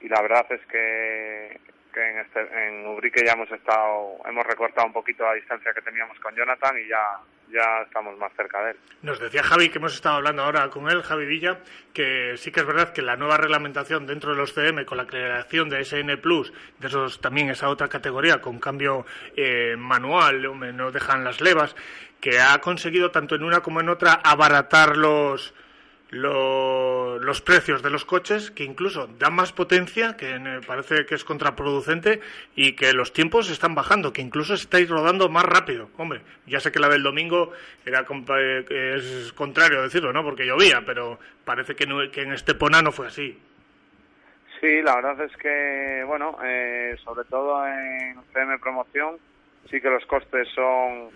y 0.00 0.08
la 0.08 0.20
verdad 0.22 0.44
es 0.50 0.60
que, 0.66 1.60
que 1.94 2.10
en, 2.10 2.18
este, 2.18 2.40
en 2.66 2.86
Ubrique 2.88 3.24
ya 3.24 3.34
hemos 3.34 3.50
estado, 3.52 4.16
hemos 4.26 4.44
recortado 4.44 4.88
un 4.88 4.92
poquito 4.92 5.22
la 5.22 5.34
distancia 5.34 5.72
que 5.72 5.82
teníamos 5.82 6.18
con 6.18 6.34
Jonathan 6.34 6.76
y 6.78 6.88
ya 6.88 7.20
ya 7.52 7.82
estamos 7.84 8.16
más 8.18 8.32
cerca 8.36 8.62
de 8.64 8.70
él. 8.72 8.76
Nos 9.02 9.20
decía 9.20 9.42
Javi, 9.42 9.68
que 9.68 9.78
hemos 9.78 9.94
estado 9.94 10.16
hablando 10.16 10.42
ahora 10.42 10.68
con 10.70 10.88
él, 10.90 11.02
Javi 11.02 11.26
Villa, 11.26 11.60
que 11.92 12.36
sí 12.36 12.50
que 12.50 12.60
es 12.60 12.66
verdad 12.66 12.92
que 12.92 13.02
la 13.02 13.16
nueva 13.16 13.36
reglamentación 13.36 14.06
dentro 14.06 14.32
de 14.32 14.36
los 14.36 14.52
CM, 14.52 14.84
con 14.84 14.98
la 14.98 15.06
creación 15.06 15.68
de 15.68 15.84
SN 15.84 16.16
Plus, 16.20 16.52
de 16.78 16.88
esos 16.88 17.20
también 17.20 17.50
esa 17.50 17.68
otra 17.68 17.88
categoría 17.88 18.40
con 18.40 18.58
cambio 18.58 19.06
eh, 19.36 19.76
manual, 19.76 20.42
no 20.76 20.90
dejan 20.90 21.24
las 21.24 21.40
levas, 21.40 21.74
que 22.20 22.40
ha 22.40 22.58
conseguido 22.60 23.10
tanto 23.10 23.34
en 23.34 23.44
una 23.44 23.60
como 23.60 23.80
en 23.80 23.88
otra 23.88 24.14
abaratar 24.14 24.96
los 24.96 25.54
los 26.10 27.42
precios 27.42 27.82
de 27.82 27.90
los 27.90 28.04
coches 28.04 28.50
que 28.50 28.64
incluso 28.64 29.08
dan 29.18 29.34
más 29.34 29.52
potencia, 29.52 30.16
que 30.16 30.38
me 30.38 30.60
parece 30.60 31.04
que 31.04 31.16
es 31.16 31.24
contraproducente 31.24 32.20
y 32.54 32.74
que 32.74 32.92
los 32.92 33.12
tiempos 33.12 33.50
están 33.50 33.74
bajando, 33.74 34.12
que 34.12 34.22
incluso 34.22 34.54
estáis 34.54 34.88
rodando 34.88 35.28
más 35.28 35.44
rápido. 35.44 35.90
Hombre, 35.96 36.20
ya 36.46 36.60
sé 36.60 36.70
que 36.70 36.78
la 36.78 36.88
del 36.88 37.02
domingo 37.02 37.52
era 37.84 38.06
es 38.70 39.32
contrario 39.32 39.82
decirlo, 39.82 40.12
¿no? 40.12 40.22
Porque 40.22 40.46
llovía, 40.46 40.82
pero 40.86 41.18
parece 41.44 41.74
que, 41.74 41.86
que 42.12 42.22
en 42.22 42.32
Estepona 42.32 42.82
no 42.82 42.92
fue 42.92 43.08
así. 43.08 43.38
Sí, 44.60 44.80
la 44.82 44.96
verdad 44.96 45.20
es 45.22 45.36
que, 45.36 46.02
bueno, 46.06 46.38
eh, 46.42 46.96
sobre 47.04 47.24
todo 47.28 47.66
en 47.66 48.16
CM 48.32 48.58
Promoción, 48.58 49.18
sí 49.70 49.80
que 49.80 49.90
los 49.90 50.06
costes 50.06 50.48
son 50.54 51.10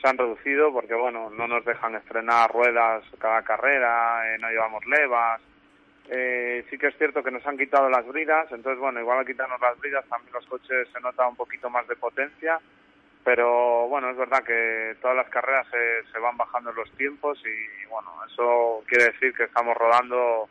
se 0.00 0.08
han 0.08 0.18
reducido 0.18 0.72
porque, 0.72 0.94
bueno, 0.94 1.30
no 1.30 1.46
nos 1.46 1.64
dejan 1.64 1.94
estrenar 1.94 2.50
ruedas 2.50 3.04
cada 3.18 3.42
carrera, 3.42 4.34
eh, 4.34 4.38
no 4.38 4.48
llevamos 4.48 4.84
levas. 4.86 5.40
Eh, 6.08 6.64
sí 6.70 6.78
que 6.78 6.88
es 6.88 6.98
cierto 6.98 7.22
que 7.22 7.30
nos 7.30 7.44
han 7.46 7.58
quitado 7.58 7.88
las 7.88 8.06
bridas, 8.06 8.50
entonces, 8.52 8.78
bueno, 8.78 9.00
igual 9.00 9.18
al 9.18 9.26
quitarnos 9.26 9.60
las 9.60 9.76
bridas 9.78 10.04
también 10.06 10.32
los 10.32 10.46
coches 10.46 10.88
se 10.92 11.00
nota 11.00 11.26
un 11.26 11.34
poquito 11.34 11.68
más 11.68 11.86
de 11.88 11.96
potencia, 11.96 12.60
pero 13.24 13.88
bueno, 13.88 14.10
es 14.10 14.16
verdad 14.16 14.44
que 14.44 14.96
todas 15.00 15.16
las 15.16 15.28
carreras 15.28 15.66
se, 15.68 16.12
se 16.12 16.18
van 16.20 16.36
bajando 16.36 16.72
los 16.72 16.88
tiempos 16.92 17.42
y, 17.44 17.86
bueno, 17.88 18.12
eso 18.30 18.84
quiere 18.86 19.06
decir 19.06 19.34
que 19.34 19.44
estamos 19.44 19.76
rodando, 19.76 20.48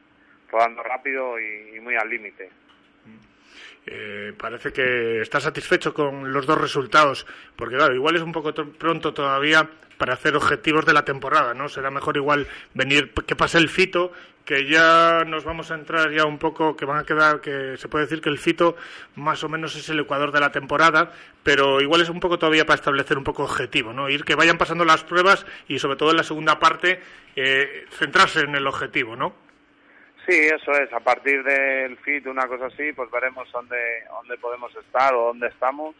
rodando 0.51 0.83
rápido 0.83 1.39
y 1.39 1.79
muy 1.79 1.95
al 1.95 2.09
límite. 2.09 2.49
Eh, 3.87 4.33
parece 4.37 4.73
que 4.73 5.21
está 5.21 5.39
satisfecho 5.39 5.93
con 5.93 6.33
los 6.33 6.47
dos 6.47 6.59
resultados, 6.59 7.27
porque 7.55 7.75
claro, 7.75 7.93
igual 7.93 8.15
es 8.15 8.23
un 8.23 8.31
poco 8.31 8.53
pronto 8.53 9.13
todavía 9.13 9.69
para 9.97 10.13
hacer 10.13 10.35
objetivos 10.35 10.85
de 10.85 10.93
la 10.93 11.05
temporada, 11.05 11.53
¿no? 11.53 11.69
Será 11.69 11.91
mejor 11.91 12.17
igual 12.17 12.47
venir 12.73 13.11
que 13.11 13.35
pase 13.35 13.59
el 13.59 13.69
fito, 13.69 14.11
que 14.43 14.67
ya 14.67 15.23
nos 15.25 15.43
vamos 15.43 15.71
a 15.71 15.75
entrar 15.75 16.11
ya 16.11 16.25
un 16.25 16.37
poco, 16.37 16.75
que 16.75 16.85
van 16.85 16.97
a 16.97 17.03
quedar, 17.03 17.41
que 17.41 17.77
se 17.77 17.87
puede 17.87 18.05
decir 18.05 18.21
que 18.21 18.29
el 18.29 18.37
fito 18.37 18.75
más 19.15 19.43
o 19.43 19.49
menos 19.49 19.75
es 19.75 19.87
el 19.89 19.99
ecuador 19.99 20.31
de 20.31 20.39
la 20.39 20.51
temporada, 20.51 21.11
pero 21.43 21.81
igual 21.81 22.01
es 22.01 22.09
un 22.09 22.19
poco 22.19 22.37
todavía 22.37 22.65
para 22.65 22.75
establecer 22.75 23.17
un 23.17 23.23
poco 23.23 23.43
objetivo, 23.43 23.93
¿no? 23.93 24.09
Ir 24.09 24.23
que 24.23 24.35
vayan 24.35 24.57
pasando 24.57 24.85
las 24.85 25.03
pruebas 25.03 25.45
y 25.67 25.79
sobre 25.79 25.95
todo 25.95 26.11
en 26.11 26.17
la 26.17 26.23
segunda 26.23 26.59
parte 26.59 27.01
eh, 27.35 27.85
centrarse 27.91 28.41
en 28.41 28.55
el 28.55 28.67
objetivo, 28.67 29.15
¿no? 29.15 29.44
Sí, 30.27 30.33
eso 30.33 30.71
es. 30.71 30.91
A 30.91 30.99
partir 30.99 31.43
del 31.43 31.97
FIT, 31.97 32.25
una 32.27 32.47
cosa 32.47 32.65
así, 32.65 32.91
pues 32.93 33.11
veremos 33.11 33.51
dónde, 33.51 34.03
dónde 34.09 34.37
podemos 34.37 34.75
estar 34.75 35.13
o 35.13 35.27
dónde 35.27 35.47
estamos 35.47 35.95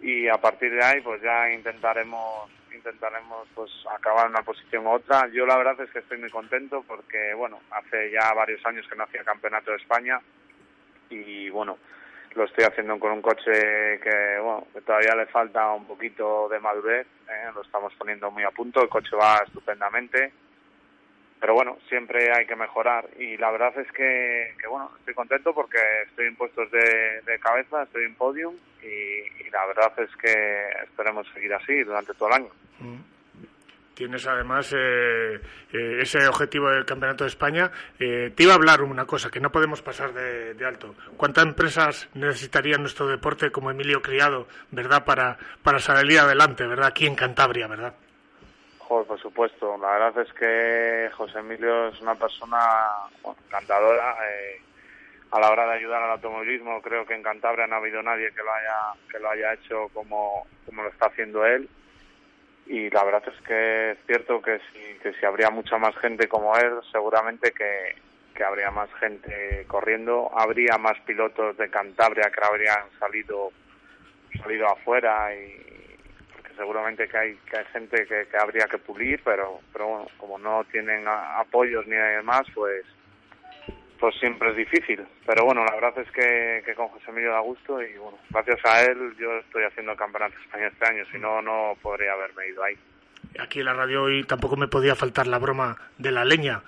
y 0.00 0.28
a 0.28 0.38
partir 0.38 0.72
de 0.72 0.82
ahí, 0.82 1.00
pues 1.00 1.20
ya 1.22 1.50
intentaremos 1.50 2.50
intentaremos 2.74 3.48
pues 3.54 3.70
acabar 3.92 4.28
una 4.28 4.42
posición 4.42 4.86
u 4.86 4.90
otra. 4.90 5.28
Yo 5.32 5.46
la 5.46 5.56
verdad 5.56 5.80
es 5.80 5.90
que 5.90 5.98
estoy 5.98 6.18
muy 6.18 6.30
contento 6.30 6.84
porque 6.86 7.34
bueno, 7.34 7.60
hace 7.70 8.10
ya 8.10 8.32
varios 8.34 8.64
años 8.66 8.86
que 8.88 8.96
no 8.96 9.04
hacía 9.04 9.24
campeonato 9.24 9.72
de 9.72 9.78
España 9.78 10.20
y 11.10 11.48
bueno, 11.50 11.78
lo 12.34 12.44
estoy 12.44 12.64
haciendo 12.64 12.98
con 13.00 13.12
un 13.12 13.22
coche 13.22 13.98
que 14.00 14.38
bueno, 14.40 14.66
que 14.72 14.80
todavía 14.82 15.16
le 15.16 15.26
falta 15.26 15.72
un 15.72 15.86
poquito 15.86 16.48
de 16.48 16.60
madurez, 16.60 17.06
¿eh? 17.28 17.50
lo 17.52 17.62
estamos 17.62 17.92
poniendo 17.94 18.30
muy 18.30 18.44
a 18.44 18.50
punto, 18.50 18.80
el 18.80 18.88
coche 18.88 19.16
va 19.16 19.42
estupendamente 19.44 20.32
pero 21.40 21.54
bueno, 21.54 21.78
siempre 21.88 22.30
hay 22.34 22.46
que 22.46 22.56
mejorar 22.56 23.08
y 23.18 23.36
la 23.36 23.50
verdad 23.50 23.72
es 23.78 23.90
que, 23.92 24.54
bueno, 24.68 24.90
estoy 24.98 25.14
contento 25.14 25.54
porque 25.54 25.78
estoy 26.06 26.26
en 26.26 26.36
puestos 26.36 26.70
de, 26.70 27.38
cabeza, 27.40 27.84
estoy 27.84 28.04
en 28.04 28.14
podium 28.14 28.54
y, 28.82 29.48
la 29.50 29.64
verdad 29.66 29.92
es 29.98 30.14
que 30.16 30.68
esperemos 30.84 31.26
seguir 31.32 31.52
así 31.54 31.82
durante 31.82 32.12
todo 32.14 32.28
el 32.28 32.34
año. 32.34 32.50
Mm. 32.80 32.98
Tienes 33.94 34.26
además 34.26 34.72
eh, 34.76 35.40
eh, 35.72 35.98
ese 36.00 36.28
objetivo 36.28 36.70
del 36.70 36.84
Campeonato 36.84 37.24
de 37.24 37.28
España. 37.28 37.70
Eh, 37.98 38.30
te 38.32 38.42
iba 38.44 38.52
a 38.52 38.56
hablar 38.56 38.82
una 38.82 39.06
cosa 39.06 39.30
que 39.30 39.40
no 39.40 39.50
podemos 39.50 39.82
pasar 39.82 40.12
de, 40.12 40.54
de, 40.54 40.64
alto. 40.64 40.94
¿Cuántas 41.16 41.44
empresas 41.44 42.08
necesitaría 42.14 42.76
nuestro 42.76 43.08
deporte 43.08 43.50
como 43.50 43.70
Emilio 43.70 44.00
Criado, 44.00 44.46
verdad, 44.70 45.04
para, 45.04 45.38
para 45.64 45.80
salir 45.80 46.20
adelante, 46.20 46.64
verdad, 46.66 46.86
aquí 46.86 47.06
en 47.06 47.16
Cantabria, 47.16 47.66
verdad? 47.66 47.94
Por 48.88 49.20
supuesto. 49.20 49.76
La 49.78 49.98
verdad 49.98 50.22
es 50.22 50.32
que 50.32 51.10
José 51.14 51.40
Emilio 51.40 51.88
es 51.88 52.00
una 52.00 52.14
persona 52.14 52.58
encantadora. 53.46 54.16
Eh, 54.28 54.60
a 55.30 55.40
la 55.40 55.50
hora 55.50 55.66
de 55.66 55.74
ayudar 55.74 56.02
al 56.02 56.12
automovilismo, 56.12 56.80
creo 56.80 57.04
que 57.04 57.14
en 57.14 57.22
Cantabria 57.22 57.66
no 57.66 57.74
ha 57.74 57.78
habido 57.78 58.02
nadie 58.02 58.32
que 58.32 58.42
lo 58.42 58.50
haya 58.50 58.94
que 59.10 59.18
lo 59.18 59.30
haya 59.30 59.52
hecho 59.52 59.90
como, 59.92 60.46
como 60.64 60.82
lo 60.82 60.88
está 60.88 61.06
haciendo 61.06 61.44
él. 61.44 61.68
Y 62.66 62.88
la 62.90 63.04
verdad 63.04 63.22
es 63.26 63.40
que 63.46 63.90
es 63.92 63.98
cierto 64.06 64.40
que 64.40 64.58
si, 64.72 64.98
que 65.02 65.12
si 65.14 65.26
habría 65.26 65.50
mucha 65.50 65.76
más 65.76 65.94
gente 65.98 66.28
como 66.28 66.56
él, 66.56 66.72
seguramente 66.90 67.52
que, 67.52 67.94
que 68.34 68.44
habría 68.44 68.70
más 68.70 68.88
gente 68.94 69.64
corriendo, 69.66 70.30
habría 70.34 70.78
más 70.78 70.98
pilotos 71.00 71.58
de 71.58 71.68
Cantabria 71.68 72.30
que 72.30 72.46
habrían 72.46 72.88
salido 72.98 73.52
salido 74.42 74.66
afuera 74.66 75.34
y, 75.34 75.68
seguramente 76.58 77.08
que 77.08 77.16
hay, 77.16 77.34
que 77.50 77.56
hay 77.56 77.64
gente 77.72 78.06
que, 78.06 78.36
habría 78.36 78.66
que 78.66 78.76
pulir, 78.76 79.20
pero, 79.24 79.60
pero 79.72 79.86
bueno, 79.86 80.06
como 80.18 80.38
no 80.38 80.64
tienen 80.70 81.06
apoyos 81.08 81.86
ni 81.86 81.96
demás, 81.96 82.42
pues 82.54 82.84
pues 83.98 84.14
siempre 84.20 84.50
es 84.50 84.56
difícil. 84.56 85.04
Pero 85.26 85.44
bueno, 85.44 85.64
la 85.64 85.74
verdad 85.74 85.98
es 85.98 86.10
que, 86.12 86.62
que 86.64 86.74
con 86.74 86.86
José 86.88 87.10
Emilio 87.10 87.32
da 87.32 87.40
gusto 87.40 87.82
y 87.82 87.96
bueno, 87.98 88.18
gracias 88.30 88.60
a 88.64 88.84
él 88.84 89.16
yo 89.18 89.38
estoy 89.38 89.64
haciendo 89.64 89.96
Campeonato 89.96 90.34
de 90.54 90.66
este 90.66 90.86
año, 90.86 91.04
si 91.10 91.18
no, 91.18 91.42
no 91.42 91.76
podría 91.82 92.12
haberme 92.12 92.48
ido 92.48 92.62
ahí. 92.62 92.76
Aquí 93.40 93.60
en 93.60 93.64
la 93.64 93.74
radio 93.74 94.04
hoy 94.04 94.24
tampoco 94.24 94.56
me 94.56 94.68
podía 94.68 94.94
faltar 94.94 95.26
la 95.26 95.38
broma 95.38 95.76
de 95.98 96.12
la 96.12 96.24
leña 96.24 96.62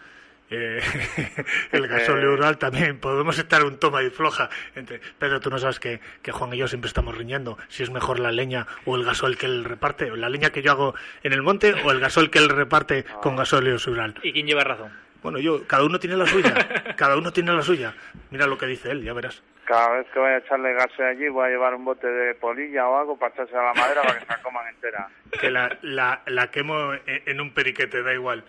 eh, 0.51 0.81
el 1.73 1.87
gasóleo 1.87 2.37
rural 2.37 2.59
también 2.59 2.99
podemos 2.99 3.39
estar 3.39 3.65
un 3.65 3.79
toma 3.79 4.03
y 4.03 4.11
floja 4.11 4.51
entre 4.75 5.01
pero 5.19 5.41
tú 5.41 5.51
no 5.51 5.59
sabes 5.59 5.79
que, 5.79 6.01
que, 6.23 6.33
Juan 6.33 6.53
y 6.55 6.59
yo 6.59 6.69
siempre 6.69 6.89
estamos 6.89 7.17
riñendo 7.17 7.59
si 7.69 7.83
es 7.83 7.91
mejor 7.91 8.19
la 8.21 8.33
leña 8.33 8.67
o 8.85 8.97
el 8.97 9.05
gasol 9.05 9.37
que 9.37 9.47
él 9.47 9.65
reparte 9.65 10.11
o 10.11 10.17
la 10.17 10.29
leña 10.29 10.51
que 10.51 10.63
yo 10.63 10.73
hago 10.73 10.95
en 11.23 11.33
el 11.33 11.43
monte 11.43 11.75
o 11.85 11.91
el 11.91 12.01
gasol 12.01 12.31
que 12.31 12.39
él 12.39 12.49
reparte 12.49 13.05
con 13.23 13.37
gasóleo 13.37 13.77
rural 13.79 14.15
y 14.23 14.33
quién 14.33 14.47
lleva 14.47 14.65
razón 14.65 14.91
bueno 15.23 15.39
yo 15.39 15.67
cada 15.67 15.85
uno 15.85 15.99
tiene 15.99 16.17
la 16.17 16.27
suya 16.27 16.55
cada 16.97 17.17
uno 17.17 17.33
tiene 17.33 17.53
la 17.53 17.63
suya. 17.63 17.95
Mira 18.31 18.47
lo 18.47 18.59
que 18.59 18.67
dice 18.67 18.91
él 18.91 19.03
ya 19.03 19.13
verás. 19.13 19.43
Cada 19.65 19.91
vez 19.91 20.07
que 20.13 20.19
vaya 20.19 20.37
a 20.37 20.39
echarle 20.39 20.73
gas 20.75 20.89
allí 20.99 21.29
voy 21.29 21.47
a 21.47 21.51
llevar 21.51 21.75
un 21.75 21.85
bote 21.85 22.07
de 22.07 22.35
polilla 22.35 22.89
o 22.89 22.99
algo 22.99 23.17
para 23.17 23.33
echarse 23.35 23.57
a 23.57 23.63
la 23.63 23.75
madera 23.75 24.03
para 24.03 24.19
que 24.19 24.27
se 24.27 24.33
la 24.33 24.43
coman 24.43 24.69
entera. 24.69 25.09
Que 25.41 25.51
la, 25.51 25.79
la, 25.83 26.23
la 26.27 26.51
quemo 26.51 26.93
en 27.07 27.41
un 27.41 27.55
periquete, 27.55 28.03
da 28.03 28.13
igual. 28.13 28.45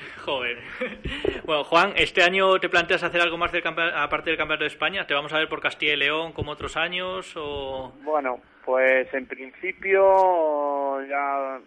Joder. 0.24 0.58
Bueno, 1.44 1.64
Juan, 1.64 1.92
¿este 1.96 2.22
año 2.22 2.58
te 2.60 2.68
planteas 2.68 3.02
hacer 3.02 3.20
algo 3.20 3.36
más 3.36 3.50
del 3.50 3.66
aparte 3.66 4.30
del 4.30 4.38
Campeonato 4.38 4.64
de 4.64 4.68
España? 4.68 5.06
¿Te 5.06 5.14
vamos 5.14 5.32
a 5.32 5.38
ver 5.38 5.48
por 5.48 5.60
Castilla 5.60 5.94
y 5.94 5.96
León 5.96 6.32
como 6.32 6.52
otros 6.52 6.76
años? 6.76 7.32
o 7.36 7.92
Bueno, 8.02 8.40
pues 8.64 9.12
en 9.14 9.26
principio 9.26 11.02
ya 11.06 11.58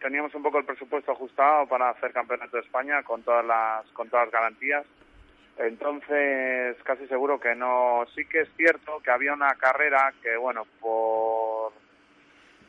teníamos 0.00 0.34
un 0.34 0.42
poco 0.42 0.58
el 0.58 0.64
presupuesto 0.64 1.12
ajustado 1.12 1.66
para 1.66 1.90
hacer 1.90 2.12
campeonato 2.12 2.56
de 2.56 2.62
España 2.64 3.02
con 3.02 3.22
todas 3.22 3.44
las 3.44 3.86
con 3.92 4.08
todas 4.10 4.26
las 4.26 4.32
garantías. 4.32 4.84
Entonces, 5.58 6.76
casi 6.84 7.06
seguro 7.06 7.38
que 7.38 7.54
no. 7.54 8.04
Sí 8.14 8.24
que 8.26 8.42
es 8.42 8.48
cierto 8.56 9.00
que 9.00 9.10
había 9.10 9.34
una 9.34 9.54
carrera 9.54 10.12
que, 10.22 10.36
bueno, 10.36 10.66
por 10.80 11.72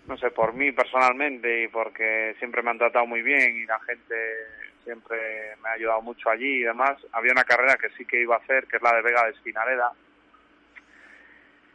no 0.07 0.17
sé, 0.17 0.31
por 0.31 0.53
mí 0.53 0.71
personalmente 0.71 1.63
y 1.63 1.67
porque 1.67 2.35
siempre 2.39 2.61
me 2.61 2.71
han 2.71 2.77
tratado 2.77 3.05
muy 3.05 3.21
bien 3.21 3.55
y 3.55 3.65
la 3.65 3.79
gente 3.79 4.15
siempre 4.83 5.55
me 5.61 5.69
ha 5.69 5.73
ayudado 5.73 6.01
mucho 6.01 6.29
allí 6.29 6.61
y 6.61 6.63
demás, 6.63 6.97
había 7.11 7.31
una 7.31 7.43
carrera 7.43 7.77
que 7.77 7.89
sí 7.91 8.05
que 8.05 8.21
iba 8.21 8.35
a 8.35 8.39
hacer, 8.39 8.67
que 8.67 8.77
es 8.77 8.83
la 8.83 8.95
de 8.95 9.01
Vega 9.01 9.25
de 9.25 9.31
Espinareda, 9.31 9.91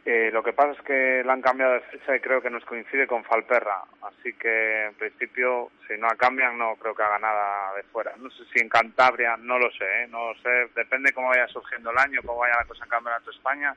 eh, 0.09 0.31
lo 0.31 0.41
que 0.41 0.53
pasa 0.53 0.71
es 0.71 0.81
que 0.83 1.21
la 1.25 1.33
han 1.33 1.41
cambiado 1.41 1.73
de 1.73 1.81
fecha 1.81 2.15
y 2.15 2.21
creo 2.21 2.41
que 2.41 2.49
nos 2.49 2.63
coincide 2.63 3.05
con 3.07 3.25
Falperra. 3.25 3.83
Así 4.03 4.31
que, 4.35 4.85
en 4.85 4.93
principio, 4.93 5.69
si 5.85 5.97
no 5.97 6.07
la 6.07 6.15
cambian, 6.15 6.57
no 6.57 6.77
creo 6.77 6.95
que 6.95 7.03
haga 7.03 7.19
nada 7.19 7.75
de 7.75 7.83
fuera. 7.83 8.13
No 8.15 8.29
sé 8.29 8.45
si 8.45 8.61
en 8.61 8.69
Cantabria, 8.69 9.35
no 9.35 9.59
lo 9.59 9.69
sé, 9.71 9.83
¿eh? 9.83 10.07
no 10.07 10.31
lo 10.31 10.39
sé. 10.39 10.71
Depende 10.73 11.11
cómo 11.11 11.27
vaya 11.27 11.45
surgiendo 11.49 11.91
el 11.91 11.97
año, 11.97 12.21
cómo 12.25 12.39
vaya 12.39 12.55
la 12.55 12.63
cosa 12.63 12.85
en 12.85 13.29
España. 13.33 13.75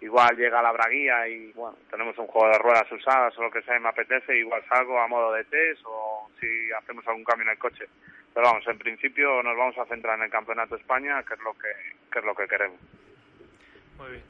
Igual 0.00 0.34
llega 0.34 0.62
la 0.62 0.72
braguía 0.72 1.28
y, 1.28 1.52
bueno, 1.52 1.76
tenemos 1.90 2.16
un 2.16 2.28
juego 2.28 2.48
de 2.48 2.58
ruedas 2.58 2.90
usadas 2.90 3.36
o 3.36 3.42
lo 3.42 3.50
que 3.50 3.60
sea 3.60 3.76
y 3.76 3.80
me 3.80 3.90
apetece. 3.90 4.38
Igual 4.38 4.64
salgo 4.66 4.98
a 4.98 5.08
modo 5.08 5.34
de 5.34 5.44
test 5.44 5.82
o 5.84 6.09
si 6.38 6.72
hacemos 6.72 7.06
algún 7.06 7.24
cambio 7.24 7.46
en 7.46 7.52
el 7.52 7.58
coche. 7.58 7.86
Pero 8.32 8.46
vamos, 8.46 8.66
en 8.66 8.78
principio 8.78 9.42
nos 9.42 9.56
vamos 9.56 9.76
a 9.78 9.86
centrar 9.86 10.18
en 10.18 10.24
el 10.24 10.30
Campeonato 10.30 10.74
de 10.74 10.80
España, 10.80 11.22
que 11.22 11.34
es 11.34 11.40
lo 11.40 11.52
que, 11.54 11.68
que, 12.10 12.18
es 12.18 12.24
lo 12.24 12.34
que 12.34 12.46
queremos. 12.46 12.78
Muy 13.98 14.10
bien. 14.10 14.22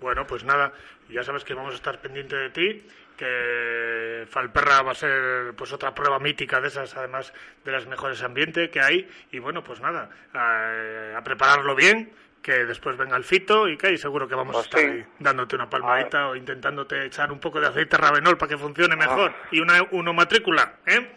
Bueno, 0.00 0.26
pues 0.26 0.44
nada, 0.44 0.72
ya 1.10 1.22
sabes 1.22 1.44
que 1.44 1.54
vamos 1.54 1.74
a 1.74 1.76
estar 1.76 2.00
pendiente 2.00 2.34
de 2.34 2.50
ti, 2.50 2.86
que 3.18 4.26
Falperra 4.30 4.80
va 4.80 4.92
a 4.92 4.94
ser 4.94 5.54
pues 5.54 5.72
otra 5.72 5.94
prueba 5.94 6.18
mítica 6.18 6.58
de 6.60 6.68
esas, 6.68 6.96
además 6.96 7.34
de 7.64 7.72
las 7.72 7.86
mejores 7.86 8.22
ambientes 8.22 8.70
que 8.70 8.80
hay, 8.80 9.06
y 9.30 9.38
bueno, 9.38 9.62
pues 9.62 9.80
nada, 9.80 10.08
a, 10.32 11.18
a 11.18 11.22
prepararlo 11.22 11.74
bien, 11.74 12.10
que 12.42 12.64
después 12.64 12.96
venga 12.96 13.16
el 13.16 13.24
fito 13.24 13.68
y 13.68 13.76
que 13.76 13.88
ahí 13.88 13.98
seguro 13.98 14.26
que 14.26 14.34
vamos 14.34 14.54
Pues 14.54 14.66
a 14.66 14.68
estar 14.68 14.80
sí. 14.80 14.86
ahí 14.86 15.06
dándote 15.18 15.56
una 15.56 15.68
palmadita 15.68 16.28
o 16.28 16.36
intentándote 16.36 17.04
echar 17.04 17.30
un 17.30 17.38
poco 17.38 17.60
de 17.60 17.66
aceite 17.68 17.96
rabenol 17.96 18.38
para 18.38 18.48
que 18.50 18.58
funcione 18.58 18.96
mejor, 18.96 19.34
y 19.50 19.60
una 19.60 19.86
uno 19.90 20.12
matrícula, 20.12 20.76
¿eh? 20.86 21.16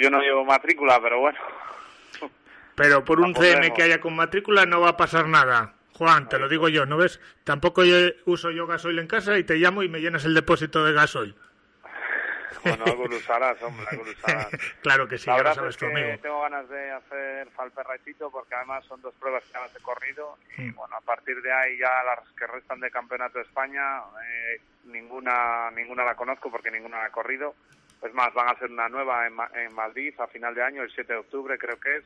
Yo 0.00 0.10
no 0.10 0.20
llevo 0.20 0.44
matrícula, 0.44 1.00
pero 1.00 1.20
bueno. 1.20 1.38
Pero 2.74 3.04
por 3.04 3.20
un 3.20 3.34
CM 3.34 3.72
que 3.74 3.82
haya 3.82 4.00
con 4.00 4.14
matrícula 4.16 4.64
no 4.66 4.80
va 4.80 4.90
a 4.90 4.96
pasar 4.96 5.28
nada. 5.28 5.74
Juan, 5.94 6.28
te 6.30 6.38
lo 6.38 6.48
digo 6.48 6.68
yo, 6.70 6.86
¿no 6.86 6.96
ves? 6.96 7.20
Tampoco 7.44 7.84
yo 7.84 7.96
uso 8.24 8.50
yo 8.50 8.66
gasoil 8.66 8.98
en 8.98 9.06
casa 9.06 9.36
y 9.36 9.44
te 9.44 9.56
llamo 9.56 9.82
y 9.82 9.88
me 9.88 10.00
llenas 10.00 10.24
el 10.24 10.32
depósito 10.32 10.82
de 10.84 10.94
gasoil. 10.94 11.34
Bueno, 12.64 12.84
algo 12.86 13.06
lo 13.08 13.16
usarás, 13.16 13.62
hombre, 13.62 13.86
algo 13.90 14.04
lo 14.04 14.10
usarás. 14.12 14.48
claro 14.82 15.08
que 15.08 15.18
sí, 15.18 15.26
la 15.28 15.36
ya 15.38 15.42
lo 15.42 15.54
sabes 15.54 15.70
es 15.74 15.76
que 15.78 15.86
amigo. 15.86 16.18
tengo 16.22 16.42
ganas 16.42 16.68
de 16.68 16.90
hacer 16.92 17.50
Falperraitito 17.50 18.30
porque 18.30 18.54
además 18.54 18.84
son 18.86 19.00
dos 19.02 19.14
pruebas 19.14 19.42
que 19.44 19.58
las 19.58 19.74
he 19.76 19.80
corrido 19.82 20.36
y 20.56 20.62
Mm. 20.62 20.74
bueno, 20.74 20.96
a 20.96 21.00
partir 21.00 21.40
de 21.42 21.52
ahí 21.52 21.78
ya 21.78 21.90
las 22.04 22.20
que 22.38 22.46
restan 22.46 22.80
de 22.80 22.90
Campeonato 22.90 23.38
de 23.38 23.44
España 23.44 24.00
eh, 24.24 24.60
ninguna 24.84 25.70
ninguna 25.70 26.04
la 26.04 26.14
conozco 26.14 26.50
porque 26.50 26.70
ninguna 26.70 26.98
la 26.98 27.06
he 27.08 27.10
corrido. 27.10 27.54
Es 28.02 28.12
más, 28.14 28.32
van 28.34 28.48
a 28.48 28.52
hacer 28.52 28.70
una 28.70 28.88
nueva 28.88 29.26
en, 29.26 29.34
en 29.54 29.72
Madrid 29.74 30.14
a 30.20 30.26
final 30.26 30.54
de 30.54 30.62
año, 30.62 30.82
el 30.82 30.90
7 30.90 31.12
de 31.12 31.18
octubre 31.18 31.58
creo 31.58 31.78
que 31.78 31.96
es, 31.98 32.04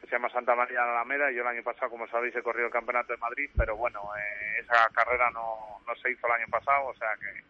que 0.00 0.06
se 0.06 0.12
llama 0.12 0.28
Santa 0.30 0.54
María 0.56 0.80
de 0.80 0.86
la 0.86 0.92
Alameda 1.00 1.30
y 1.30 1.36
yo 1.36 1.42
el 1.42 1.48
año 1.48 1.62
pasado, 1.62 1.90
como 1.90 2.08
sabéis, 2.08 2.34
he 2.34 2.42
corrido 2.42 2.66
el 2.66 2.72
Campeonato 2.72 3.12
de 3.12 3.18
Madrid, 3.18 3.48
pero 3.56 3.76
bueno, 3.76 4.00
eh, 4.18 4.58
esa 4.60 4.88
carrera 4.92 5.30
no, 5.30 5.80
no 5.86 5.94
se 5.96 6.10
hizo 6.10 6.26
el 6.26 6.32
año 6.32 6.46
pasado, 6.50 6.86
o 6.86 6.94
sea 6.94 7.10
que 7.20 7.40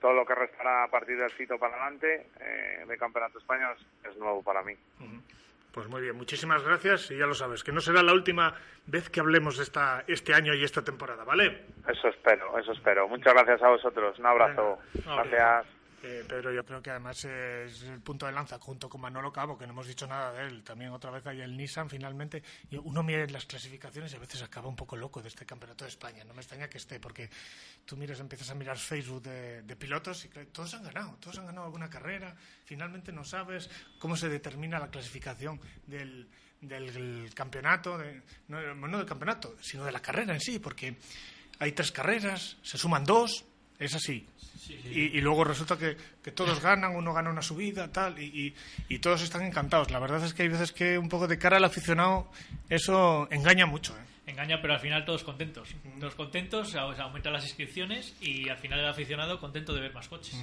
todo 0.00 0.12
lo 0.12 0.24
que 0.24 0.34
restará 0.34 0.84
a 0.84 0.88
partir 0.88 1.18
del 1.18 1.30
sitio 1.32 1.58
para 1.58 1.74
adelante 1.74 2.26
eh, 2.40 2.84
de 2.86 2.96
Campeonato 2.96 3.34
de 3.34 3.40
España 3.40 3.68
es, 4.04 4.16
nuevo 4.16 4.42
para 4.42 4.62
mí. 4.62 4.74
Pues 5.72 5.86
muy 5.88 6.00
bien, 6.02 6.16
muchísimas 6.16 6.64
gracias 6.64 7.10
y 7.10 7.18
ya 7.18 7.26
lo 7.26 7.34
sabes, 7.34 7.62
que 7.62 7.70
no 7.70 7.80
será 7.80 8.02
la 8.02 8.12
última 8.12 8.54
vez 8.86 9.08
que 9.08 9.20
hablemos 9.20 9.56
de 9.56 9.62
esta, 9.62 10.02
este 10.08 10.34
año 10.34 10.52
y 10.52 10.64
esta 10.64 10.82
temporada, 10.82 11.22
¿vale? 11.22 11.64
Eso 11.88 12.08
espero, 12.08 12.58
eso 12.58 12.72
espero. 12.72 13.06
Muchas 13.08 13.32
gracias 13.34 13.62
a 13.62 13.68
vosotros. 13.68 14.18
Un 14.18 14.26
abrazo. 14.26 14.78
Gracias. 15.04 15.79
Eh, 16.02 16.24
Pedro, 16.26 16.50
yo 16.50 16.64
creo 16.64 16.80
que 16.80 16.88
además 16.88 17.22
es 17.26 17.82
el 17.82 18.00
punto 18.00 18.24
de 18.24 18.32
lanza 18.32 18.58
junto 18.58 18.88
con 18.88 19.02
Manolo 19.02 19.30
Cabo, 19.30 19.58
que 19.58 19.66
no 19.66 19.74
hemos 19.74 19.86
dicho 19.86 20.06
nada 20.06 20.32
de 20.32 20.46
él. 20.46 20.62
También 20.64 20.92
otra 20.92 21.10
vez 21.10 21.26
hay 21.26 21.42
el 21.42 21.54
Nissan, 21.54 21.90
finalmente. 21.90 22.42
Uno 22.84 23.02
mira 23.02 23.26
las 23.26 23.44
clasificaciones 23.44 24.10
y 24.12 24.16
a 24.16 24.18
veces 24.18 24.42
acaba 24.42 24.66
un 24.68 24.76
poco 24.76 24.96
loco 24.96 25.20
de 25.20 25.28
este 25.28 25.44
campeonato 25.44 25.84
de 25.84 25.90
España. 25.90 26.24
No 26.24 26.32
me 26.32 26.40
extraña 26.40 26.68
que 26.68 26.78
esté, 26.78 26.98
porque 27.00 27.28
tú 27.84 27.98
miras, 27.98 28.18
empiezas 28.18 28.48
a 28.50 28.54
mirar 28.54 28.78
Facebook 28.78 29.22
de, 29.22 29.76
pilotos 29.76 30.24
y 30.24 30.28
todos 30.28 30.72
han 30.72 30.84
ganado, 30.84 31.18
todos 31.20 31.36
han 31.38 31.44
ganado 31.46 31.66
alguna 31.66 31.90
carrera. 31.90 32.34
Finalmente 32.64 33.12
no 33.12 33.22
sabes 33.22 33.68
cómo 33.98 34.16
se 34.16 34.30
determina 34.30 34.78
la 34.78 34.88
clasificación 34.90 35.60
del, 35.86 36.26
del 36.62 37.30
campeonato, 37.34 37.98
de- 37.98 38.22
no 38.48 38.58
del 38.96 39.06
campeonato, 39.06 39.54
sino 39.60 39.84
de 39.84 39.92
la 39.92 40.00
carrera 40.00 40.32
en 40.32 40.40
sí, 40.40 40.58
porque 40.60 40.96
hay 41.58 41.72
tres 41.72 41.92
carreras, 41.92 42.56
se 42.62 42.78
suman 42.78 43.04
dos, 43.04 43.44
es 43.80 43.94
así. 43.94 44.26
Y, 44.68 45.18
y 45.18 45.20
luego 45.20 45.42
resulta 45.42 45.76
que, 45.76 45.96
que 46.22 46.30
todos 46.30 46.60
ganan, 46.62 46.94
uno 46.94 47.12
gana 47.12 47.28
una 47.30 47.42
subida, 47.42 47.90
tal, 47.90 48.22
y, 48.22 48.26
y- 48.46 48.54
y 48.94 48.98
todos 49.00 49.20
están 49.22 49.42
encantados. 49.42 49.90
La 49.90 49.98
verdad 49.98 50.24
es 50.24 50.32
que 50.32 50.42
hay 50.42 50.48
veces 50.48 50.70
que 50.70 50.96
un 50.96 51.08
poco 51.08 51.26
de 51.26 51.38
cara 51.38 51.56
al 51.56 51.64
aficionado 51.64 52.30
eso 52.68 53.26
engaña 53.32 53.66
mucho. 53.66 53.96
¿eh? 53.98 54.30
Engaña, 54.30 54.60
pero 54.62 54.74
al 54.74 54.80
final 54.80 55.04
todos 55.04 55.24
contentos. 55.24 55.70
Todos 55.98 56.14
contentos, 56.14 56.68
o 56.68 56.94
sea, 56.94 57.02
aumentan 57.02 57.32
las 57.32 57.44
inscripciones 57.44 58.14
y 58.20 58.48
al 58.48 58.58
final 58.58 58.78
el 58.78 58.88
aficionado 58.88 59.40
contento 59.40 59.74
de 59.74 59.80
ver 59.80 59.92
más 59.92 60.06
coches. 60.06 60.36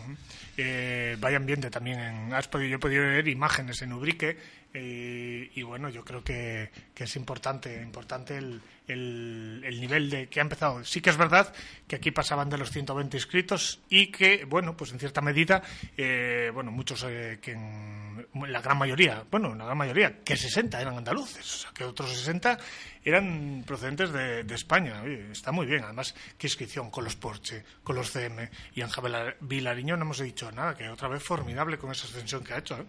Eh, 0.57 1.15
vaya 1.21 1.37
ambiente 1.37 1.69
también. 1.69 1.99
En, 1.99 2.33
has 2.33 2.49
podido, 2.49 2.69
yo 2.71 2.75
he 2.75 2.79
podido 2.79 3.03
ver 3.03 3.27
imágenes 3.29 3.81
en 3.81 3.93
Ubrique 3.93 4.37
eh, 4.73 5.49
y 5.55 5.61
bueno, 5.63 5.89
yo 5.89 6.03
creo 6.03 6.23
que, 6.23 6.69
que 6.93 7.05
es 7.05 7.15
importante, 7.15 7.81
importante 7.81 8.37
el, 8.37 8.61
el, 8.87 9.61
el 9.65 9.81
nivel 9.81 10.09
de 10.09 10.27
que 10.29 10.39
ha 10.39 10.43
empezado. 10.43 10.83
Sí 10.85 11.01
que 11.01 11.09
es 11.09 11.17
verdad 11.17 11.53
que 11.87 11.95
aquí 11.95 12.11
pasaban 12.11 12.49
de 12.49 12.57
los 12.57 12.69
120 12.71 13.17
inscritos 13.17 13.79
y 13.89 14.07
que, 14.07 14.45
bueno, 14.45 14.75
pues 14.77 14.91
en 14.91 14.99
cierta 14.99 15.21
medida, 15.21 15.61
eh, 15.97 16.51
bueno, 16.53 16.71
muchos 16.71 17.03
eh, 17.07 17.39
que 17.41 17.51
en, 17.53 18.27
la 18.51 18.61
gran 18.61 18.77
mayoría, 18.77 19.23
bueno, 19.31 19.55
la 19.55 19.65
gran 19.65 19.77
mayoría, 19.77 20.23
que 20.23 20.35
60 20.37 20.79
eran 20.81 20.97
andaluces, 20.97 21.39
o 21.39 21.57
sea, 21.59 21.71
que 21.73 21.83
otros 21.83 22.11
60 22.11 22.57
eran 23.03 23.63
procedentes 23.65 24.11
de, 24.11 24.43
de 24.43 24.55
España. 24.55 25.01
Está 25.31 25.51
muy 25.51 25.65
bien. 25.65 25.83
Además, 25.83 26.13
qué 26.37 26.47
inscripción 26.47 26.91
con 26.91 27.03
los 27.05 27.15
Porsche, 27.15 27.63
con 27.83 27.95
los 27.95 28.11
CM 28.11 28.49
y 28.75 28.81
Ángel 28.81 29.03
Vila- 29.05 29.35
Vilariño 29.39 29.95
no 29.97 30.03
hemos 30.03 30.19
dicho 30.19 30.51
nada, 30.51 30.75
que 30.75 30.89
otra 30.89 31.07
vez 31.07 31.23
formidable 31.23 31.77
con 31.77 31.91
esa 31.91 32.05
ascensión 32.07 32.43
que 32.43 32.53
ha 32.53 32.57
hecho. 32.59 32.77
¿eh? 32.77 32.85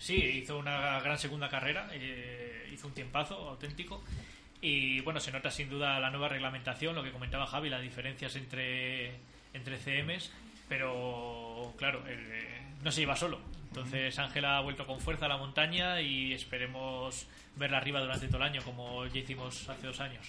Sí, 0.00 0.14
hizo 0.14 0.58
una 0.58 0.98
gran 1.00 1.18
segunda 1.18 1.50
carrera, 1.50 1.88
eh, 1.92 2.70
hizo 2.72 2.86
un 2.86 2.94
tiempazo 2.94 3.50
auténtico. 3.50 4.02
Y 4.62 5.00
bueno, 5.00 5.20
se 5.20 5.30
nota 5.30 5.50
sin 5.50 5.68
duda 5.68 6.00
la 6.00 6.10
nueva 6.10 6.28
reglamentación, 6.28 6.94
lo 6.94 7.02
que 7.02 7.12
comentaba 7.12 7.46
Javi, 7.46 7.68
las 7.68 7.82
diferencias 7.82 8.34
entre, 8.36 9.12
entre 9.52 9.78
CMs, 9.78 10.32
pero 10.68 11.74
claro, 11.76 12.02
eh, 12.08 12.62
no 12.82 12.90
se 12.90 13.02
lleva 13.02 13.14
solo. 13.14 13.40
Entonces 13.68 14.18
Ángel 14.18 14.46
ha 14.46 14.60
vuelto 14.60 14.86
con 14.86 15.00
fuerza 15.00 15.26
a 15.26 15.28
la 15.28 15.36
montaña 15.36 16.00
y 16.00 16.32
esperemos 16.32 17.26
verla 17.56 17.76
arriba 17.76 18.00
durante 18.00 18.26
todo 18.26 18.38
el 18.38 18.44
año, 18.44 18.62
como 18.62 19.06
ya 19.06 19.20
hicimos 19.20 19.68
hace 19.68 19.86
dos 19.86 20.00
años. 20.00 20.26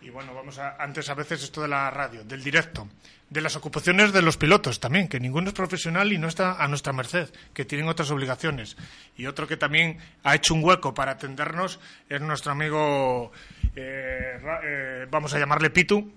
Y 0.00 0.10
bueno, 0.10 0.32
vamos 0.32 0.58
a, 0.58 0.76
antes 0.82 1.08
a 1.10 1.14
veces 1.14 1.42
esto 1.42 1.62
de 1.62 1.68
la 1.68 1.90
radio, 1.90 2.22
del 2.24 2.42
directo, 2.42 2.88
de 3.28 3.40
las 3.40 3.56
ocupaciones 3.56 4.12
de 4.12 4.22
los 4.22 4.36
pilotos 4.36 4.80
también, 4.80 5.08
que 5.08 5.18
ninguno 5.18 5.48
es 5.48 5.54
profesional 5.54 6.12
y 6.12 6.18
no 6.18 6.28
está 6.28 6.62
a 6.62 6.68
nuestra 6.68 6.92
merced, 6.92 7.28
que 7.52 7.64
tienen 7.64 7.88
otras 7.88 8.10
obligaciones. 8.10 8.76
Y 9.16 9.26
otro 9.26 9.48
que 9.48 9.56
también 9.56 9.98
ha 10.22 10.34
hecho 10.34 10.54
un 10.54 10.64
hueco 10.64 10.94
para 10.94 11.12
atendernos 11.12 11.80
es 12.08 12.20
nuestro 12.20 12.52
amigo, 12.52 13.32
eh, 13.74 14.40
eh, 14.64 15.06
vamos 15.10 15.34
a 15.34 15.38
llamarle 15.38 15.70
Pitu, 15.70 16.12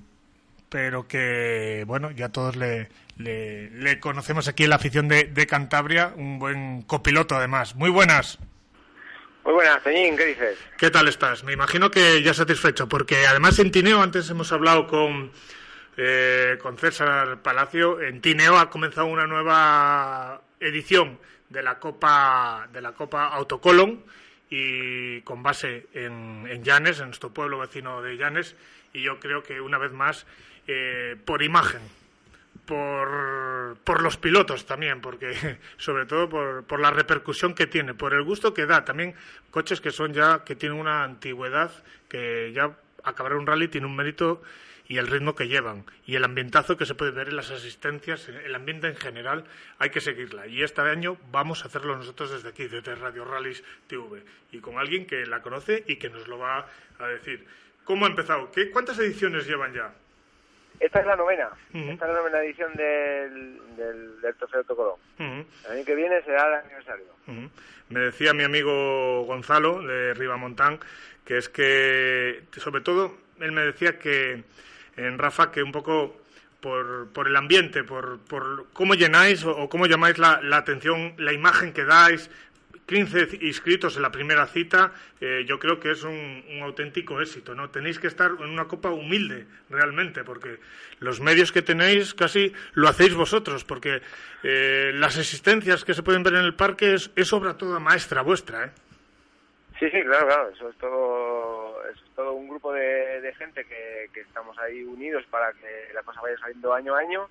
pero 0.70 1.08
que, 1.08 1.84
bueno, 1.86 2.12
ya 2.12 2.30
todos 2.30 2.56
le, 2.56 2.88
le, 3.18 3.70
le 3.72 4.00
conocemos 4.00 4.48
aquí 4.48 4.64
en 4.64 4.70
la 4.70 4.78
afición 4.78 5.08
de, 5.08 5.26
de 5.26 5.48
Cantabria, 5.48 6.14
un 6.16 6.40
buen 6.40 6.84
copiloto 6.84 7.36
además. 7.36 7.76
Muy 7.76 7.90
buenas. 7.90 8.40
Muy 9.44 9.54
buenas, 9.54 9.80
Peñín, 9.82 10.16
¿qué 10.16 10.26
dices? 10.28 10.60
¿Qué 10.78 10.92
tal 10.92 11.08
estás? 11.08 11.44
Me 11.44 11.54
imagino 11.54 11.90
que 11.90 12.22
ya 12.22 12.34
satisfecho, 12.34 12.88
porque 12.88 13.26
además 13.26 13.58
en 13.58 13.72
Tineo, 13.72 14.02
antes 14.02 14.30
hemos 14.30 14.52
hablado 14.52 14.86
con, 14.86 15.32
eh, 15.98 16.60
con 16.62 16.78
César 16.78 17.42
Palacio, 17.42 18.00
en 18.02 18.22
Tineo 18.22 18.60
ha 18.60 18.70
comenzado 18.70 19.08
una 19.08 19.26
nueva 19.26 20.42
edición 20.60 21.18
de 21.50 21.64
la 21.64 21.80
Copa, 21.80 22.68
de 22.72 22.82
la 22.82 22.92
Copa 22.92 23.30
Autocolon 23.30 24.04
y 24.50 25.22
con 25.22 25.42
base 25.42 25.88
en, 25.94 26.46
en 26.48 26.64
Llanes, 26.64 27.00
en 27.00 27.08
nuestro 27.08 27.34
pueblo 27.34 27.58
vecino 27.58 28.04
de 28.04 28.18
Llanes, 28.18 28.56
y 28.94 29.02
yo 29.02 29.20
creo 29.20 29.42
que 29.42 29.60
una 29.60 29.80
vez 29.80 29.92
más 29.92 30.28
eh, 30.68 31.16
por 31.26 31.42
imagen, 31.42 31.82
por, 32.72 33.76
por, 33.84 34.02
los 34.02 34.16
pilotos 34.16 34.66
también, 34.66 35.02
porque 35.02 35.60
sobre 35.78 36.06
todo 36.06 36.30
por, 36.30 36.64
por, 36.64 36.80
la 36.80 36.90
repercusión 36.90 37.54
que 37.54 37.68
tiene, 37.68 37.94
por 37.94 38.14
el 38.14 38.24
gusto 38.24 38.54
que 38.54 38.66
da. 38.66 38.86
También 38.86 39.14
coches 39.50 39.82
que 39.82 39.92
son 39.92 40.14
ya, 40.14 40.46
que 40.46 40.56
tienen 40.56 40.80
una 40.80 41.04
antigüedad, 41.04 41.70
que 42.08 42.54
ya 42.56 42.78
acabar 43.04 43.34
un 43.34 43.46
rally 43.46 43.68
tiene 43.68 43.88
un 43.88 43.96
mérito 43.98 44.42
y 44.88 45.00
el 45.00 45.08
ritmo 45.08 45.36
que 45.36 45.50
llevan 45.50 45.84
y 46.06 46.16
el 46.16 46.24
ambientazo 46.24 46.78
que 46.78 46.86
se 46.86 46.96
puede 46.96 47.12
ver 47.12 47.28
en 47.28 47.36
las 47.36 47.52
asistencias, 47.52 48.30
el 48.30 48.56
ambiente 48.56 48.88
en 48.88 48.96
general, 48.96 49.44
hay 49.78 49.90
que 49.90 50.00
seguirla. 50.00 50.48
Y 50.48 50.64
este 50.64 50.80
año 50.80 51.18
vamos 51.30 51.64
a 51.64 51.68
hacerlo 51.68 51.98
nosotros 51.98 52.32
desde 52.32 52.48
aquí, 52.48 52.68
desde 52.68 52.96
Radio 52.96 53.26
Rallys 53.26 53.66
TV, 53.88 54.24
y 54.54 54.60
con 54.60 54.80
alguien 54.80 55.06
que 55.06 55.26
la 55.26 55.42
conoce 55.42 55.84
y 55.88 55.98
que 55.98 56.10
nos 56.10 56.26
lo 56.30 56.38
va 56.38 56.68
a 57.00 57.08
decir. 57.08 57.46
¿Cómo 57.84 58.06
ha 58.06 58.10
empezado? 58.10 58.50
¿Qué, 58.50 58.72
¿Cuántas 58.72 58.98
ediciones 59.00 59.46
llevan 59.46 59.74
ya? 59.74 59.94
Esta 60.82 61.00
es 61.00 61.06
la 61.06 61.16
novena. 61.16 61.50
Esta 61.74 62.06
es 62.06 62.12
la 62.12 62.20
novena 62.20 62.40
edición 62.42 62.74
del, 62.74 63.60
del, 63.78 64.20
del 64.20 64.36
Trofeo 64.36 64.64
Tocolón. 64.64 64.96
El 65.20 65.72
año 65.72 65.86
que 65.86 65.96
viene 65.96 66.22
será 66.24 66.48
el 66.48 66.54
aniversario. 66.66 67.06
Me 67.90 68.00
decía 68.00 68.34
mi 68.34 68.44
amigo 68.44 69.24
Gonzalo 69.26 69.82
de 69.84 70.14
Ribamontán 70.16 70.80
que 71.24 71.38
es 71.38 71.50
que, 71.50 72.44
sobre 72.58 72.82
todo, 72.82 73.16
él 73.40 73.52
me 73.52 73.62
decía 73.62 74.00
que 74.00 74.44
en 74.98 75.18
Rafa 75.20 75.52
que 75.52 75.62
un 75.62 75.72
poco 75.72 76.18
por, 76.60 77.10
por 77.14 77.28
el 77.28 77.36
ambiente, 77.36 77.84
por, 77.84 78.20
por 78.20 78.68
cómo 78.74 78.96
llenáis 78.96 79.44
o, 79.46 79.70
cómo 79.70 79.86
llamáis 79.86 80.18
la, 80.18 80.42
la, 80.42 80.58
atención, 80.58 81.14
la 81.18 81.32
imagen 81.32 81.74
que 81.74 81.86
dais, 81.86 82.30
15 82.86 83.40
inscritos 83.42 83.96
en 83.96 84.02
la 84.02 84.12
primera 84.12 84.48
cita, 84.48 84.92
eh, 85.20 85.44
yo 85.48 85.60
creo 85.60 85.80
que 85.80 85.92
es 85.92 86.04
un, 86.04 86.44
auténtico 86.62 87.22
éxito, 87.22 87.56
¿no? 87.56 87.70
Tenéis 87.70 88.00
que 88.00 88.08
estar 88.08 88.32
en 88.32 88.50
una 88.50 88.68
copa 88.68 88.90
humilde, 88.90 89.46
realmente, 89.70 90.24
porque 90.24 90.60
los 91.00 91.22
medios 91.22 91.52
que 91.52 91.62
tenéis 91.62 92.14
casi 92.14 92.54
lo 92.74 92.88
hacéis 92.88 93.16
vosotros, 93.16 93.64
porque 93.64 94.02
eh, 94.44 94.92
las 94.96 95.18
existencias 95.18 95.86
que 95.86 95.94
se 95.94 96.04
pueden 96.04 96.24
ver 96.24 96.36
en 96.36 96.46
el 96.46 96.56
parque 96.56 96.94
es, 96.94 97.12
es 97.16 97.32
obra 97.34 97.58
toda 97.58 97.80
maestra 97.80 98.22
vuestra, 98.22 98.66
¿eh? 98.66 98.72
Sí, 99.80 99.90
sí, 99.90 100.04
claro, 100.04 100.28
claro, 100.28 100.50
eso 100.50 100.70
es 100.70 100.78
todo, 100.78 101.90
es 101.90 102.00
todo 102.16 102.34
un 102.34 102.48
grupo 102.48 102.72
de, 102.72 103.20
de 103.22 103.34
gente 103.34 103.66
que, 103.66 104.10
que 104.14 104.22
estamos 104.22 104.56
ahí 104.60 104.84
unidos 104.84 105.26
para 105.32 105.52
que 105.54 105.92
la 105.94 106.04
cosa 106.04 106.22
vaya 106.22 106.38
saliendo 106.38 106.72
año 106.72 106.96
a 106.96 107.00
año 107.00 107.28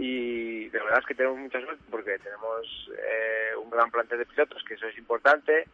y 0.00 0.68
de 0.70 0.78
verdad 0.78 1.00
es 1.00 1.06
que 1.06 1.14
tenemos 1.14 1.38
mucha 1.38 1.60
suerte 1.60 1.84
porque 1.90 2.18
tenemos 2.18 2.90
eh, 2.96 3.54
un 3.62 3.68
gran 3.68 3.90
plantel 3.90 4.18
de 4.18 4.24
pilotos, 4.24 4.64
que 4.64 4.74
eso 4.74 4.86
es 4.86 4.96
importante. 4.96 5.66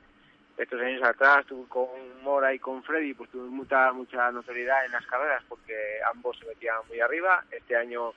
Estos 0.56 0.80
años 0.80 1.02
atrás, 1.04 1.46
tuve 1.46 1.68
con 1.68 2.22
Mora 2.22 2.52
y 2.52 2.58
con 2.58 2.82
Freddy, 2.82 3.14
pues 3.14 3.30
tuvimos 3.30 3.52
mucha, 3.52 3.92
mucha 3.92 4.32
notoriedad 4.32 4.84
en 4.84 4.92
las 4.92 5.06
carreras 5.06 5.44
porque 5.48 6.00
ambos 6.12 6.36
se 6.38 6.46
metían 6.46 6.76
muy 6.88 6.98
arriba. 6.98 7.44
Este 7.52 7.76
año 7.76 8.14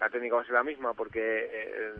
la 0.00 0.10
técnica 0.10 0.34
va 0.34 0.42
a 0.42 0.44
ser 0.44 0.54
la 0.54 0.64
misma 0.64 0.94
porque 0.94 1.48
eh, 1.52 1.92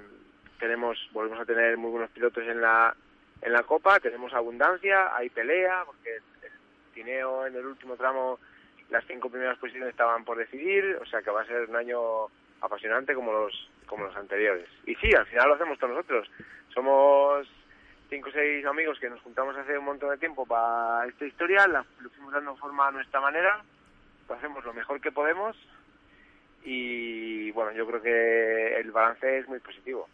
tenemos, 0.58 0.98
volvemos 1.12 1.38
a 1.38 1.44
tener 1.44 1.76
muy 1.76 1.92
buenos 1.92 2.10
pilotos 2.10 2.42
en 2.42 2.60
la, 2.60 2.96
en 3.42 3.52
la 3.52 3.62
Copa, 3.62 4.00
tenemos 4.00 4.34
abundancia, 4.34 5.14
hay 5.14 5.30
pelea, 5.30 5.84
porque 5.86 6.16
el 6.16 6.92
tineo 6.94 7.46
en 7.46 7.54
el 7.54 7.66
último 7.66 7.96
tramo, 7.96 8.40
las 8.90 9.04
cinco 9.06 9.30
primeras 9.30 9.56
posiciones 9.58 9.90
estaban 9.90 10.24
por 10.24 10.36
decidir, 10.36 10.98
o 11.00 11.06
sea 11.06 11.22
que 11.22 11.30
va 11.30 11.42
a 11.42 11.46
ser 11.46 11.70
un 11.70 11.76
año 11.76 12.26
apasionante 12.62 13.14
como 13.14 13.32
los 13.32 13.70
como 13.86 14.06
los 14.06 14.16
anteriores. 14.16 14.68
Y 14.86 14.94
sí, 14.94 15.10
al 15.14 15.26
final 15.26 15.48
lo 15.48 15.54
hacemos 15.54 15.78
todos 15.78 15.94
nosotros. 15.94 16.30
Somos 16.72 17.46
cinco 18.08 18.28
o 18.28 18.32
seis 18.32 18.64
amigos 18.64 18.98
que 18.98 19.10
nos 19.10 19.20
juntamos 19.20 19.56
hace 19.56 19.76
un 19.76 19.84
montón 19.84 20.10
de 20.10 20.18
tiempo 20.18 20.46
para 20.46 21.06
esta 21.06 21.26
historia, 21.26 21.66
la, 21.66 21.82
fuimos 21.82 22.32
dando 22.32 22.56
forma 22.56 22.88
a 22.88 22.90
nuestra 22.90 23.20
manera, 23.20 23.62
lo 24.28 24.34
hacemos 24.34 24.64
lo 24.64 24.72
mejor 24.72 25.00
que 25.00 25.12
podemos 25.12 25.56
y 26.64 27.50
bueno, 27.52 27.72
yo 27.72 27.86
creo 27.86 28.02
que 28.02 28.76
el 28.76 28.90
balance 28.92 29.38
es 29.38 29.48
muy 29.48 29.58
positivo. 29.60 30.08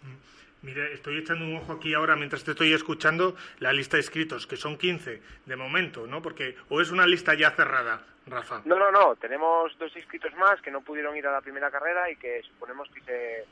Mire, 0.63 0.93
estoy 0.93 1.19
echando 1.19 1.45
un 1.45 1.57
ojo 1.57 1.75
aquí 1.75 1.95
ahora 1.95 2.17
mientras 2.17 2.43
te 2.43 2.51
estoy 2.51 2.73
escuchando 2.73 3.37
la 3.61 3.73
lista 3.73 3.97
de 3.97 4.03
inscritos, 4.03 4.47
que 4.47 4.57
son 4.57 4.77
15 4.77 5.23
de 5.47 5.57
momento, 5.57 6.07
¿no? 6.07 6.21
Porque 6.21 6.57
o 6.69 6.81
es 6.81 6.91
una 6.91 7.07
lista 7.07 7.35
ya 7.35 7.53
cerrada, 7.53 8.03
Rafa. 8.27 8.63
No, 8.65 8.77
no, 8.77 8.91
no. 8.91 9.15
Tenemos 9.17 9.77
dos 9.79 9.95
inscritos 9.97 10.35
más 10.35 10.61
que 10.61 10.73
no 10.73 10.81
pudieron 10.81 11.17
ir 11.17 11.27
a 11.29 11.33
la 11.33 11.41
primera 11.41 11.71
carrera 11.71 12.11
y 12.11 12.17
que 12.17 12.43
suponemos 12.43 12.89
que 12.91 13.01
se... 13.03 13.45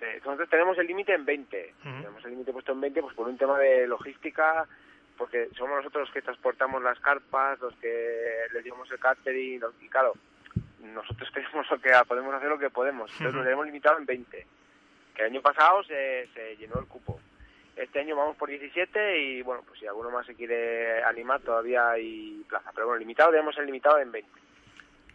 se... 0.00 0.16
Entonces 0.16 0.48
tenemos 0.48 0.76
el 0.78 0.86
límite 0.88 1.14
en 1.14 1.24
20. 1.24 1.74
Uh 1.84 1.88
-huh. 1.88 1.96
Tenemos 1.98 2.24
el 2.24 2.30
límite 2.32 2.52
puesto 2.52 2.72
en 2.72 2.80
20 2.80 3.02
pues 3.02 3.14
por 3.14 3.28
un 3.28 3.38
tema 3.38 3.58
de 3.60 3.86
logística, 3.86 4.66
porque 5.16 5.48
somos 5.56 5.76
nosotros 5.76 6.08
los 6.08 6.12
que 6.12 6.22
transportamos 6.22 6.82
las 6.82 6.98
carpas, 6.98 7.60
los 7.60 7.74
que 7.76 8.46
les 8.52 8.64
llevamos 8.64 8.90
el 8.90 8.98
catering, 8.98 9.62
y 9.80 9.88
claro, 9.88 10.14
nosotros 10.80 11.30
queremos 11.34 11.70
lo 11.70 11.78
que 11.80 11.92
podemos 12.08 12.34
hacer 12.34 12.48
lo 12.48 12.58
que 12.58 12.70
podemos. 12.70 13.12
Entonces 13.12 13.32
uh 13.32 13.36
-huh. 13.36 13.38
lo 13.38 13.44
tenemos 13.44 13.66
limitado 13.66 13.98
en 13.98 14.06
20 14.06 14.46
que 15.14 15.22
el 15.22 15.30
año 15.32 15.42
pasado 15.42 15.82
se, 15.84 16.28
llenó 16.58 16.78
el 16.78 16.86
cupo. 16.86 17.20
Este 17.76 18.00
año 18.00 18.16
vamos 18.16 18.36
por 18.36 18.48
17 18.50 19.18
y 19.18 19.42
bueno, 19.42 19.62
pues 19.66 19.80
si 19.80 19.86
alguno 19.86 20.10
más 20.10 20.26
se 20.26 20.34
quiere 20.34 21.02
animar 21.04 21.40
todavía 21.40 21.90
hay 21.90 22.44
plaza. 22.48 22.70
Pero 22.74 22.86
bueno, 22.86 23.00
limitado 23.00 23.30
tenemos 23.30 23.56
el 23.58 23.66
limitado 23.66 23.98
en 23.98 24.12
20. 24.12 24.30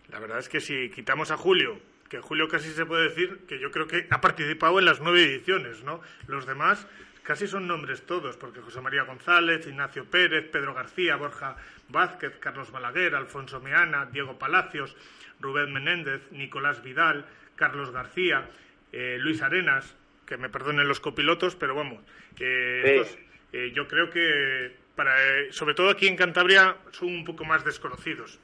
La 0.10 0.20
verdad 0.20 0.40
es 0.40 0.50
que 0.50 0.60
si 0.60 0.90
quitamos 0.90 1.32
a 1.32 1.38
Julio, 1.38 1.80
que 2.10 2.20
Julio 2.20 2.48
casi 2.48 2.70
se 2.70 2.86
puede 2.86 3.10
decir 3.10 3.46
que 3.48 3.60
yo 3.60 3.72
creo 3.72 3.88
que 3.88 4.08
ha 4.10 4.22
participado 4.22 4.80
en 4.80 4.86
las 4.86 5.02
nueve 5.02 5.24
ediciones, 5.24 5.84
¿no? 5.84 6.02
Los 6.28 6.46
demás 6.46 6.88
casi 7.24 7.46
son 7.46 7.68
nombres 7.68 8.06
todos, 8.06 8.38
porque 8.38 8.62
José 8.62 8.80
María 8.80 9.04
González, 9.04 9.68
Ignacio 9.68 10.06
Pérez, 10.06 10.50
Pedro 10.50 10.74
García, 10.74 11.18
Borja 11.18 11.58
Vázquez, 11.90 12.38
Carlos 12.40 12.72
Balaguer, 12.72 13.16
Alfonso 13.16 13.60
Meana, 13.60 14.06
Diego 14.06 14.40
Palacios, 14.40 14.96
Rubén 15.42 15.74
Menéndez, 15.74 16.32
Nicolás 16.32 16.82
Vidal, 16.82 17.26
Carlos 17.58 17.92
García, 17.92 18.48
eh, 18.92 19.18
Luis 19.20 19.42
Arenas, 19.42 19.96
que 20.26 20.38
me 20.38 20.50
perdonen 20.50 20.88
los 20.88 21.00
copilotos, 21.00 21.56
pero 21.56 21.76
vamos, 21.76 22.04
eh, 22.40 22.82
sí. 22.84 22.90
estos, 22.92 23.18
eh, 23.54 23.72
yo 23.74 23.88
creo 23.88 24.10
que 24.10 24.76
para, 24.96 25.14
sobre 25.52 25.74
todo 25.74 25.90
aquí 25.90 26.08
en 26.08 26.16
Cantabria 26.16 26.76
son 26.92 27.10
un 27.10 27.26
poco 27.26 27.46
más 27.46 27.64
desconocidos. 27.64 28.40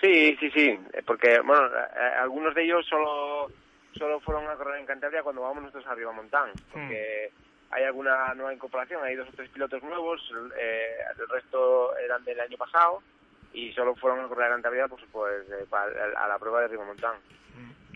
Sí, 0.00 0.36
sí, 0.40 0.50
sí, 0.50 0.78
porque 1.04 1.40
bueno, 1.40 1.68
algunos 2.20 2.54
de 2.54 2.64
ellos 2.64 2.86
solo 2.86 3.50
solo 3.92 4.20
fueron 4.20 4.46
a 4.48 4.54
correr 4.54 4.80
en 4.80 4.86
Cantabria 4.86 5.22
cuando 5.22 5.42
vamos 5.42 5.64
nosotros 5.64 5.86
a 5.86 6.12
Montán, 6.12 6.52
porque 6.72 7.30
mm. 7.30 7.74
hay 7.74 7.84
alguna 7.84 8.32
nueva 8.34 8.54
incorporación, 8.54 9.02
hay 9.04 9.16
dos 9.16 9.28
o 9.28 9.32
tres 9.32 9.50
pilotos 9.50 9.82
nuevos, 9.82 10.22
el 10.56 11.28
resto 11.28 11.96
eran 11.98 12.24
del 12.24 12.40
año 12.40 12.56
pasado 12.56 13.02
y 13.52 13.72
solo 13.72 13.94
fueron 13.96 14.24
a 14.24 14.28
correr 14.28 14.46
a 14.46 14.54
Cantabria 14.54 14.88
pues, 14.88 15.02
pues 15.12 15.44
a 16.16 16.28
la 16.28 16.38
prueba 16.38 16.62
de 16.62 16.68
Ribamontán 16.68 17.16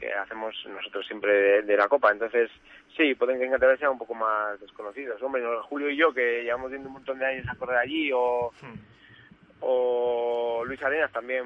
que 0.05 0.13
hacemos 0.13 0.55
nosotros 0.67 1.07
siempre 1.07 1.33
de, 1.33 1.63
de, 1.63 1.77
la 1.77 1.89
Copa. 1.89 2.13
Entonces, 2.13 2.51
sí, 2.97 3.15
pueden 3.15 3.39
que 3.39 3.47
en 3.47 3.53
Cantabria 3.53 3.79
sean 3.79 3.93
un 3.93 3.99
poco 3.99 4.15
más 4.15 4.61
desconocidos. 4.61 5.23
Hombre, 5.23 5.43
Julio 5.63 5.89
y 5.89 5.97
yo, 5.97 6.13
que 6.13 6.43
llevamos 6.43 6.71
viendo 6.71 6.89
un 6.89 6.95
montón 6.95 7.19
de 7.19 7.27
años 7.27 7.47
a 7.49 7.57
correr 7.57 7.79
allí, 7.79 8.11
o, 8.13 8.53
hmm. 8.61 8.79
o 9.61 10.63
Luis 10.67 10.83
Arenas 10.83 11.13
también 11.13 11.45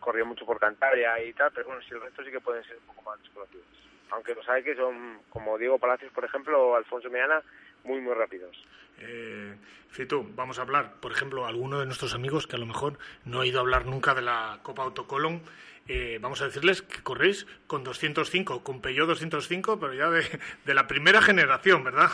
corrió 0.00 0.24
mucho 0.24 0.46
por 0.46 0.58
Cantabria 0.58 1.22
y 1.22 1.32
tal, 1.34 1.50
pero 1.52 1.66
bueno, 1.66 1.82
si 1.82 1.94
el 1.94 2.00
resto 2.00 2.24
sí 2.24 2.30
que 2.30 2.40
pueden 2.40 2.64
ser 2.64 2.78
un 2.78 2.94
poco 2.94 3.02
más 3.02 3.20
desconocidos. 3.22 3.66
Aunque 4.10 4.34
lo 4.34 4.42
sabe 4.42 4.64
que 4.64 4.74
son, 4.74 5.20
como 5.28 5.58
Diego 5.58 5.78
Palacios, 5.78 6.12
por 6.12 6.24
ejemplo, 6.24 6.68
o 6.68 6.76
Alfonso 6.76 7.10
Meana, 7.10 7.42
muy, 7.84 8.00
muy 8.00 8.14
rápidos. 8.14 8.56
Eh, 8.98 9.54
Fito, 9.88 10.24
vamos 10.34 10.58
a 10.58 10.62
hablar, 10.62 11.00
por 11.00 11.12
ejemplo, 11.12 11.46
alguno 11.46 11.80
de 11.80 11.86
nuestros 11.86 12.14
amigos 12.14 12.46
que 12.46 12.56
a 12.56 12.58
lo 12.58 12.66
mejor 12.66 12.98
no 13.24 13.40
ha 13.40 13.46
ido 13.46 13.58
a 13.58 13.62
hablar 13.62 13.86
nunca 13.86 14.14
de 14.14 14.22
la 14.22 14.60
Copa 14.62 14.82
Autocolon, 14.82 15.42
eh, 15.88 16.18
vamos 16.20 16.40
a 16.42 16.46
decirles 16.46 16.82
que 16.82 17.02
corréis 17.02 17.46
con 17.66 17.82
205, 17.84 18.62
con 18.62 18.80
Peugeot 18.80 19.08
205, 19.08 19.80
pero 19.80 19.94
ya 19.94 20.10
de, 20.10 20.22
de, 20.64 20.74
la 20.74 20.86
primera 20.86 21.20
generación, 21.20 21.82
¿verdad? 21.84 22.08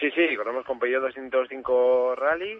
Sí, 0.00 0.10
sí, 0.12 0.36
corremos 0.36 0.64
con 0.64 0.78
Peugeot 0.78 1.02
205 1.02 2.14
Rally, 2.16 2.58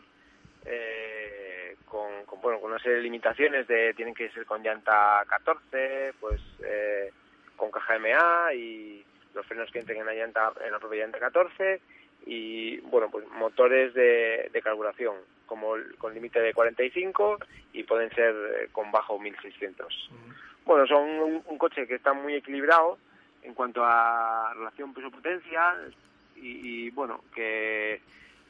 eh, 0.67 1.77
con, 1.87 2.11
bueno, 2.43 2.61
con 2.61 2.71
una 2.71 2.81
serie 2.81 2.99
de 2.99 3.03
limitaciones 3.03 3.67
de 3.67 3.95
tienen 3.95 4.15
que 4.15 4.31
ser 4.31 4.45
con 4.45 4.63
llanta 4.63 5.25
14, 5.29 6.15
pues 6.21 6.41
eh, 6.65 7.11
con 7.57 7.71
caja 7.71 7.99
MA 7.99 8.55
y 8.55 9.05
los 9.35 9.47
frenos 9.47 9.71
que 9.71 9.81
entren 9.81 10.01
en 10.01 10.07
la 10.07 10.15
llanta 10.15 10.53
en 10.65 10.73
la 10.73 10.79
propia 10.79 11.03
llanta 11.03 11.19
14 11.19 11.81
y 12.27 12.79
bueno 12.81 13.11
pues 13.11 13.27
motores 13.29 13.95
de, 13.95 14.51
de 14.53 14.63
carburación 14.63 15.17
como 15.49 15.75
con 15.99 16.15
límite 16.15 16.41
de 16.41 16.55
45 16.55 17.39
y 17.73 17.83
pueden 17.83 18.11
ser 18.11 18.35
eh, 18.35 18.69
con 18.71 18.93
bajo 18.93 19.19
1600 19.19 19.87
uh 19.87 20.15
-huh. 20.15 20.35
bueno 20.65 20.87
son 20.87 21.03
un, 21.09 21.43
un, 21.45 21.59
coche 21.59 21.89
que 21.89 21.97
está 21.97 22.13
muy 22.13 22.35
equilibrado 22.35 22.99
en 23.43 23.55
cuanto 23.55 23.85
a 23.85 24.53
relación 24.55 24.95
peso 24.95 25.11
potencia 25.11 25.75
y, 26.37 26.87
y 26.87 26.91
bueno 26.91 27.25
que 27.35 28.01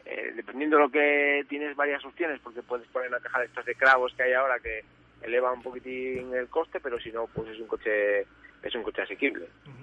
eh, 0.04 0.32
dependiendo 0.34 0.76
de 0.76 0.82
lo 0.82 0.90
que 0.90 1.46
tienes 1.48 1.74
varias 1.76 2.04
opciones 2.04 2.40
porque 2.42 2.62
puedes 2.62 2.86
poner 2.88 3.08
una 3.08 3.20
caja 3.20 3.40
de 3.40 3.46
estas 3.46 3.64
de 3.64 3.74
clavos 3.74 4.12
que 4.14 4.24
hay 4.24 4.32
ahora 4.34 4.58
que 4.58 4.84
eleva 5.22 5.52
un 5.52 5.62
poquitín 5.62 6.34
el 6.34 6.48
coste 6.48 6.80
pero 6.80 6.98
si 7.00 7.10
no 7.12 7.26
pues 7.28 7.48
es 7.48 7.60
un 7.60 7.66
coche 7.68 8.26
es 8.62 8.74
un 8.74 8.82
coche 8.82 9.02
asequible 9.02 9.44
uh 9.44 9.70
-huh. 9.70 9.77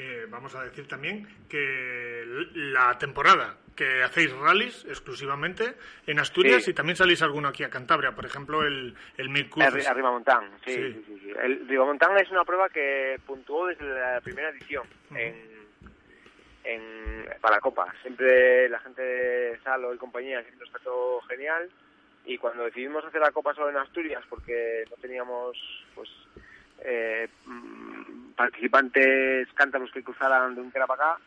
Eh, 0.00 0.26
vamos 0.28 0.54
a 0.54 0.62
decir 0.62 0.86
también 0.86 1.26
que 1.48 2.24
la 2.54 2.96
temporada 2.98 3.56
que 3.74 4.02
hacéis 4.02 4.32
rallies 4.32 4.84
exclusivamente 4.88 5.74
en 6.06 6.18
Asturias 6.20 6.62
Sí. 6.64 6.70
y 6.70 6.74
también 6.74 6.96
salís 6.96 7.20
alguno 7.22 7.48
aquí 7.48 7.64
a 7.64 7.70
Cantabria, 7.70 8.12
por 8.12 8.24
ejemplo 8.26 8.62
el, 8.62 8.94
el 9.16 9.28
Arriba 9.60 10.10
Montán, 10.12 10.50
sí, 10.64 10.72
Sí. 10.74 10.92
sí, 10.94 11.04
sí, 11.06 11.20
sí. 11.24 11.32
El 11.42 11.68
Ribamontán 11.68 12.16
es 12.18 12.30
una 12.30 12.44
prueba 12.44 12.68
que 12.68 13.18
puntuó 13.26 13.66
desde 13.66 13.84
la 13.88 14.20
primera 14.20 14.50
edición 14.50 14.84
en, 15.14 15.34
en, 16.64 17.28
para 17.40 17.56
la 17.56 17.60
Copa. 17.60 17.92
Siempre 18.02 18.68
la 18.68 18.78
gente 18.80 19.02
de 19.02 19.58
Salo 19.62 19.94
y 19.94 19.98
compañía 19.98 20.42
siempre 20.42 20.64
nos 20.66 20.70
trató 20.74 21.20
genial 21.28 21.70
y 22.24 22.36
cuando 22.38 22.64
decidimos 22.64 23.04
hacer 23.04 23.20
la 23.20 23.30
Copa 23.32 23.54
solo 23.54 23.70
en 23.70 23.76
Asturias 23.78 24.22
porque 24.28 24.84
no 24.90 24.96
teníamos 24.96 25.56
pues 25.94 26.08
eh, 26.84 27.28
mm, 27.46 28.32
participantes 28.36 29.48
cántabros 29.54 29.90
que 29.92 30.02
cruzaran 30.02 30.54
de 30.54 30.60
un 30.60 30.70
tera 30.70 30.86
para 30.86 31.12
acá, 31.12 31.22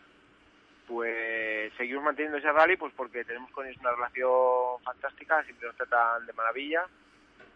pues 0.87 1.71
seguimos 1.77 2.03
manteniendo 2.03 2.37
ese 2.37 2.51
rally 2.51 2.75
pues 2.77 2.93
porque 2.95 3.23
tenemos 3.23 3.51
con 3.51 3.65
ellos 3.65 3.79
una 3.81 3.91
relación 3.91 4.81
fantástica, 4.83 5.43
siempre 5.43 5.67
nos 5.67 5.75
tratan 5.77 6.25
de 6.25 6.33
maravilla 6.33 6.83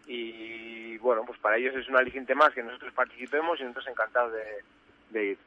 y 0.07 0.97
bueno, 0.99 1.23
pues 1.25 1.39
para 1.39 1.57
ellos 1.57 1.75
es 1.75 1.87
un 1.89 1.97
aliciente 1.97 2.35
más 2.35 2.53
que 2.53 2.63
nosotros 2.63 2.93
participemos 2.93 3.59
y 3.59 3.63
nosotros 3.63 3.87
encantados 3.87 4.33
de, 4.33 4.45
de 5.09 5.25
ir. 5.31 5.37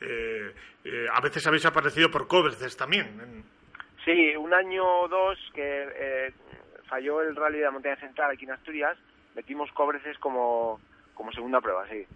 Eh, 0.00 0.54
eh, 0.84 1.06
a 1.12 1.20
veces 1.20 1.46
habéis 1.46 1.66
aparecido 1.66 2.10
por 2.10 2.26
Cobreces 2.28 2.76
también. 2.76 3.06
en- 3.20 3.44
Sí, 4.04 4.36
un 4.36 4.52
año 4.52 4.84
o 4.86 5.08
dos 5.08 5.38
que 5.54 5.88
eh, 5.96 6.32
falló 6.88 7.22
el 7.22 7.34
rally 7.34 7.58
de 7.58 7.64
la 7.64 7.70
montaña 7.70 7.96
central 7.96 8.30
aquí 8.30 8.44
en 8.44 8.50
Asturias, 8.52 8.98
metimos 9.34 9.72
Cobreces 9.72 10.18
como, 10.18 10.78
como 11.14 11.32
segunda 11.32 11.60
prueba, 11.60 11.86
sí. 11.88 12.06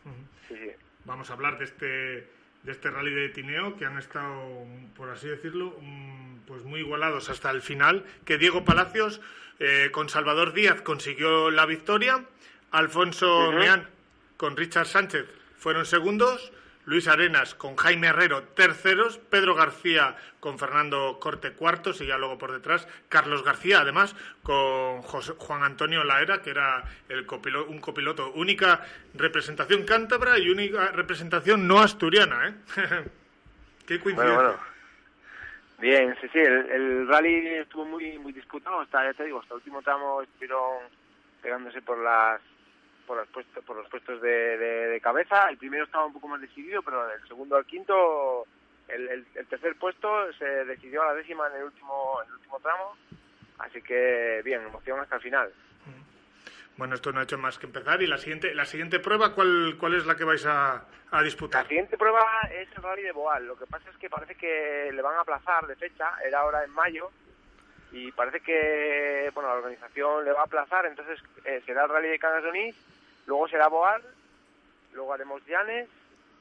sí, 0.49 0.55
sí. 0.57 0.70
Vamos 1.05 1.30
a 1.30 1.32
hablar 1.34 1.59
de 1.59 1.64
este 1.64 2.28
de 2.62 2.72
este 2.72 2.90
rally 2.90 3.14
de 3.14 3.28
Tineo 3.30 3.76
que 3.76 3.86
han 3.86 3.96
estado, 3.99 4.66
por 4.96 5.09
así 5.11 5.28
decirlo, 5.28 5.76
mm, 5.80 6.38
pues 6.46 6.64
muy 6.64 6.80
igualados 6.80 7.30
hasta 7.30 7.51
el 7.51 7.62
final. 7.62 8.05
Que 8.24 8.36
Diego 8.36 8.64
Palacios 8.64 9.20
eh, 9.61 9.90
con 9.92 10.09
Salvador 10.09 10.53
Díaz 10.53 10.82
consiguió 10.82 11.51
la 11.51 11.66
victoria, 11.66 12.24
Alfonso 12.72 13.49
Ujú. 13.49 13.59
Meán 13.59 13.88
con 14.36 14.57
Richard 14.57 14.86
Sánchez 14.86 15.26
fueron 15.59 15.84
segundos, 15.84 16.53
Luis 16.89 17.07
Arenas 17.07 17.55
con 17.55 17.76
Jaime 17.76 18.07
Herrero 18.07 18.45
terceros, 18.55 19.18
Pedro 19.18 19.55
García 19.55 20.16
con 20.41 20.59
Fernando 20.59 21.18
Corte 21.20 21.53
cuartos 21.53 22.01
y 22.01 22.07
ya 22.07 22.16
luego 22.16 22.39
por 22.39 22.51
detrás 22.53 22.89
Carlos 23.11 23.45
García 23.45 23.80
además 23.80 24.16
con 24.43 25.03
José- 25.03 25.34
Juan 25.36 25.62
Antonio 25.64 26.03
Laera 26.03 26.41
que 26.41 26.49
era 26.51 26.82
el 27.11 27.26
copilo- 27.26 27.66
un 27.68 27.80
copiloto 27.80 28.32
única 28.32 28.86
representación 29.14 29.84
cántabra 29.84 30.39
y 30.39 30.49
única 30.49 30.91
representación 30.93 31.68
no 31.68 31.78
asturiana 31.80 32.49
¿eh? 32.49 32.55
qué 33.86 34.01
coincidencia. 34.01 34.57
Bien, 35.80 36.16
sí, 36.20 36.28
sí, 36.32 36.39
el, 36.39 36.70
el 36.70 37.07
rally 37.09 37.49
estuvo 37.59 37.84
muy 37.84 38.18
muy 38.18 38.32
disputado, 38.32 38.80
hasta, 38.80 39.05
ya 39.05 39.12
te 39.14 39.24
digo, 39.24 39.41
hasta 39.41 39.55
el 39.55 39.59
último 39.59 39.82
tramo 39.82 40.22
estuvieron 40.22 40.78
pegándose 41.43 41.82
por 41.82 41.99
las 42.03 42.41
por 43.09 43.16
los 43.16 43.28
puestos, 43.28 43.64
por 43.64 43.76
los 43.76 43.88
puestos 43.88 44.20
de, 44.22 44.56
de- 44.59 44.86
de 44.88 45.00
cabeza. 45.00 45.48
El 45.48 45.56
primero 45.59 45.84
estaba 45.84 46.04
un 46.06 46.12
poco 46.12 46.28
más 46.28 46.40
decidido, 46.40 46.82
pero 46.82 47.04
del 47.09 47.26
segundo 47.26 47.56
al 47.56 47.64
quinto, 47.64 48.46
el, 48.86 49.09
el- 49.09 49.26
el 49.34 49.46
tercer 49.46 49.74
puesto 49.76 50.32
se 50.34 50.44
decidió 50.66 51.02
a 51.02 51.06
la 51.06 51.14
décima 51.14 51.48
en 51.48 51.56
el 51.56 51.64
último 51.64 52.20
en 52.22 52.28
el 52.28 52.34
último 52.36 52.61
tramo. 52.61 52.96
Así 53.59 53.82
que 53.82 54.42
bien, 54.44 54.62
emoción 54.62 55.00
hasta 55.00 55.16
el 55.16 55.22
final. 55.22 55.52
bueno 56.76 56.94
esto 56.94 57.11
no 57.11 57.18
ha 57.18 57.24
hecho 57.24 57.38
más 57.38 57.59
que 57.59 57.66
empezar 57.66 58.00
y 58.02 58.06
la 58.06 58.18
siguiente 58.18 58.54
la 58.54 58.64
siguiente 58.66 59.00
prueba 59.00 59.34
cuál 59.34 59.76
cuál 59.80 59.94
es 59.94 60.06
la 60.06 60.14
que 60.14 60.22
vais 60.24 60.46
a, 60.46 60.84
a 61.11 61.22
disputar 61.22 61.64
La 61.64 61.68
siguiente 61.68 61.98
prueba 61.98 62.24
es 62.52 62.68
el 62.76 62.82
rally 62.82 63.02
de 63.02 63.11
Boal. 63.12 63.46
Lo 63.46 63.56
que 63.59 63.66
pasa 63.66 63.90
es 63.90 63.96
que 63.96 64.09
parece 64.09 64.34
que 64.36 64.90
le 64.92 65.02
van 65.02 65.16
a 65.16 65.20
aplazar 65.22 65.66
de 65.66 65.74
fecha, 65.74 66.12
era 66.24 66.38
ahora 66.40 66.62
en 66.62 66.70
mayo, 66.70 67.11
y 67.90 68.12
parece 68.12 68.40
que 68.40 69.30
bueno 69.34 69.48
la 69.48 69.56
organización 69.56 70.24
le 70.24 70.32
va 70.32 70.42
a 70.42 70.44
aplazar, 70.44 70.86
entonces 70.86 71.18
eh, 71.44 71.61
será 71.66 71.82
el 71.84 71.88
rally 71.90 72.09
de 72.11 72.18
Cangas 72.20 72.42
de 72.44 72.50
Onís, 72.50 72.76
luego 73.28 73.46
será 73.46 73.68
Boal, 73.68 74.02
luego 74.94 75.12
haremos 75.12 75.44
Llanes, 75.46 75.88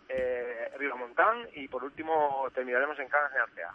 eh, 0.09 0.71
Ribamontán 0.79 1.47
y 1.53 1.67
por 1.67 1.83
último 1.83 2.47
terminaremos 2.55 2.97
en 2.97 3.09
Cangas 3.09 3.33
de 3.33 3.39
Arcea. 3.39 3.71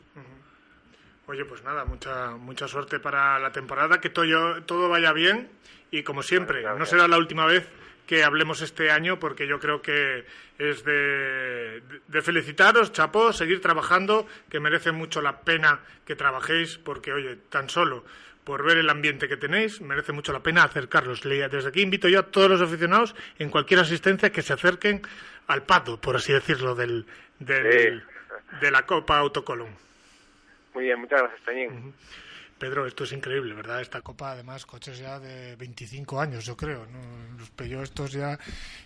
Oye, 1.26 1.44
pues 1.44 1.62
nada, 1.62 1.84
mucha 1.84 2.30
mucha 2.30 2.66
suerte 2.66 2.98
para 2.98 3.38
la 3.38 3.52
temporada, 3.52 4.00
que 4.00 4.08
todo, 4.08 4.62
todo 4.64 4.88
vaya 4.88 5.12
bien 5.12 5.50
y 5.90 6.02
como 6.02 6.22
siempre, 6.22 6.62
no 6.62 6.86
será 6.86 7.06
la 7.06 7.18
última 7.18 7.46
vez 7.46 7.68
que 8.06 8.24
hablemos 8.24 8.62
este 8.62 8.90
año 8.90 9.18
porque 9.18 9.46
yo 9.46 9.60
creo 9.60 9.82
que 9.82 10.26
es 10.58 10.82
de, 10.84 11.82
de 12.08 12.22
felicitaros, 12.22 12.92
chapó, 12.92 13.32
seguir 13.32 13.60
trabajando, 13.60 14.26
que 14.50 14.58
merece 14.58 14.90
mucho 14.90 15.20
la 15.20 15.42
pena 15.42 15.80
que 16.06 16.16
trabajéis 16.16 16.78
porque, 16.78 17.12
oye, 17.12 17.36
tan 17.50 17.68
solo 17.68 18.04
por 18.44 18.64
ver 18.64 18.78
el 18.78 18.90
ambiente 18.90 19.28
que 19.28 19.36
tenéis, 19.36 19.80
merece 19.80 20.12
mucho 20.12 20.32
la 20.32 20.40
pena 20.42 20.64
acercarlos. 20.64 21.24
Le- 21.24 21.48
Desde 21.48 21.68
aquí 21.68 21.80
invito 21.82 22.08
yo 22.08 22.20
a 22.20 22.22
todos 22.30 22.50
los 22.50 22.60
aficionados 22.60 23.14
en 23.38 23.50
cualquier 23.50 23.80
asistencia 23.80 24.30
que 24.30 24.42
se 24.42 24.52
acerquen 24.52 25.02
al 25.46 25.62
pato, 25.62 26.00
por 26.00 26.16
así 26.16 26.32
decirlo, 26.32 26.74
del, 26.74 27.06
del- 27.38 28.02
de 28.60 28.70
la 28.70 28.84
Copa 28.86 29.18
Autocolón. 29.18 29.68
Muy 30.74 30.84
bien, 30.84 30.98
muchas 31.00 31.20
gracias, 31.20 31.40
Peñín. 31.42 31.94
Pedro, 32.62 32.86
esto 32.86 33.02
es 33.02 33.10
increíble, 33.10 33.54
¿verdad? 33.54 33.80
Esta 33.80 34.02
copa, 34.02 34.30
además, 34.30 34.64
coches 34.66 34.96
ya 34.96 35.18
de 35.18 35.56
25 35.56 36.20
años, 36.20 36.44
yo 36.44 36.56
creo. 36.56 36.86
¿no? 36.86 37.36
Los 37.36 37.50
Peugeot 37.50 37.82
estos 37.82 38.12
ya 38.12 38.38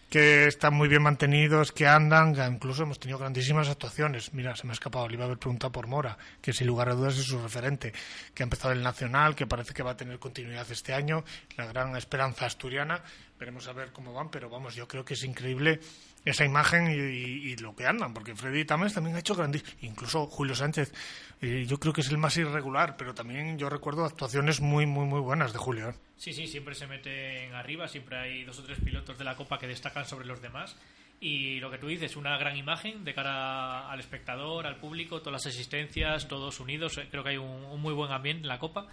que 0.09 0.47
están 0.47 0.73
muy 0.73 0.89
bien 0.89 1.03
mantenidos, 1.03 1.73
que 1.73 1.87
andan, 1.87 2.35
incluso 2.55 2.85
hemos 2.85 2.99
tenido 2.99 3.19
grandísimas 3.19 3.69
actuaciones. 3.69 4.33
Mira, 4.33 4.57
se 4.57 4.67
me 4.67 4.71
ha 4.71 4.73
escapado, 4.73 5.07
le 5.07 5.17
iba 5.17 5.25
a 5.25 5.27
haber 5.27 5.37
preguntado 5.37 5.73
por 5.73 5.89
Mora, 5.89 6.17
que 6.41 6.55
sin 6.55 6.69
lugar 6.69 6.89
a 6.89 6.95
dudas 6.95 7.19
es 7.19 7.27
su 7.27 7.39
referente, 7.39 7.93
que 8.33 8.43
ha 8.43 8.45
empezado 8.45 8.73
el 8.73 8.83
Nacional, 8.83 9.35
que 9.35 9.47
parece 9.47 9.75
que 9.75 9.83
va 9.83 9.91
a 9.91 9.97
tener 9.99 10.19
continuidad 10.19 10.67
este 10.71 10.95
año, 10.95 11.23
la 11.59 11.67
gran 11.67 11.95
esperanza 11.97 12.47
asturiana. 12.47 13.03
Veremos 13.39 13.69
a 13.69 13.75
ver 13.75 13.93
cómo 13.93 14.15
van, 14.15 14.31
pero 14.31 14.49
vamos, 14.49 14.75
yo 14.75 14.89
creo 14.89 15.05
que 15.05 15.13
es 15.13 15.23
increíble 15.23 15.81
esa 16.27 16.45
imagen 16.45 16.91
y, 16.91 17.57
lo 17.57 17.75
que 17.75 17.87
andan, 17.87 18.13
porque 18.13 18.35
Freddy 18.35 18.65
Tamés 18.65 18.93
también 18.93 19.17
ha 19.17 19.21
hecho 19.21 19.35
grandísimas, 19.35 19.77
incluso 19.81 20.27
Julio 20.27 20.55
Sánchez, 20.55 20.93
eh, 21.41 21.65
yo 21.67 21.79
creo 21.79 21.93
que 21.93 22.01
es 22.03 22.11
el 22.11 22.19
más 22.19 22.37
irregular, 22.37 22.97
pero 22.99 23.15
también 23.15 23.59
yo 23.59 23.71
recuerdo 23.71 24.05
actuaciones 24.05 24.61
muy, 24.61 24.85
muy, 24.85 25.07
muy 25.07 25.21
buenas 25.21 25.53
de 25.53 25.59
Julio. 25.59 25.91
¿eh? 25.91 25.95
Sí, 26.17 26.33
sí, 26.33 26.47
siempre 26.49 26.75
se 26.75 26.87
meten 26.87 27.55
arriba, 27.55 27.89
siempre 27.89 28.19
hay 28.19 28.45
dos 28.45 28.59
o 28.59 28.65
tres 28.65 28.79
pilotos 28.81 29.17
de 29.17 29.25
la 29.25 29.37
Copa 29.37 29.59
que 29.59 29.69
destacan 29.69 30.05
sobre 30.05 30.27
los 30.27 30.43
demás. 30.43 30.77
Y 31.21 31.61
lo 31.61 31.71
que 31.71 31.79
tú 31.79 31.87
dices, 31.87 32.17
una 32.17 32.37
gran 32.37 32.57
imagen 32.57 33.05
de 33.05 33.15
cara 33.15 33.89
al 33.91 34.01
espectador, 34.01 34.67
al 34.67 34.77
público, 34.77 35.21
todas 35.21 35.45
las 35.45 35.55
asistencias, 35.55 36.29
todos 36.29 36.61
unidos. 36.61 36.99
eh, 36.99 37.07
Creo 37.11 37.23
que 37.23 37.31
hay 37.31 37.37
un, 37.39 37.49
un 37.49 37.81
muy 37.81 37.95
buen 37.95 38.13
ambiente 38.13 38.43
en 38.43 38.49
la 38.49 38.59
Copa. 38.59 38.87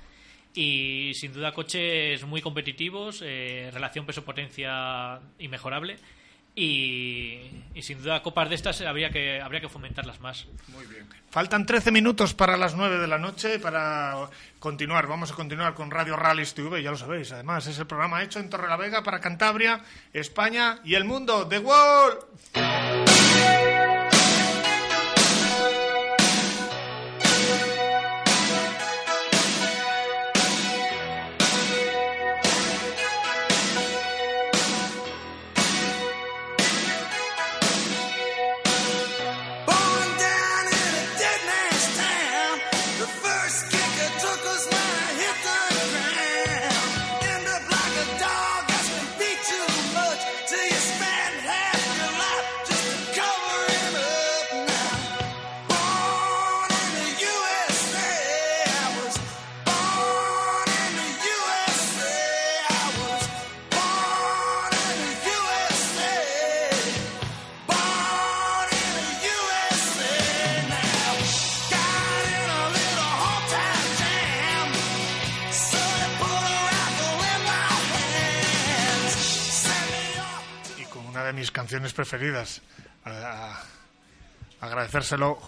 Y 0.56 1.14
sin 1.16 1.34
duda 1.34 1.52
coches 1.52 2.24
muy 2.26 2.42
competitivos, 2.42 3.24
eh, 3.26 3.72
relación 3.74 4.06
peso-potencia 4.06 5.20
inmejorable. 5.40 5.98
Y, 6.56 7.40
y 7.74 7.82
sin 7.82 8.02
duda 8.02 8.22
copas 8.22 8.50
de 8.50 8.56
estas 8.56 8.80
habría 8.82 9.10
que, 9.10 9.42
habría 9.42 9.62
que 9.62 9.70
fomentarlas 9.70 10.20
más. 10.20 10.46
Muy 10.68 10.86
bien. 10.86 11.08
Faltan 11.32 11.66
13 11.66 11.92
minutos 11.92 12.36
para 12.36 12.58
las 12.58 12.76
9 12.76 13.00
de 13.00 13.08
la 13.08 13.18
noche 13.18 13.58
para 13.58 14.30
continuar. 14.60 15.08
Vamos 15.08 15.32
a 15.32 15.36
continuar 15.36 15.74
con 15.74 15.90
Radio 15.90 16.16
Rallys 16.16 16.54
TV, 16.54 16.84
ya 16.84 16.92
lo 16.92 16.98
sabéis. 16.98 17.32
Además, 17.32 17.66
es 17.66 17.80
el 17.80 17.88
programa 17.88 18.22
hecho 18.22 18.40
en 18.40 18.52
Torrelavega 18.52 19.02
para 19.02 19.20
Cantabria, 19.20 19.82
España 20.14 20.80
y 20.84 20.94
el 20.94 21.06
mundo. 21.06 21.48
¡The 21.48 21.58
World! 21.58 23.63
Canciones 81.74 81.94
preferidas. 81.94 82.62
A, 83.04 83.10
a- 83.10 83.64
agradecérselo 84.66 85.40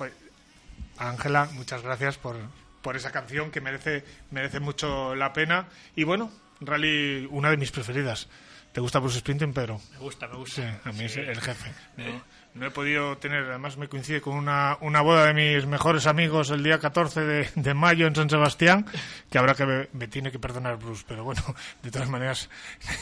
Ángela, 0.97 1.47
muchas 1.53 1.83
gracias 1.83 2.17
por, 2.17 2.35
por 2.81 2.95
esa 2.95 3.11
canción 3.11 3.51
que 3.51 3.61
merece, 3.61 4.03
merece 4.31 4.59
mucho 4.59 5.13
la 5.13 5.33
pena. 5.33 5.67
Y 5.95 6.03
bueno, 6.03 6.31
Rally, 6.61 7.27
una 7.29 7.51
de 7.51 7.57
mis 7.57 7.69
preferidas. 7.71 8.27
¿Te 8.73 8.81
gusta 8.81 8.99
Bruce 8.99 9.19
Springsteen, 9.19 9.53
Pedro? 9.53 9.79
Me 9.93 9.97
gusta, 9.99 10.27
me 10.27 10.33
Sí, 10.33 10.39
gusta. 10.39 10.81
a 10.83 10.91
mí 10.93 11.05
es 11.05 11.15
el 11.15 11.39
jefe. 11.39 11.71
No, 11.95 12.21
no 12.55 12.65
he 12.65 12.71
podido 12.71 13.17
tener, 13.19 13.43
además 13.45 13.77
me 13.77 13.87
coincide 13.87 14.19
con 14.19 14.35
una, 14.35 14.77
una 14.81 14.99
boda 15.01 15.27
de 15.27 15.33
mis 15.33 15.65
mejores 15.65 16.07
amigos 16.07 16.49
el 16.49 16.61
día 16.61 16.77
14 16.79 17.21
de, 17.21 17.49
de 17.55 17.73
mayo 17.73 18.05
en 18.07 18.15
San 18.15 18.29
Sebastián, 18.29 18.85
que 19.31 19.37
habrá 19.37 19.53
que 19.55 19.65
me, 19.65 19.87
me 19.93 20.09
tiene 20.09 20.29
que 20.29 20.39
perdonar 20.39 20.75
Bruce, 20.77 21.05
pero 21.07 21.23
bueno, 21.23 21.41
de 21.83 21.91
todas 21.91 22.09
maneras 22.09 22.49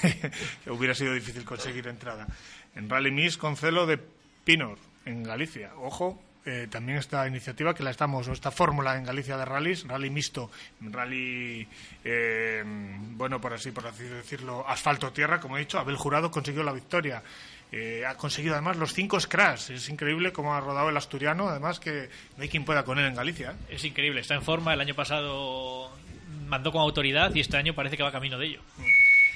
hubiera 0.68 0.94
sido 0.94 1.14
difícil 1.14 1.44
conseguir 1.44 1.88
entrada. 1.88 2.28
En 2.76 2.90
Rally 2.90 3.12
Miss 3.12 3.38
con 3.38 3.56
celo 3.56 3.86
de 3.86 4.00
Pinor, 4.44 4.78
en 5.06 5.24
Galicia. 5.24 5.72
Ojo, 5.78 6.22
eh, 6.46 6.68
también 6.70 6.98
esta 6.98 7.26
iniciativa 7.28 7.74
que 7.74 7.84
la 7.84 7.92
estamos, 7.92 8.28
o 8.28 8.34
esta 8.34 8.52
fórmula 8.52 8.98
en 8.98 9.06
Galicia 9.06 9.38
de 9.38 9.46
rallies, 9.46 9.88
rally 9.88 10.10
mixto, 10.10 10.52
rally, 10.82 11.68
eh, 12.04 12.64
bueno, 12.66 13.40
por 13.40 13.54
así, 13.54 13.72
por 13.72 13.88
así 13.88 14.04
decirlo, 14.04 14.68
asfalto-tierra, 14.68 15.40
como 15.40 15.56
he 15.58 15.62
dicho, 15.62 15.80
Abel 15.80 15.96
Jurado 15.96 16.32
consiguió 16.32 16.64
la 16.64 16.74
victoria. 16.74 17.24
Eh, 17.72 18.06
ha 18.06 18.16
conseguido 18.16 18.54
además 18.54 18.78
los 18.78 18.94
cinco 18.94 19.20
scratch. 19.20 19.72
Es 19.72 19.90
increíble 19.90 20.32
cómo 20.32 20.54
ha 20.54 20.60
rodado 20.60 20.90
el 20.90 20.98
asturiano, 20.98 21.50
además 21.50 21.80
que 21.80 22.10
no 22.38 22.44
hay 22.44 22.50
quien 22.50 22.66
pueda 22.66 22.84
con 22.84 23.00
él 23.00 23.06
en 23.06 23.16
Galicia. 23.16 23.52
¿eh? 23.52 23.76
Es 23.76 23.84
increíble, 23.84 24.22
está 24.22 24.36
en 24.36 24.44
forma. 24.44 24.74
El 24.74 24.82
año 24.82 24.94
pasado 24.94 25.92
mandó 26.48 26.72
con 26.72 26.82
autoridad 26.82 27.34
y 27.34 27.40
este 27.40 27.58
año 27.58 27.74
parece 27.74 27.98
que 27.98 28.04
va 28.04 28.12
camino 28.12 28.38
de 28.38 28.46
ello. 28.46 28.62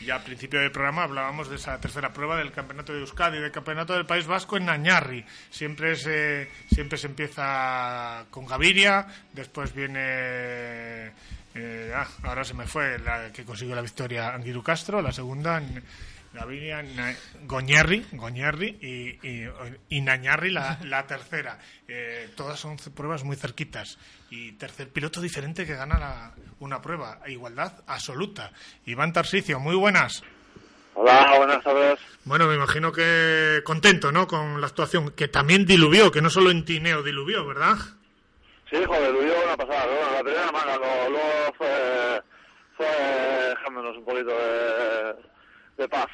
Ya 0.05 0.15
al 0.15 0.23
principio 0.23 0.59
del 0.59 0.71
programa 0.71 1.03
hablábamos 1.03 1.49
de 1.49 1.55
esa 1.55 1.79
tercera 1.79 2.13
prueba 2.13 2.37
del 2.37 2.51
Campeonato 2.51 2.93
de 2.93 2.99
Euskadi, 2.99 3.39
del 3.39 3.51
Campeonato 3.51 3.93
del 3.93 4.05
País 4.05 4.27
Vasco 4.27 4.55
en 4.57 4.65
Nañarri. 4.65 5.25
Siempre 5.49 5.95
se, 5.95 6.49
siempre 6.71 6.97
se 6.97 7.07
empieza 7.07 8.25
con 8.29 8.45
Gaviria, 8.45 9.07
después 9.33 9.73
viene... 9.73 11.11
eh, 11.55 11.91
ah, 11.95 12.07
ahora 12.23 12.43
se 12.43 12.53
me 12.53 12.67
fue 12.67 12.99
la 12.99 13.31
que 13.31 13.43
consiguió 13.43 13.75
la 13.75 13.81
victoria 13.81 14.33
Anguiru 14.35 14.61
Castro, 14.61 15.01
la 15.01 15.11
segunda 15.11 15.57
N- 15.57 15.81
Gaviria, 16.38 16.81
Na- 16.83 17.15
Goñerri, 17.45 18.05
Goñerri 18.13 18.77
y, 18.81 19.27
y, 19.27 19.49
y 19.89 20.01
Nañarri 20.01 20.51
la, 20.51 20.77
la 20.85 21.05
tercera. 21.07 21.57
Eh, 21.88 22.29
todas 22.35 22.59
son 22.59 22.77
pruebas 22.95 23.23
muy 23.23 23.35
cerquitas. 23.35 23.97
Y 24.29 24.53
tercer 24.53 24.89
piloto 24.89 25.19
diferente 25.21 25.65
que 25.65 25.75
gana 25.75 25.97
la- 25.99 26.33
una 26.59 26.81
prueba. 26.81 27.19
a 27.23 27.29
Igualdad 27.29 27.73
absoluta. 27.88 28.51
Iván 28.85 29.13
Tarsicio, 29.13 29.59
muy 29.59 29.75
buenas. 29.75 30.23
Hola, 30.93 31.35
buenas 31.38 31.63
tardes. 31.63 31.99
Bueno, 32.25 32.47
me 32.47 32.55
imagino 32.55 32.91
que 32.91 33.61
contento, 33.63 34.11
¿no? 34.11 34.25
Con 34.27 34.59
la 34.59 34.67
actuación, 34.67 35.11
que 35.11 35.27
también 35.27 35.65
diluvió, 35.65 36.11
que 36.11 36.21
no 36.21 36.29
solo 36.31 36.49
en 36.51 36.65
Tineo 36.65 37.03
diluvió, 37.03 37.45
¿verdad? 37.45 37.75
Sí, 38.69 38.77
joder, 38.85 39.13
dio 39.13 39.43
una 39.45 39.55
pasada, 39.55 39.83
pero 39.85 39.95
bueno, 39.95 40.11
la 40.13 40.23
primera 40.23 40.51
manga, 40.51 40.75
lo- 40.77 41.09
luego 41.11 41.53
fue, 41.57 42.21
fue 42.75 42.88
dejándonos 43.49 43.95
un 43.97 44.05
poquito 44.05 44.29
de, 44.31 45.15
de 45.83 45.88
paz 45.88 46.07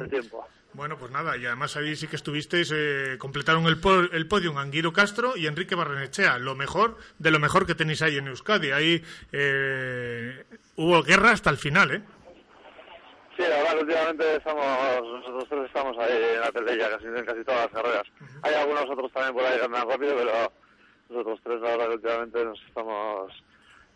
el 0.00 0.08
tiempo. 0.10 0.46
Bueno, 0.74 0.96
pues 0.96 1.10
nada, 1.12 1.36
y 1.36 1.44
además 1.44 1.76
ahí 1.76 1.94
sí 1.96 2.06
que 2.06 2.16
estuvisteis, 2.16 2.72
eh, 2.74 3.16
completaron 3.18 3.66
el, 3.66 3.78
po- 3.78 3.94
el 4.10 4.26
podium 4.26 4.56
Anguiro 4.56 4.90
Castro 4.92 5.36
y 5.36 5.46
Enrique 5.46 5.74
Barrenechea, 5.74 6.38
lo 6.38 6.54
mejor 6.54 6.96
de 7.18 7.30
lo 7.30 7.38
mejor 7.38 7.66
que 7.66 7.74
tenéis 7.74 8.00
ahí 8.00 8.16
en 8.16 8.28
Euskadi. 8.28 8.70
Ahí 8.70 9.04
eh, 9.32 10.44
hubo 10.76 11.02
guerra 11.02 11.32
hasta 11.32 11.50
el 11.50 11.58
final, 11.58 11.90
¿eh? 11.90 12.02
Sí, 13.36 13.42
la 13.42 13.48
verdad 13.56 13.72
que 13.74 13.80
últimamente 13.84 14.36
estamos, 14.36 14.64
nosotros 15.02 15.46
tres 15.48 15.64
estamos 15.66 15.98
ahí 15.98 16.22
en 16.34 16.40
la 16.40 16.52
pelea 16.52 16.90
casi 16.90 17.06
en 17.06 17.24
casi 17.24 17.44
todas 17.44 17.62
las 17.64 17.70
carreras. 17.72 18.04
Hay 18.42 18.54
algunos 18.54 18.84
otros 18.88 19.12
también 19.12 19.34
por 19.34 19.44
ahí 19.44 19.58
que 19.58 19.64
andan 19.64 19.88
rápido, 19.88 20.14
pero 20.16 20.52
nosotros 21.10 21.40
tres 21.42 21.60
la 21.60 21.68
verdad 21.68 21.88
que 21.88 21.94
últimamente 21.96 22.44
nos 22.44 22.58
estamos 22.66 23.44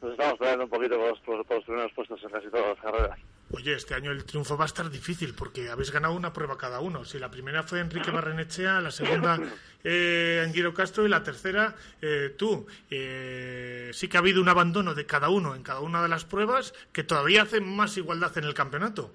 nos 0.03 0.13
estamos 0.13 0.39
peleando 0.39 0.65
un 0.65 0.71
poquito 0.71 0.99
por 0.99 1.09
los, 1.09 1.21
por 1.21 1.55
los 1.57 1.65
primeros 1.65 1.93
puestos 1.93 2.23
en 2.23 2.31
casi 2.31 2.49
todas 2.49 2.67
las 2.69 2.81
carreras. 2.81 3.19
Oye, 3.53 3.75
este 3.75 3.95
año 3.95 4.11
el 4.11 4.25
triunfo 4.25 4.57
va 4.57 4.65
a 4.65 4.67
estar 4.67 4.91
difícil 4.91 5.33
porque 5.33 5.71
habéis 5.71 5.93
ganado 5.93 6.15
una 6.15 6.33
prueba 6.33 6.59
cada 6.59 6.81
uno. 6.81 7.05
Si 7.05 7.19
la 7.19 7.31
primera 7.31 7.63
fue 7.63 7.79
Enrique 7.79 8.11
Barrenechea, 8.11 8.81
la 8.81 8.91
segunda 8.91 9.39
eh, 9.85 10.43
Anguiro 10.45 10.75
Castro 10.75 11.07
y 11.07 11.09
la 11.09 11.23
tercera 11.23 11.75
eh, 12.03 12.35
tú. 12.37 12.67
Eh, 12.91 13.91
sí 13.93 14.09
que 14.09 14.17
ha 14.17 14.21
habido 14.21 14.43
un 14.43 14.49
abandono 14.49 14.95
de 14.95 15.07
cada 15.07 15.29
uno 15.29 15.55
en 15.55 15.63
cada 15.63 15.81
una 15.81 16.03
de 16.03 16.09
las 16.09 16.25
pruebas 16.25 16.75
que 16.93 17.05
todavía 17.05 17.43
hace 17.43 17.61
más 17.61 17.97
igualdad 17.97 18.37
en 18.37 18.45
el 18.45 18.55
campeonato. 18.55 19.13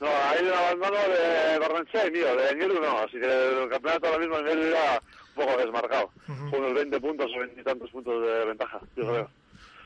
No, 0.00 0.08
hay 0.08 0.44
un 0.44 0.52
abandono 0.52 0.96
de 0.96 1.58
Barrenechea 1.60 2.06
y 2.06 2.10
mío, 2.10 2.36
de 2.36 2.54
Ñiru 2.56 2.80
no, 2.80 2.98
así 2.98 3.20
que 3.20 3.62
el 3.62 3.68
campeonato 3.68 4.06
ahora 4.06 4.18
mismo 4.18 4.38
en 4.38 4.46
Ñiru 4.46 4.62
era 4.62 5.02
un 5.36 5.44
poco 5.44 5.58
desmarcado, 5.58 6.10
unos 6.26 6.74
20 6.74 7.00
puntos 7.00 7.30
o 7.34 7.38
20 7.38 7.60
y 7.60 7.64
tantos 7.64 7.90
puntos 7.90 8.22
de 8.22 8.44
ventaja, 8.46 8.80
yo 8.96 9.08
creo. 9.08 9.30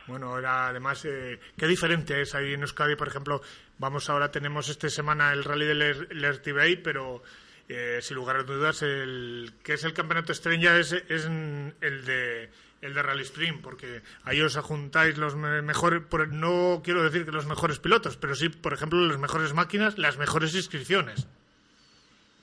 Bueno, 0.06 0.38
era 0.38 0.68
además, 0.68 1.04
eh, 1.04 1.38
qué 1.56 1.66
diferente 1.66 2.20
es 2.20 2.34
ahí 2.34 2.54
en 2.54 2.62
Euskadi, 2.62 2.96
por 2.96 3.08
ejemplo, 3.08 3.40
vamos 3.78 4.10
ahora, 4.10 4.30
tenemos 4.30 4.68
esta 4.68 4.88
semana 4.90 5.32
el 5.32 5.44
rally 5.44 5.64
del 5.66 6.08
Lertibay, 6.10 6.76
pero 6.82 7.22
eh, 7.68 7.98
sin 8.02 8.16
lugar 8.16 8.36
a 8.36 8.42
dudas, 8.42 8.82
el 8.82 9.52
que 9.62 9.74
es 9.74 9.84
el 9.84 9.92
campeonato 9.94 10.32
estrella 10.32 10.76
es, 10.78 10.92
es 10.92 11.24
el 11.26 12.04
de 12.04 12.50
el 12.82 12.94
de 12.94 13.00
Rally 13.02 13.22
Sprint, 13.22 13.62
porque 13.62 14.02
ahí 14.24 14.40
os 14.40 14.56
juntáis 14.56 15.16
los 15.16 15.36
me- 15.36 15.62
mejores, 15.62 16.02
no 16.30 16.80
quiero 16.84 17.04
decir 17.04 17.24
que 17.24 17.30
los 17.30 17.46
mejores 17.46 17.78
pilotos, 17.78 18.16
pero 18.16 18.34
sí, 18.34 18.48
por 18.48 18.72
ejemplo, 18.72 18.98
las 19.06 19.18
mejores 19.18 19.54
máquinas, 19.54 19.98
las 19.98 20.18
mejores 20.18 20.52
inscripciones. 20.56 21.28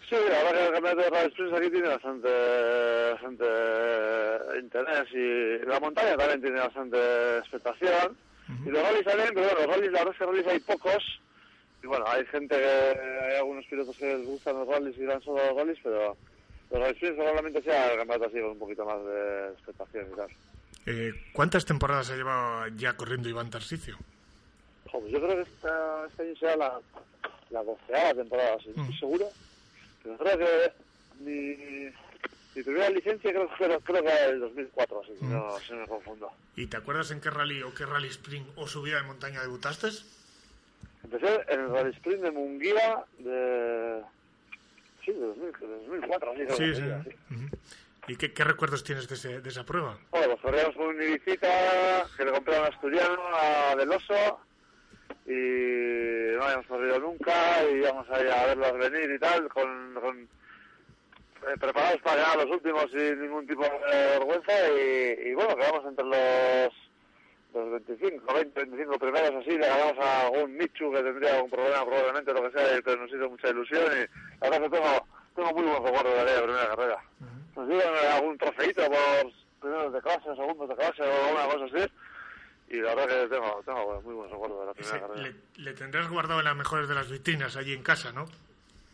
Sí, 0.09 0.15
verdad 0.15 0.51
que 0.51 0.65
el 0.65 0.73
campeonato 0.73 1.01
de 1.01 1.09
Rally 1.11 1.27
Springs 1.27 1.53
aquí 1.53 1.69
tiene 1.69 1.87
bastante, 1.87 2.29
bastante 3.11 3.45
interés 4.59 5.07
y 5.13 5.65
la 5.67 5.79
montaña 5.79 6.17
también 6.17 6.41
tiene 6.41 6.59
bastante 6.59 7.37
expectación. 7.37 8.17
Y 8.65 8.69
los 8.69 8.81
rallies 8.81 9.05
también, 9.05 9.29
pero 9.35 9.45
bueno, 9.45 9.59
los 9.59 9.67
rallies, 9.67 9.91
la 9.91 9.99
verdad 9.99 10.13
es 10.13 10.17
que 10.17 10.25
rallies 10.25 10.47
hay 10.47 10.59
pocos. 10.61 11.21
Y 11.83 11.87
bueno, 11.87 12.05
hay 12.07 12.25
gente 12.25 12.57
que, 12.57 12.99
hay 13.21 13.35
algunos 13.37 13.65
pilotos 13.67 13.95
que 13.97 14.17
les 14.17 14.25
gustan 14.25 14.55
los 14.55 14.67
rallies 14.67 14.97
y 14.97 15.05
dan 15.05 15.21
solo 15.21 15.45
los 15.45 15.55
rallies, 15.55 15.77
pero 15.83 16.17
los 16.71 16.79
Rally 16.79 16.93
Springs 16.93 17.15
probablemente 17.15 17.61
sea 17.61 17.91
el 17.91 17.97
campeonato 17.99 18.29
así 18.29 18.41
con 18.41 18.49
un 18.51 18.59
poquito 18.59 18.85
más 18.85 19.05
de 19.05 19.49
expectación 19.53 20.07
y 20.11 20.15
tal. 20.15 20.29
Eh, 20.87 21.13
¿Cuántas 21.33 21.65
temporadas 21.65 22.09
ha 22.09 22.15
llevado 22.15 22.67
ya 22.75 22.97
corriendo 22.97 23.29
Iván 23.29 23.51
Tarsicio? 23.51 23.97
Joder, 24.91 25.11
yo 25.11 25.21
creo 25.21 25.35
que 25.35 25.41
esta, 25.43 26.05
este 26.07 26.23
año 26.23 26.35
será 26.35 26.57
la, 26.57 26.79
la 27.51 27.63
doceava 27.63 28.15
temporada, 28.15 28.57
si 28.59 28.69
no 28.69 28.81
estoy 28.81 28.97
seguro. 28.97 29.25
Pero 30.17 30.37
creo 30.37 30.37
que 30.39 30.73
mi, 31.23 31.91
mi 32.55 32.63
primera 32.63 32.89
licencia 32.89 33.31
creo, 33.31 33.47
creo, 33.57 33.79
creo 33.81 34.01
que 34.03 34.09
era 34.09 34.25
el 34.25 34.39
2004, 34.39 35.01
así 35.01 35.13
que 35.19 35.25
no, 35.25 35.59
si 35.59 35.73
no 35.73 35.79
me 35.81 35.87
confundo. 35.87 36.31
¿Y 36.55 36.67
te 36.67 36.77
acuerdas 36.77 37.11
en 37.11 37.21
qué 37.21 37.29
rally 37.29 37.61
o 37.63 37.73
qué 37.73 37.85
rally 37.85 38.07
sprint 38.09 38.47
o 38.55 38.67
subida 38.67 38.97
de 38.97 39.03
montaña 39.03 39.41
debutaste? 39.41 39.89
Empecé 41.03 41.41
en 41.47 41.59
el 41.61 41.69
Rally 41.69 41.91
Sprint 41.95 42.21
de 42.21 42.31
Munguía 42.31 43.03
de... 43.19 44.01
Sí, 45.05 45.13
de 45.13 45.19
2000, 45.19 45.51
de 45.59 45.67
2004, 45.67 46.31
así 46.31 46.41
Sí, 46.57 46.75
sí. 46.75 46.81
sí. 47.05 47.57
¿Y 48.09 48.15
qué, 48.17 48.33
qué 48.33 48.43
recuerdos 48.43 48.83
tienes 48.83 49.07
de, 49.07 49.15
ese- 49.15 49.39
de 49.39 49.49
esa 49.49 49.63
prueba? 49.63 49.97
Bueno, 50.11 50.35
corríamos 50.37 50.75
con 50.75 50.87
un 50.87 51.01
Ibicita 51.01 52.05
que 52.17 52.25
le 52.25 52.31
compré 52.31 52.57
a 52.57 52.61
un 52.61 52.65
asturiano, 52.67 53.21
a 53.33 53.75
Del 53.77 53.91
Oso, 53.91 54.39
y 55.29 56.35
no 56.35 56.43
habíamos 56.43 56.65
corrido 56.65 56.99
nunca, 56.99 57.33
y 57.63 57.75
íbamos 57.75 58.09
ahí 58.09 58.27
a 58.27 58.47
verlos 58.47 58.77
venir 58.79 59.11
y 59.11 59.19
tal, 59.19 59.47
con, 59.49 59.93
con 60.01 60.17
eh, 60.21 61.57
preparados 61.59 62.01
para 62.01 62.21
ganar 62.21 62.37
los 62.47 62.57
últimos 62.57 62.87
sin 62.91 63.21
ningún 63.21 63.45
tipo 63.45 63.61
de 63.63 63.95
vergüenza, 64.17 64.51
y, 64.69 65.29
y 65.29 65.33
bueno, 65.35 65.55
quedamos 65.55 65.85
entre 65.85 66.05
los, 66.05 66.73
los 67.53 67.85
25, 67.85 68.33
20, 68.33 68.59
25 68.59 68.99
primeros 68.99 69.35
así, 69.35 69.51
le 69.51 69.67
ganamos 69.67 70.03
a 70.03 70.21
algún 70.25 70.57
Michu 70.57 70.91
que 70.91 71.03
tendría 71.03 71.35
algún 71.35 71.51
problema 71.51 71.85
probablemente, 71.85 72.33
lo 72.33 72.49
que 72.49 72.57
sea, 72.57 72.81
pero 72.83 73.01
nos 73.01 73.13
hizo 73.13 73.29
mucha 73.29 73.49
ilusión, 73.49 73.85
y 73.85 74.41
la 74.41 74.49
verdad 74.49 74.61
que 74.63 74.77
tengo, 74.77 75.07
tengo 75.35 75.53
muy 75.53 75.63
buen 75.63 75.83
recuerdo 75.83 76.09
de 76.15 76.21
aquella 76.21 76.43
primera 76.43 76.69
carrera. 76.69 77.03
Nos 77.55 77.67
dieron 77.67 77.95
algún 78.13 78.37
trofeito 78.39 78.81
por 78.85 79.31
primeros 79.59 79.93
de 79.93 80.01
clase, 80.01 80.35
segundos 80.35 80.69
de 80.69 80.75
clase 80.75 81.03
o 81.03 81.25
alguna 81.25 81.45
cosa 81.53 81.65
así. 81.65 81.91
Y 82.69 82.77
la 82.81 82.95
verdad 82.95 83.21
que 83.23 83.35
tengo, 83.35 83.61
tengo 83.65 84.01
muy 84.01 84.13
buen 84.13 84.18
la 84.18 84.18
primera 84.79 84.97
Ese- 84.97 85.07
carrera. 85.07 85.21
le, 85.55 85.63
le 85.63 85.73
tendrás 85.73 86.09
guardado 86.09 86.39
en 86.39 86.45
las 86.45 86.55
mejores 86.55 86.87
de 86.87 86.95
las 86.95 87.09
vitrinas 87.09 87.55
allí 87.55 87.73
en 87.73 87.83
casa, 87.83 88.11
¿no? 88.11 88.25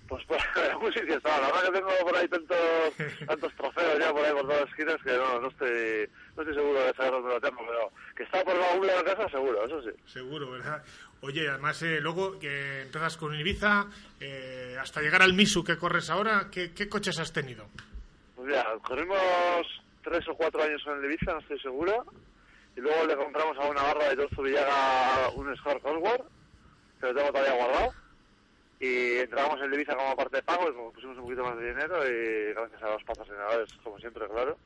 Pues 0.08 0.24
por 0.26 0.38
en 0.38 0.72
algún 0.72 0.94
sitio. 0.94 1.20
La 1.24 1.40
verdad 1.40 1.64
que 1.66 1.72
tengo 1.72 1.90
por 2.04 2.16
ahí 2.16 2.28
tantos, 2.28 2.58
tantos 3.28 3.54
trofeos 3.56 4.00
ya 4.00 4.12
por 4.12 4.24
ahí 4.24 4.32
por 4.34 4.42
todas 4.44 4.62
las 4.62 4.70
esquinas 4.70 4.98
que 5.04 5.18
no, 5.18 5.40
no 5.42 5.48
estoy, 5.48 6.10
no 6.36 6.42
estoy 6.44 6.56
seguro 6.56 6.80
de 6.86 6.94
saber 6.94 7.12
dónde 7.12 7.30
lo 7.30 7.42
tengo, 7.42 7.62
pero 7.66 7.92
que 8.16 8.24
está 8.24 8.44
por 8.44 8.56
la 8.56 8.80
de 8.80 9.04
la 9.04 9.16
casa 9.16 9.30
seguro, 9.30 9.66
eso 9.66 9.82
sí. 9.82 9.90
Seguro, 10.06 10.52
¿verdad? 10.52 10.84
Oye, 11.22 11.50
además, 11.50 11.82
eh, 11.82 12.00
luego 12.02 12.38
que 12.38 12.84
empiezas 12.84 13.18
con 13.18 13.34
Ibiza, 13.34 13.88
eh, 14.20 14.78
hasta 14.80 15.02
llegar 15.02 15.24
al 15.24 15.34
Misu 15.34 15.64
que 15.64 15.76
corres 15.78 16.12
ahora, 16.12 16.50
¿qué, 16.52 16.72
qué 16.74 16.88
coches 16.88 17.18
has 17.20 17.34
tenido? 17.34 17.66
Pues 18.36 18.48
mira, 18.48 18.64
corrimos 18.84 19.18
tres 20.04 20.28
o 20.28 20.36
cuatro 20.36 20.62
años 20.62 20.84
con 20.84 21.00
el 21.00 21.06
Ibiza, 21.06 21.34
no 21.34 21.40
estoy 21.40 21.60
seguro. 21.62 22.06
Y 22.76 22.82
luego 22.82 23.06
le 23.06 23.16
compramos 23.16 23.58
a 23.58 23.70
una 23.70 23.82
barra 23.84 24.10
de 24.10 24.16
Torzo 24.18 24.42
Villaga 24.42 25.30
un 25.36 25.56
Scar 25.58 25.80
Cosworth, 25.80 26.26
que 27.00 27.08
lo 27.08 27.16
tengo 27.16 27.32
todavía 27.32 27.54
guardado. 27.54 27.94
Y 28.80 29.18
entregamos 29.20 29.62
el 29.62 29.74
Ibiza 29.74 29.96
como 29.96 30.16
parte 30.16 30.38
de 30.38 30.44
pago 30.44 30.70
y 30.70 30.74
como 30.74 30.92
pusimos 30.92 31.18
un 31.18 31.24
poquito 31.24 31.44
más 31.44 31.58
de 31.58 31.70
dinero 31.70 32.06
y 32.06 32.54
gracias 32.54 32.84
a 32.84 32.90
los 32.90 33.04
patrocinadores, 33.04 33.74
como 33.84 33.98
siempre, 34.00 34.28
claro. 34.28 34.58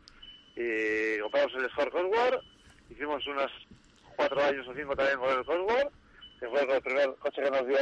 Y 0.56 1.20
compramos 1.20 1.54
el 1.54 1.70
Score 1.70 1.92
Cosworth, 1.92 2.44
hicimos 2.90 3.26
unos 3.28 3.52
cuatro 4.16 4.44
años 4.44 4.68
o 4.68 4.74
cinco 4.74 4.96
también 4.96 5.20
con 5.20 5.30
el 5.30 5.46
Cosworth, 5.46 5.94
que 6.40 6.48
fue 6.48 6.62
el 6.62 6.82
primer 6.82 7.16
coche 7.20 7.44
que 7.44 7.52
nos 7.52 7.68
dio 7.68 7.78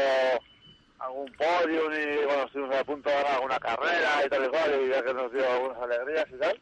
algún 0.99 1.31
podium 1.33 1.93
y 1.93 2.25
bueno, 2.25 2.43
estuvimos 2.45 2.75
a 2.75 2.83
punto 2.83 3.09
de 3.09 3.15
ganar 3.15 3.35
alguna 3.35 3.59
carrera 3.59 4.25
y 4.25 4.29
tal 4.29 4.45
y 4.45 4.47
cual, 4.49 4.81
y 4.83 4.89
ya 4.89 5.03
que 5.03 5.13
nos 5.13 5.31
dio 5.31 5.49
algunas 5.49 5.77
alegrías 5.77 6.25
y 6.33 6.37
tal. 6.37 6.61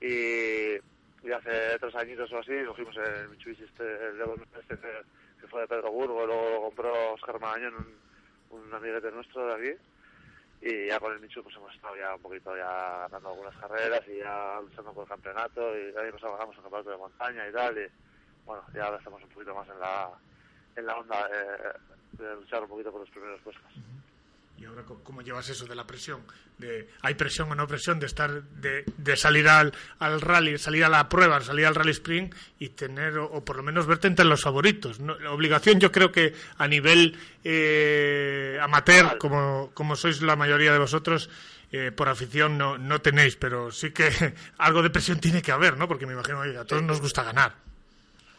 Y, 0.00 0.95
y 1.26 1.32
hace 1.32 1.78
tres 1.80 1.94
añitos 1.96 2.32
o 2.32 2.38
así 2.38 2.52
cogimos 2.66 2.96
el 2.96 3.28
Mitsubishi 3.28 3.64
este, 3.64 3.82
el 3.82 4.20
este 4.60 4.78
que, 4.78 5.02
que 5.40 5.46
fue 5.48 5.62
de 5.62 5.68
Pedro 5.68 5.90
Burgo, 5.90 6.24
luego 6.24 6.50
lo 6.50 6.62
compró 6.62 7.12
Oscar 7.14 7.40
Marañón, 7.40 7.74
un, 8.50 8.60
un 8.60 8.74
amiguete 8.74 9.10
nuestro 9.10 9.46
de 9.46 9.54
aquí. 9.54 9.82
Y 10.62 10.86
ya 10.86 10.98
con 11.00 11.12
el 11.12 11.20
Mitsubishi 11.20 11.42
pues 11.42 11.56
hemos 11.56 11.74
estado 11.74 11.96
ya 11.96 12.14
un 12.14 12.22
poquito 12.22 12.56
ya 12.56 13.08
ganando 13.08 13.30
algunas 13.30 13.56
carreras 13.56 14.02
y 14.08 14.18
ya 14.18 14.60
luchando 14.60 14.92
por 14.92 15.02
el 15.02 15.08
campeonato 15.08 15.76
y 15.76 15.96
año 15.96 16.12
pasado 16.12 16.32
ganamos 16.34 16.56
el 16.56 16.62
campeonato 16.62 16.90
de 16.90 16.96
montaña 16.96 17.48
y 17.48 17.52
tal. 17.52 17.78
Y 17.78 17.86
bueno, 18.44 18.62
ya 18.72 18.84
ahora 18.84 18.98
estamos 18.98 19.22
un 19.22 19.28
poquito 19.30 19.54
más 19.54 19.68
en 19.68 19.80
la, 19.80 20.10
en 20.76 20.86
la 20.86 20.96
onda 20.96 21.28
de, 21.28 22.24
de 22.24 22.34
luchar 22.36 22.62
un 22.62 22.68
poquito 22.68 22.92
por 22.92 23.00
los 23.00 23.10
primeros 23.10 23.40
puestos. 23.40 23.72
¿Y 24.58 24.64
ahora 24.64 24.84
cómo 24.84 25.20
llevas 25.20 25.48
eso 25.50 25.66
de 25.66 25.74
la 25.74 25.86
presión? 25.86 26.22
De, 26.56 26.88
¿Hay 27.02 27.14
presión 27.14 27.52
o 27.52 27.54
no 27.54 27.66
presión 27.66 28.00
de 28.00 28.06
estar 28.06 28.42
de, 28.42 28.84
de 28.96 29.16
salir 29.16 29.46
al, 29.48 29.74
al 29.98 30.20
rally, 30.22 30.56
salir 30.56 30.84
a 30.84 30.88
la 30.88 31.08
prueba, 31.10 31.40
salir 31.42 31.66
al 31.66 31.74
rally 31.74 31.90
sprint 31.90 32.34
y 32.58 32.70
tener, 32.70 33.18
o, 33.18 33.26
o 33.26 33.44
por 33.44 33.56
lo 33.56 33.62
menos 33.62 33.86
verte 33.86 34.06
entre 34.06 34.24
los 34.24 34.42
favoritos? 34.42 34.98
¿no? 34.98 35.18
La 35.18 35.32
obligación 35.32 35.78
yo 35.78 35.92
creo 35.92 36.10
que 36.10 36.32
a 36.56 36.66
nivel 36.66 37.18
eh, 37.44 38.58
amateur, 38.62 39.18
como, 39.18 39.70
como 39.74 39.94
sois 39.94 40.22
la 40.22 40.36
mayoría 40.36 40.72
de 40.72 40.78
vosotros, 40.78 41.28
eh, 41.70 41.92
por 41.92 42.08
afición 42.08 42.56
no, 42.56 42.78
no 42.78 43.02
tenéis, 43.02 43.36
pero 43.36 43.70
sí 43.70 43.90
que 43.90 44.08
algo 44.58 44.82
de 44.82 44.88
presión 44.88 45.20
tiene 45.20 45.42
que 45.42 45.52
haber, 45.52 45.76
¿no? 45.76 45.86
Porque 45.86 46.06
me 46.06 46.14
imagino, 46.14 46.40
oye, 46.40 46.56
a 46.56 46.64
todos 46.64 46.82
nos 46.82 47.02
gusta 47.02 47.22
ganar. 47.22 47.54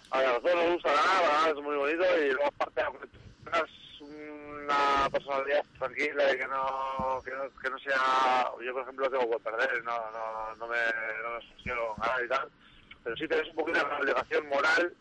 A 0.09 0.21
todos 0.41 0.55
nos 0.55 0.73
gusta 0.73 0.89
ganar, 0.93 1.21
ganar 1.21 1.49
es 1.49 1.63
muy 1.63 1.75
bonito 1.75 2.03
y 2.19 2.31
luego 2.31 2.47
aparte 2.47 2.81
una 4.67 5.09
personalidad 5.09 5.63
tranquila 5.79 6.33
y 6.33 6.37
que 6.37 6.47
no, 6.47 7.21
que 7.23 7.31
no, 7.31 7.49
que 7.61 7.69
no 7.69 7.79
sea... 7.79 8.51
Yo, 8.63 8.73
por 8.73 8.83
ejemplo, 8.83 9.09
tengo 9.09 9.29
que 9.31 9.39
perder, 9.39 9.83
no, 9.83 10.11
no, 10.11 10.55
no 10.55 10.67
me, 10.67 10.77
no 11.23 11.39
con 11.87 11.99
ganar 11.99 12.23
y 12.23 12.27
tal, 12.27 12.49
pero 13.03 13.15
sí 13.17 13.27
tienes 13.27 13.49
un 13.49 13.55
poquito 13.55 13.79
de 13.79 13.95
obligación 13.95 14.47
moral 14.49 14.93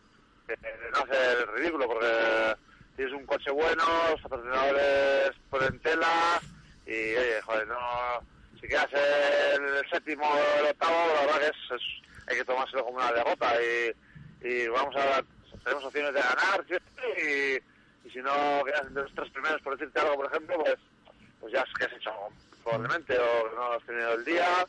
de, 0.47 0.57
no 0.91 0.97
hacer 0.99 1.49
ridículo 1.51 1.87
porque 1.87 2.55
tienes 2.95 3.13
un 3.13 3.25
coche 3.25 3.51
bueno, 3.51 3.83
los 4.11 4.21
patrocinadores 4.21 5.31
ponen 5.49 5.79
tela 5.81 6.41
y, 6.85 7.15
oye, 7.15 7.41
joder, 7.43 7.67
no... 7.67 8.37
Si 8.59 8.67
quedas 8.67 8.87
el 8.91 9.87
séptimo 9.91 10.25
o 10.27 10.59
el 10.59 10.71
octavo, 10.71 11.13
la 11.13 11.21
verdad 11.27 11.39
que 11.41 11.45
es, 11.45 11.71
es- 11.79 12.01
hay 12.29 12.37
que 12.37 12.43
tomárselo 12.45 12.83
como 12.85 12.97
una 12.97 13.11
derrota 13.11 13.53
y 13.61 13.91
y 14.39 14.67
vamos 14.67 14.95
a 14.95 15.23
tenemos 15.63 15.83
opciones 15.85 16.13
de 16.13 16.21
ganar 16.21 16.63
¿cierto? 16.67 16.91
y, 17.17 17.59
y 18.07 18.11
si 18.11 18.19
no 18.19 18.63
quedas 18.65 18.87
entre 18.87 19.03
los 19.03 19.13
tres 19.13 19.29
primeros 19.31 19.61
por 19.61 19.77
decirte 19.77 19.99
algo 19.99 20.15
por 20.15 20.25
ejemplo 20.27 20.57
pues 20.63 20.77
pues 21.39 21.53
ya 21.53 21.63
que 21.77 21.85
has 21.85 21.93
hecho 21.93 22.09
algo, 22.09 22.29
probablemente 22.63 23.17
o 23.17 23.55
no 23.55 23.73
has 23.73 23.83
tenido 23.83 24.13
el 24.13 24.25
día 24.25 24.65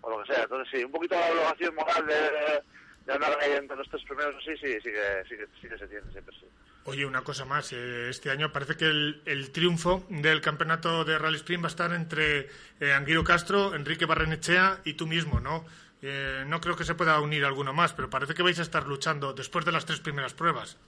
o 0.00 0.10
lo 0.10 0.22
que 0.24 0.32
sea 0.32 0.42
entonces 0.44 0.68
sí 0.72 0.84
un 0.84 0.92
poquito 0.92 1.14
la 1.14 1.30
obligación 1.30 1.74
moral 1.74 2.06
de, 2.06 2.62
de 3.06 3.12
andar 3.12 3.38
ahí 3.40 3.52
entre 3.52 3.76
los 3.76 3.88
tres 3.88 4.02
primeros 4.04 4.42
sí 4.44 4.52
sí 4.56 4.72
sí 4.82 4.90
que 4.90 5.22
sí 5.28 5.36
que, 5.36 5.46
sí 5.60 5.68
que 5.68 5.78
se 5.78 5.86
tiene 5.86 6.10
siempre 6.12 6.34
sí 6.40 6.46
Oye, 6.84 7.04
una 7.04 7.20
cosa 7.20 7.44
más. 7.44 7.70
eh, 7.74 8.08
este 8.08 8.30
año 8.30 8.50
parece 8.50 8.74
que 8.74 8.86
el, 8.86 9.20
el 9.26 9.50
triunfo 9.52 10.06
del 10.08 10.40
campeonato 10.40 11.04
de 11.04 11.18
Rally 11.18 11.36
Sprint 11.36 11.62
va 11.62 11.66
a 11.66 11.68
estar 11.68 11.92
entre 11.92 12.48
eh, 12.80 12.94
Anguiro 12.94 13.22
Castro, 13.24 13.74
Enrique 13.74 14.06
Barrenechea 14.06 14.78
y 14.86 14.94
tú 14.94 15.06
mismo, 15.06 15.38
¿no? 15.38 15.66
Eh, 16.00 16.44
no 16.46 16.62
creo 16.62 16.76
que 16.76 16.84
se 16.84 16.94
pueda 16.94 17.20
unir 17.20 17.44
alguno 17.44 17.74
más, 17.74 17.92
pero 17.92 18.08
parece 18.08 18.32
que 18.32 18.42
vais 18.42 18.58
a 18.58 18.62
estar 18.62 18.86
luchando 18.86 19.34
después 19.34 19.66
de 19.66 19.72
las 19.72 19.84
tres 19.84 20.00
primeras 20.00 20.32
pruebas. 20.32 20.78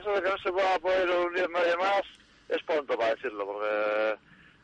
Eso 0.00 0.12
de 0.12 0.22
que 0.22 0.30
no 0.30 0.38
se 0.38 0.50
pueda 0.50 0.78
poder 0.78 1.10
unir 1.10 1.50
nadie 1.50 1.76
más 1.76 2.02
es 2.48 2.62
pronto 2.62 2.96
para 2.96 3.14
decirlo, 3.14 3.44
porque 3.44 4.16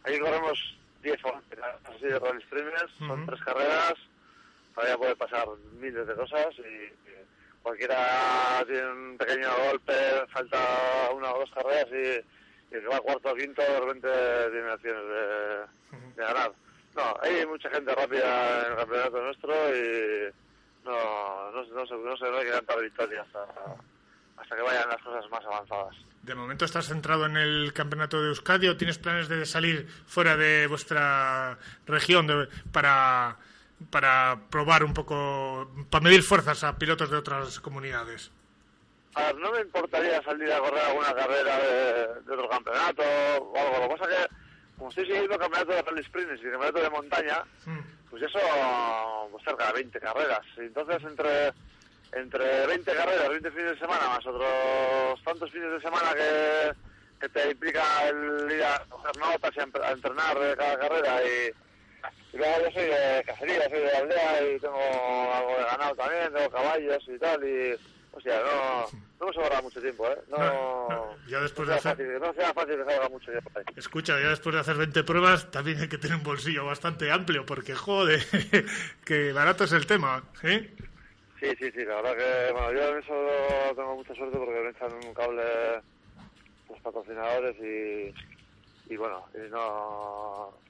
aquí 0.04 0.18
corremos 0.18 0.78
10 1.02 1.24
o 1.24 1.28
11 1.28 1.56
carreras 1.56 1.80
así 1.84 2.06
de 2.06 2.18
rally 2.18 2.42
streamers, 2.44 2.92
son 2.98 3.26
tres 3.26 3.40
carreras, 3.42 3.94
todavía 4.74 4.96
puede 4.96 5.16
pasar 5.16 5.46
miles 5.78 6.06
de 6.06 6.14
cosas 6.14 6.54
y, 6.58 6.92
cualquiera 7.62 8.64
tiene 8.66 8.86
un 8.86 9.18
pequeño 9.18 9.48
golpe, 9.68 9.92
falta 10.28 11.10
una 11.12 11.34
o 11.34 11.40
dos 11.40 11.50
carreras 11.50 11.88
y, 11.90 12.72
y 12.72 12.76
el 12.76 12.80
que 12.80 12.86
va 12.86 13.00
cuarto 13.00 13.32
o 13.32 13.34
quinto 13.34 13.60
de 13.60 13.80
repente 13.80 14.08
tiene 14.52 14.70
opciones 14.70 15.02
de, 15.02 16.16
de 16.16 16.22
ganar. 16.22 16.52
No, 16.94 17.14
hay 17.20 17.44
mucha 17.44 17.68
gente 17.68 17.94
rápida 17.94 18.66
en 18.66 18.72
el 18.72 18.78
campeonato 18.78 19.20
nuestro 19.20 19.52
y 19.76 20.32
no, 20.84 21.50
no, 21.50 21.64
no, 21.64 21.86
se, 21.86 21.94
no, 21.94 22.16
se, 22.16 22.30
no 22.30 22.36
hay 22.38 22.46
que 22.46 22.52
cantar 22.52 22.80
victoria 22.80 23.22
hasta, 23.22 23.46
hasta 24.36 24.56
que 24.56 24.62
vayan 24.62 24.88
las 24.88 25.02
cosas 25.02 25.28
más 25.30 25.44
avanzadas. 25.44 25.94
De 26.22 26.34
momento 26.34 26.64
estás 26.64 26.86
centrado 26.86 27.26
en 27.26 27.36
el 27.36 27.72
campeonato 27.72 28.20
de 28.20 28.28
Euskadi 28.28 28.68
o 28.68 28.76
tienes 28.76 28.98
planes 28.98 29.28
de 29.28 29.46
salir 29.46 29.86
fuera 30.06 30.36
de 30.36 30.66
vuestra 30.66 31.56
región 31.86 32.26
de- 32.26 32.48
para, 32.72 33.36
para 33.90 34.38
probar 34.50 34.82
un 34.84 34.92
poco, 34.92 35.70
para 35.90 36.02
medir 36.04 36.22
fuerzas 36.22 36.64
a 36.64 36.76
pilotos 36.78 37.10
de 37.10 37.16
otras 37.16 37.60
comunidades. 37.60 38.30
A 39.14 39.22
ver, 39.26 39.36
no 39.36 39.50
me 39.52 39.60
importaría 39.60 40.20
salir 40.22 40.52
a 40.52 40.58
correr 40.58 40.84
alguna 40.84 41.14
carrera 41.14 41.58
de, 41.58 42.20
de 42.26 42.32
otro 42.34 42.48
campeonato 42.48 43.02
o 43.02 43.56
algo. 43.58 43.78
Lo 43.78 43.88
que 43.88 43.96
pasa 43.96 44.10
que, 44.10 44.34
como 44.76 44.90
estoy 44.90 45.06
siguiendo 45.06 45.38
campeonato 45.38 45.72
de 45.72 45.82
rally 45.82 46.04
sprints 46.04 46.40
y 46.40 46.50
campeonato 46.50 46.80
de 46.82 46.90
montaña, 46.90 47.44
pues 48.10 48.22
eso 48.24 48.38
pues 49.30 49.44
cerca 49.44 49.68
de 49.68 49.72
20 49.74 50.00
carreras. 50.00 50.42
Entonces, 50.58 51.02
entre, 51.04 51.52
entre 52.16 52.66
20 52.66 52.94
carreras, 52.94 53.28
20 53.28 53.50
fines 53.50 53.70
de 53.72 53.78
semana, 53.78 54.08
más 54.08 54.26
otros 54.26 55.22
tantos 55.24 55.50
fines 55.50 55.70
de 55.70 55.80
semana 55.80 56.14
que, 56.14 56.72
que 57.20 57.28
te 57.28 57.50
implica 57.50 58.08
el 58.08 58.50
ir 58.50 58.62
a 58.64 58.82
coger 58.88 59.16
notas 59.18 59.52
y 59.56 59.60
a 59.60 59.90
entrenar 59.92 60.38
de 60.38 60.56
cada 60.56 60.78
carrera 60.78 61.20
y, 61.24 61.50
y 62.34 62.38
luego 62.38 62.54
yo 62.64 62.70
soy 62.72 62.84
de 62.84 63.24
cacería, 63.26 63.68
soy 63.68 63.80
de 63.80 63.90
aldea 63.96 64.42
y 64.42 64.58
tengo 64.60 65.32
algo 65.34 65.50
de 65.58 65.64
ganado 65.64 65.94
también, 65.96 66.32
tengo 66.32 66.50
caballos 66.50 67.04
y 67.08 67.18
tal 67.18 67.44
y... 67.44 67.74
O 68.12 68.20
sea, 68.22 68.40
no, 68.40 68.86
no 69.20 69.26
me 69.26 69.32
sobra 69.34 69.60
mucho 69.60 69.78
tiempo, 69.78 70.06
¿eh? 70.08 70.16
No, 70.28 71.14
Ya 71.28 71.38
después 71.40 71.68
no 71.68 71.74
de 71.74 71.80
sea 71.82 71.92
hacer... 71.92 72.06
fácil, 72.06 72.20
no 72.26 72.32
sea 72.32 72.54
fácil 72.54 72.76
que 72.76 73.08
mucho 73.10 73.30
tiempo 73.30 73.50
ahí. 73.54 73.64
Escucha, 73.76 74.18
ya 74.18 74.30
después 74.30 74.54
de 74.54 74.60
hacer 74.62 74.76
20 74.76 75.04
pruebas 75.04 75.50
también 75.50 75.78
hay 75.82 75.88
que 75.88 75.98
tener 75.98 76.16
un 76.16 76.22
bolsillo 76.22 76.64
bastante 76.64 77.12
amplio 77.12 77.44
porque, 77.44 77.74
joder, 77.74 78.24
que 79.04 79.34
barato 79.34 79.64
es 79.64 79.72
el 79.72 79.86
tema, 79.86 80.24
¿eh? 80.44 80.74
Sí, 81.40 81.48
sí, 81.60 81.70
sí, 81.74 81.84
la 81.84 81.96
verdad 82.02 82.16
que, 82.16 82.52
bueno, 82.52 82.72
yo 82.72 82.88
en 82.88 82.98
eso 82.98 83.74
tengo 83.76 83.96
mucha 83.96 84.14
suerte 84.14 84.38
porque 84.38 84.60
me 84.60 84.70
echan 84.70 84.92
un 84.92 85.14
cable 85.14 85.82
los 86.68 86.80
patrocinadores 86.82 87.56
y, 87.58 88.14
y 88.92 88.96
bueno, 88.96 89.26
y 89.34 89.38
no, 89.50 90.62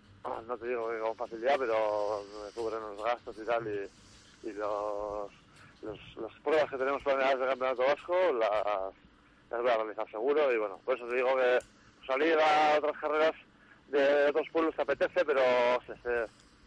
no 0.45 0.59
te 0.59 0.67
digo 0.69 0.91
que 0.91 0.99
con 1.01 1.17
facilidad, 1.17 1.57
pero 1.59 2.25
me 2.25 2.53
cubren 2.53 2.81
los 2.83 3.05
gastos 3.05 3.37
y 3.41 3.47
tal 3.47 3.67
y, 3.69 4.49
y 4.49 4.53
los, 4.53 5.33
los, 5.83 5.99
las 6.17 6.33
pruebas 6.43 6.69
que 6.71 6.79
tenemos 6.79 7.03
planeadas 7.03 7.39
del 7.39 7.49
Campeonato 7.51 7.83
Vasco 7.83 8.33
las, 8.35 8.95
las 9.51 9.63
voy 9.63 9.71
a 9.71 9.77
realizar 9.77 10.11
seguro 10.11 10.53
y 10.53 10.59
bueno, 10.59 10.81
por 10.85 10.97
eso 10.97 11.09
te 11.09 11.17
digo 11.17 11.37
que 11.37 11.61
salir 12.07 12.37
a 12.41 12.79
otras 12.79 12.99
carreras 13.01 13.33
de 13.87 14.27
otros 14.31 14.49
pueblos 14.53 14.75
te 14.77 14.83
apetece, 14.83 15.25
pero 15.25 15.41
se, 15.87 15.95
se- 15.99 16.27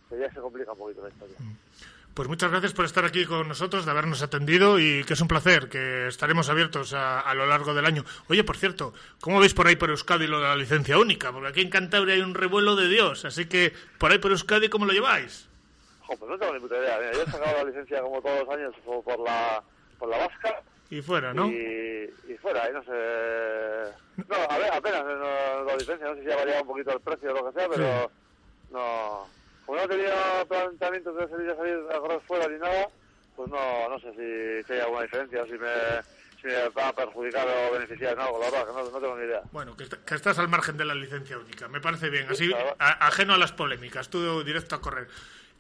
se- 0.10 0.20
ya 0.20 0.32
se 0.32 0.40
complica 0.40 0.72
un 0.72 0.78
poquito 0.80 1.02
la 1.04 1.10
historia. 1.10 1.38
Pues 2.20 2.28
muchas 2.28 2.52
gracias 2.52 2.74
por 2.74 2.84
estar 2.84 3.06
aquí 3.06 3.26
con 3.26 3.48
nosotros, 3.48 3.86
de 3.86 3.92
habernos 3.92 4.22
atendido 4.22 4.78
y 4.78 5.06
que 5.06 5.14
es 5.14 5.22
un 5.22 5.30
placer, 5.30 5.70
que 5.70 6.08
estaremos 6.08 6.50
abiertos 6.50 6.92
a, 6.92 7.22
a 7.22 7.34
lo 7.34 7.46
largo 7.46 7.74
del 7.74 7.86
año. 7.86 8.04
Oye, 8.28 8.44
por 8.44 8.58
cierto, 8.58 8.94
¿cómo 9.22 9.40
veis 9.40 9.54
por 9.54 9.68
ahí 9.68 9.78
por 9.78 9.90
Euskadi 9.90 10.28
lo 10.28 10.42
de 10.42 10.48
la 10.48 10.58
licencia 10.58 10.98
única? 10.98 11.32
Porque 11.32 11.48
aquí 11.48 11.62
en 11.62 11.70
Cantabria 11.70 12.16
hay 12.16 12.20
un 12.22 12.34
revuelo 12.34 12.76
de 12.76 12.90
Dios, 12.90 13.24
así 13.24 13.46
que 13.46 13.72
por 13.98 14.12
ahí 14.12 14.18
por 14.18 14.32
Euskadi, 14.32 14.68
¿cómo 14.68 14.86
lo 14.86 14.92
lleváis? 14.92 15.48
Jo, 16.02 16.18
pues 16.18 16.30
no 16.30 16.38
tengo 16.38 16.54
ni 16.56 16.60
puta 16.60 16.78
idea. 16.78 16.98
Mira, 17.00 17.14
yo 17.14 17.22
he 17.22 17.26
sacado 17.26 17.58
la 17.58 17.64
licencia 17.64 18.02
como 18.02 18.22
todos 18.22 18.40
los 18.46 18.50
años 18.50 18.76
por 18.84 19.20
la, 19.22 19.64
por 19.98 20.10
la 20.10 20.18
vasca 20.18 20.62
Y 20.90 21.02
fuera, 21.02 21.34
¿no? 21.34 21.48
y, 21.48 22.14
y 22.28 22.38
fuera, 22.42 22.70
y 22.70 22.74
no 22.74 22.84
sé... 22.84 23.94
No, 24.28 24.36
a 24.50 24.58
ver, 24.58 24.74
apenas 24.74 25.06
no, 25.06 25.64
la 25.64 25.78
licencia, 25.78 26.06
no 26.06 26.16
sé 26.16 26.26
si 26.26 26.32
ha 26.34 26.36
variado 26.36 26.64
un 26.64 26.68
poquito 26.68 26.92
el 26.92 27.00
precio 27.00 27.32
o 27.32 27.34
lo 27.34 27.50
que 27.50 27.58
sea, 27.58 27.70
pero 27.70 28.12
no... 28.72 29.39
Como 29.70 29.82
no 29.82 29.88
tenido 29.88 30.12
planteamientos 30.48 31.16
de 31.16 31.28
salir 31.28 31.52
a 31.52 31.56
salir 31.56 31.76
a 31.96 32.00
correr 32.00 32.20
fuera 32.22 32.48
ni 32.48 32.58
nada, 32.58 32.88
pues 33.36 33.52
no, 33.52 33.88
no 33.88 34.00
sé 34.00 34.10
si, 34.14 34.66
si 34.66 34.74
hay 34.74 34.80
alguna 34.80 35.04
diferencia, 35.04 35.46
si 35.46 35.52
me, 35.52 35.70
si 36.42 36.48
me 36.48 36.70
va 36.70 36.88
a 36.88 36.94
perjudicar 36.96 37.48
o 37.48 37.74
beneficiar 37.74 38.14
en 38.14 38.20
algo, 38.20 38.40
la 38.40 38.50
verdad, 38.50 38.66
que 38.66 38.74
no, 38.74 38.90
no 38.90 39.00
tengo 39.00 39.16
ni 39.16 39.26
idea. 39.26 39.42
Bueno, 39.52 39.78
que, 39.78 39.84
est- 39.84 40.04
que 40.04 40.16
estás 40.16 40.40
al 40.40 40.48
margen 40.48 40.76
de 40.76 40.86
la 40.86 40.96
licencia 40.96 41.38
única, 41.38 41.68
me 41.68 41.80
parece 41.82 42.10
bien, 42.10 42.26
así 42.28 42.52
a- 42.80 43.06
ajeno 43.06 43.36
a 43.36 43.38
las 43.38 43.52
polémicas, 43.52 44.10
tú 44.10 44.44
directo 44.44 44.74
a 44.74 44.82
correr. 44.82 45.08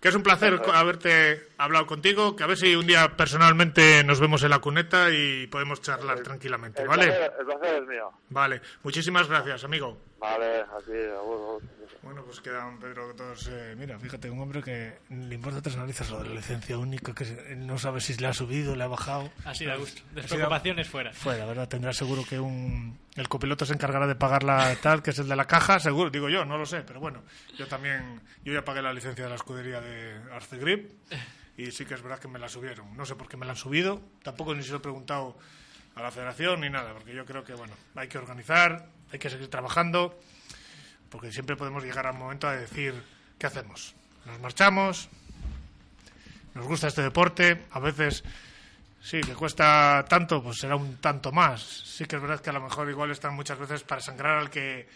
Que 0.02 0.08
es 0.08 0.16
un 0.16 0.24
placer 0.24 0.60
haberte 0.74 1.50
hablado 1.60 1.86
contigo, 1.86 2.36
que 2.36 2.42
a 2.44 2.48
ver 2.48 2.58
si 2.58 2.76
un 2.76 2.88
día 2.88 3.16
personalmente 3.16 4.04
nos 4.04 4.20
vemos 4.20 4.42
en 4.42 4.50
la 4.50 4.58
cuneta 4.58 5.12
y 5.12 5.46
podemos 5.46 5.84
charlar 5.84 6.22
tranquilamente, 6.22 6.82
El 6.82 6.88
¿vale? 6.88 7.06
placer, 7.06 7.34
el 7.42 7.46
placer 7.46 7.84
es 7.84 7.88
mío. 7.88 8.10
Vale, 8.30 8.60
muchísimas 8.82 9.28
gracias, 9.30 9.64
amigo. 9.66 10.00
Vale, 10.20 10.62
así, 10.78 10.92
agur, 11.18 11.36
agur. 11.36 11.64
Bueno, 12.02 12.24
pues 12.26 12.40
quedan, 12.42 12.80
Pedro, 12.80 13.14
todos... 13.16 13.48
eh, 13.52 13.74
mira, 13.78 13.98
fíjate, 14.00 14.30
un 14.30 14.40
hombre 14.40 14.62
que 14.62 14.98
le 15.10 15.36
importa 15.36 15.62
tres 15.62 15.78
narices 15.78 16.10
lo 16.10 16.22
de 16.22 16.30
la 16.30 16.36
licencia 16.36 16.78
única, 16.78 17.14
que 17.14 17.26
se- 17.26 17.56
no 17.56 17.78
sabe 17.78 18.02
si 18.02 18.16
le 18.16 18.28
ha 18.28 18.34
subido, 18.34 18.76
le 18.76 18.84
ha 18.84 18.88
bajado. 18.88 19.30
Así 19.46 19.66
da 19.66 19.76
gusto. 19.76 20.02
Así 20.02 20.16
da- 20.16 20.22
Despreocupaciones 20.22 20.88
fuera. 20.90 21.14
Fuera, 21.14 21.46
¿verdad? 21.46 21.68
Tendrá 21.70 21.94
seguro 21.94 22.24
que 22.28 22.40
un... 22.40 22.98
El 23.16 23.28
copiloto 23.30 23.66
se 23.66 23.74
encargará 23.74 24.08
de 24.08 24.16
pagar 24.16 24.44
la 24.44 24.76
tal, 24.78 25.02
que 25.04 25.10
es 25.12 25.20
el 25.20 25.28
de 25.28 25.36
la 25.36 25.46
caja, 25.46 25.80
seguro, 25.80 26.10
digo 26.10 26.30
yo, 26.30 26.46
no 26.46 26.58
lo 26.58 26.66
sé, 26.66 26.82
pero 26.82 27.00
bueno, 27.00 27.24
yo 27.58 27.68
también, 27.68 28.22
yo 28.44 28.54
ya 28.54 28.64
pagué 28.64 28.82
la 28.82 28.94
licencia 28.94 29.24
de 29.26 29.30
la 29.30 29.36
escudería 29.36 29.82
de 29.82 30.16
Arce 30.34 30.58
Grip 30.58 30.92
y 31.58 31.72
sí 31.72 31.86
que 31.86 31.94
es 31.96 32.02
verdad 32.02 32.20
que 32.20 32.28
me 32.30 32.40
la 32.40 32.48
subieron. 32.48 32.96
No 32.96 33.06
sé 33.06 33.16
por 33.16 33.28
qué 33.28 33.36
me 33.38 33.46
la 33.46 33.52
han 33.54 33.58
subido, 33.58 34.02
tampoco 34.24 34.54
ni 34.56 34.64
se 34.64 34.72
lo 34.72 34.78
he 34.78 34.82
preguntado 34.82 35.38
a 35.96 36.02
la 36.02 36.12
federación 36.12 36.62
ni 36.62 36.70
nada, 36.70 36.94
porque 36.94 37.14
yo 37.14 37.26
creo 37.26 37.44
que, 37.44 37.54
bueno, 37.54 37.74
hay 37.96 38.08
que 38.08 38.18
organizar, 38.18 38.88
hay 39.12 39.20
que 39.20 39.30
seguir 39.30 39.50
trabajando, 39.50 40.20
porque 41.10 41.32
siempre 41.32 41.56
podemos 41.56 41.84
llegar 41.84 42.08
al 42.08 42.18
momento 42.18 42.48
a 42.48 42.54
decir, 42.54 42.94
¿qué 43.38 43.48
hacemos? 43.48 43.96
¿Nos 44.26 44.40
marchamos? 44.40 45.10
¿Nos 46.54 46.68
gusta 46.68 46.88
este 46.88 47.02
deporte? 47.02 47.66
A 47.72 47.80
veces 47.80 48.24
Sí, 49.02 49.22
que 49.22 49.34
cuesta 49.34 50.06
tanto, 50.10 50.44
pues 50.44 50.58
será 50.58 50.76
un 50.76 50.98
tanto 50.98 51.32
más. 51.32 51.62
Sí 51.62 52.06
que 52.06 52.18
es 52.18 52.22
verdad 52.22 52.42
que 52.42 52.50
a 52.50 52.54
lo 52.54 52.62
mejor 52.62 52.90
igual 52.90 53.12
están 53.12 53.34
muchas 53.34 53.58
veces 53.58 53.84
para 53.84 54.02
sangrar 54.02 54.38
al 54.38 54.50
que 54.50 54.88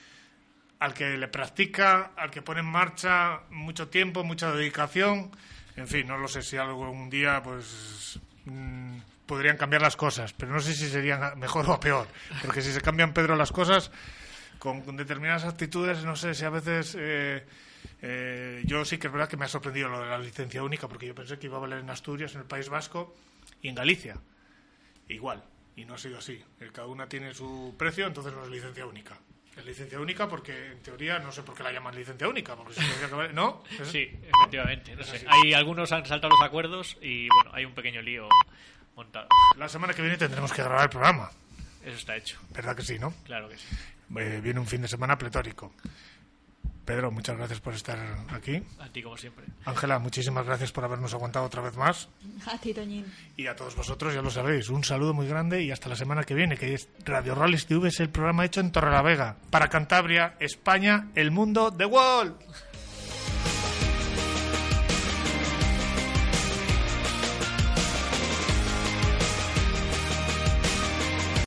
al 0.79 0.93
que 0.93 1.17
le 1.17 1.29
practica, 1.29 2.11
al 2.17 2.29
que 2.29 2.41
pone 2.41 2.59
en 2.59 2.65
marcha 2.65 3.39
mucho 3.49 3.87
tiempo, 3.87 4.25
mucha 4.25 4.51
dedicación. 4.51 5.31
En 5.77 5.87
fin, 5.87 6.05
no 6.05 6.17
lo 6.17 6.27
sé 6.27 6.41
si 6.41 6.57
algún 6.57 7.09
día 7.09 7.41
pues 7.41 8.19
mm, 8.43 8.97
podrían 9.25 9.57
cambiar 9.57 9.81
las 9.81 9.95
cosas, 9.95 10.33
pero 10.33 10.51
no 10.51 10.59
sé 10.59 10.73
si 10.73 10.87
serían 10.89 11.37
mejor 11.39 11.65
o 11.69 11.79
peor, 11.79 12.07
porque 12.41 12.61
si 12.61 12.71
se 12.71 12.81
cambian 12.81 13.13
Pedro 13.13 13.35
las 13.35 13.51
cosas 13.51 13.91
con, 14.59 14.81
con 14.81 14.95
determinadas 14.97 15.43
actitudes, 15.45 16.03
no 16.03 16.15
sé 16.15 16.33
si 16.33 16.45
a 16.45 16.49
veces 16.49 16.95
eh, 16.99 17.45
eh, 18.01 18.61
yo 18.65 18.85
sí 18.85 18.97
que 18.97 19.07
es 19.07 19.13
verdad 19.13 19.27
que 19.29 19.37
me 19.37 19.45
ha 19.45 19.49
sorprendido 19.49 19.89
lo 19.89 20.01
de 20.01 20.07
la 20.09 20.19
licencia 20.19 20.63
única, 20.63 20.87
porque 20.87 21.07
yo 21.07 21.15
pensé 21.15 21.37
que 21.39 21.47
iba 21.47 21.57
a 21.57 21.61
valer 21.61 21.79
en 21.79 21.89
Asturias, 21.89 22.33
en 22.35 22.41
el 22.41 22.47
País 22.47 22.69
Vasco 22.69 23.15
y 23.61 23.69
en 23.69 23.75
Galicia. 23.75 24.17
Igual, 25.09 25.43
y 25.75 25.85
no 25.85 25.95
ha 25.95 25.97
sido 25.97 26.17
así. 26.17 26.41
Eh, 26.59 26.69
Cada 26.73 26.87
una 26.87 27.07
tiene 27.07 27.33
su 27.33 27.75
precio, 27.77 28.07
entonces 28.07 28.33
no 28.33 28.43
es 28.43 28.49
licencia 28.49 28.85
única. 28.85 29.17
Es 29.57 29.65
licencia 29.65 29.99
única 29.99 30.27
porque, 30.27 30.71
en 30.71 30.81
teoría, 30.81 31.19
no 31.19 31.31
sé 31.31 31.43
por 31.43 31.55
qué 31.55 31.61
la 31.63 31.71
llaman 31.71 31.93
licencia 31.95 32.27
única, 32.27 32.55
porque 32.55 32.73
que 32.75 33.15
valer- 33.15 33.33
¿No? 33.33 33.63
¿Es- 33.79 33.87
Sí, 33.89 34.09
efectivamente. 34.23 34.95
No 34.95 35.03
sé. 35.03 35.23
Hay 35.27 35.53
algunos 35.53 35.91
han 35.91 36.05
saltado 36.05 36.31
los 36.35 36.41
acuerdos 36.41 36.97
y 37.01 37.27
bueno, 37.29 37.51
hay 37.53 37.65
un 37.65 37.73
pequeño 37.75 38.01
lío 38.01 38.27
montado. 38.95 39.27
La 39.57 39.69
semana 39.69 39.93
que 39.93 40.01
viene 40.01 40.17
tendremos 40.17 40.51
que 40.51 40.61
grabar 40.63 40.83
el 40.83 40.89
programa. 40.89 41.31
Eso 41.83 41.97
está 41.97 42.15
hecho. 42.15 42.39
¿Verdad 42.53 42.75
que 42.75 42.83
sí, 42.83 42.97
no? 42.97 43.13
Claro 43.25 43.49
que 43.49 43.57
sí. 43.57 43.65
Eh, 44.17 44.39
viene 44.41 44.59
un 44.59 44.67
fin 44.67 44.81
de 44.81 44.87
semana 44.87 45.17
pletórico. 45.17 45.73
Pedro, 46.85 47.11
muchas 47.11 47.37
gracias 47.37 47.61
por 47.61 47.73
estar 47.73 47.97
aquí. 48.29 48.61
A 48.79 48.89
ti 48.89 49.01
como 49.01 49.15
siempre. 49.15 49.45
Ángela, 49.63 49.99
muchísimas 49.99 50.45
gracias 50.45 50.73
por 50.73 50.83
habernos 50.83 51.13
aguantado 51.13 51.45
otra 51.45 51.61
vez 51.61 51.77
más. 51.77 52.09
A 52.45 52.57
ti, 52.57 52.73
Toñín. 52.73 53.05
Y 53.37 53.47
a 53.47 53.55
todos 53.55 53.75
vosotros, 53.75 54.13
ya 54.13 54.21
lo 54.21 54.29
sabéis, 54.29 54.69
un 54.69 54.83
saludo 54.83 55.13
muy 55.13 55.25
grande 55.27 55.63
y 55.63 55.71
hasta 55.71 55.87
la 55.87 55.95
semana 55.95 56.23
que 56.25 56.33
viene, 56.33 56.57
que 56.57 56.73
es 56.73 56.89
Radio 57.05 57.35
Rallys 57.35 57.67
TV, 57.67 57.87
es 57.87 58.01
el 58.01 58.09
programa 58.09 58.43
hecho 58.43 58.59
en 58.59 58.73
Torrelavega, 58.73 59.37
para 59.49 59.69
Cantabria, 59.69 60.35
España, 60.39 61.07
el 61.15 61.31
mundo, 61.31 61.71
The 61.71 61.85
World. 61.85 62.35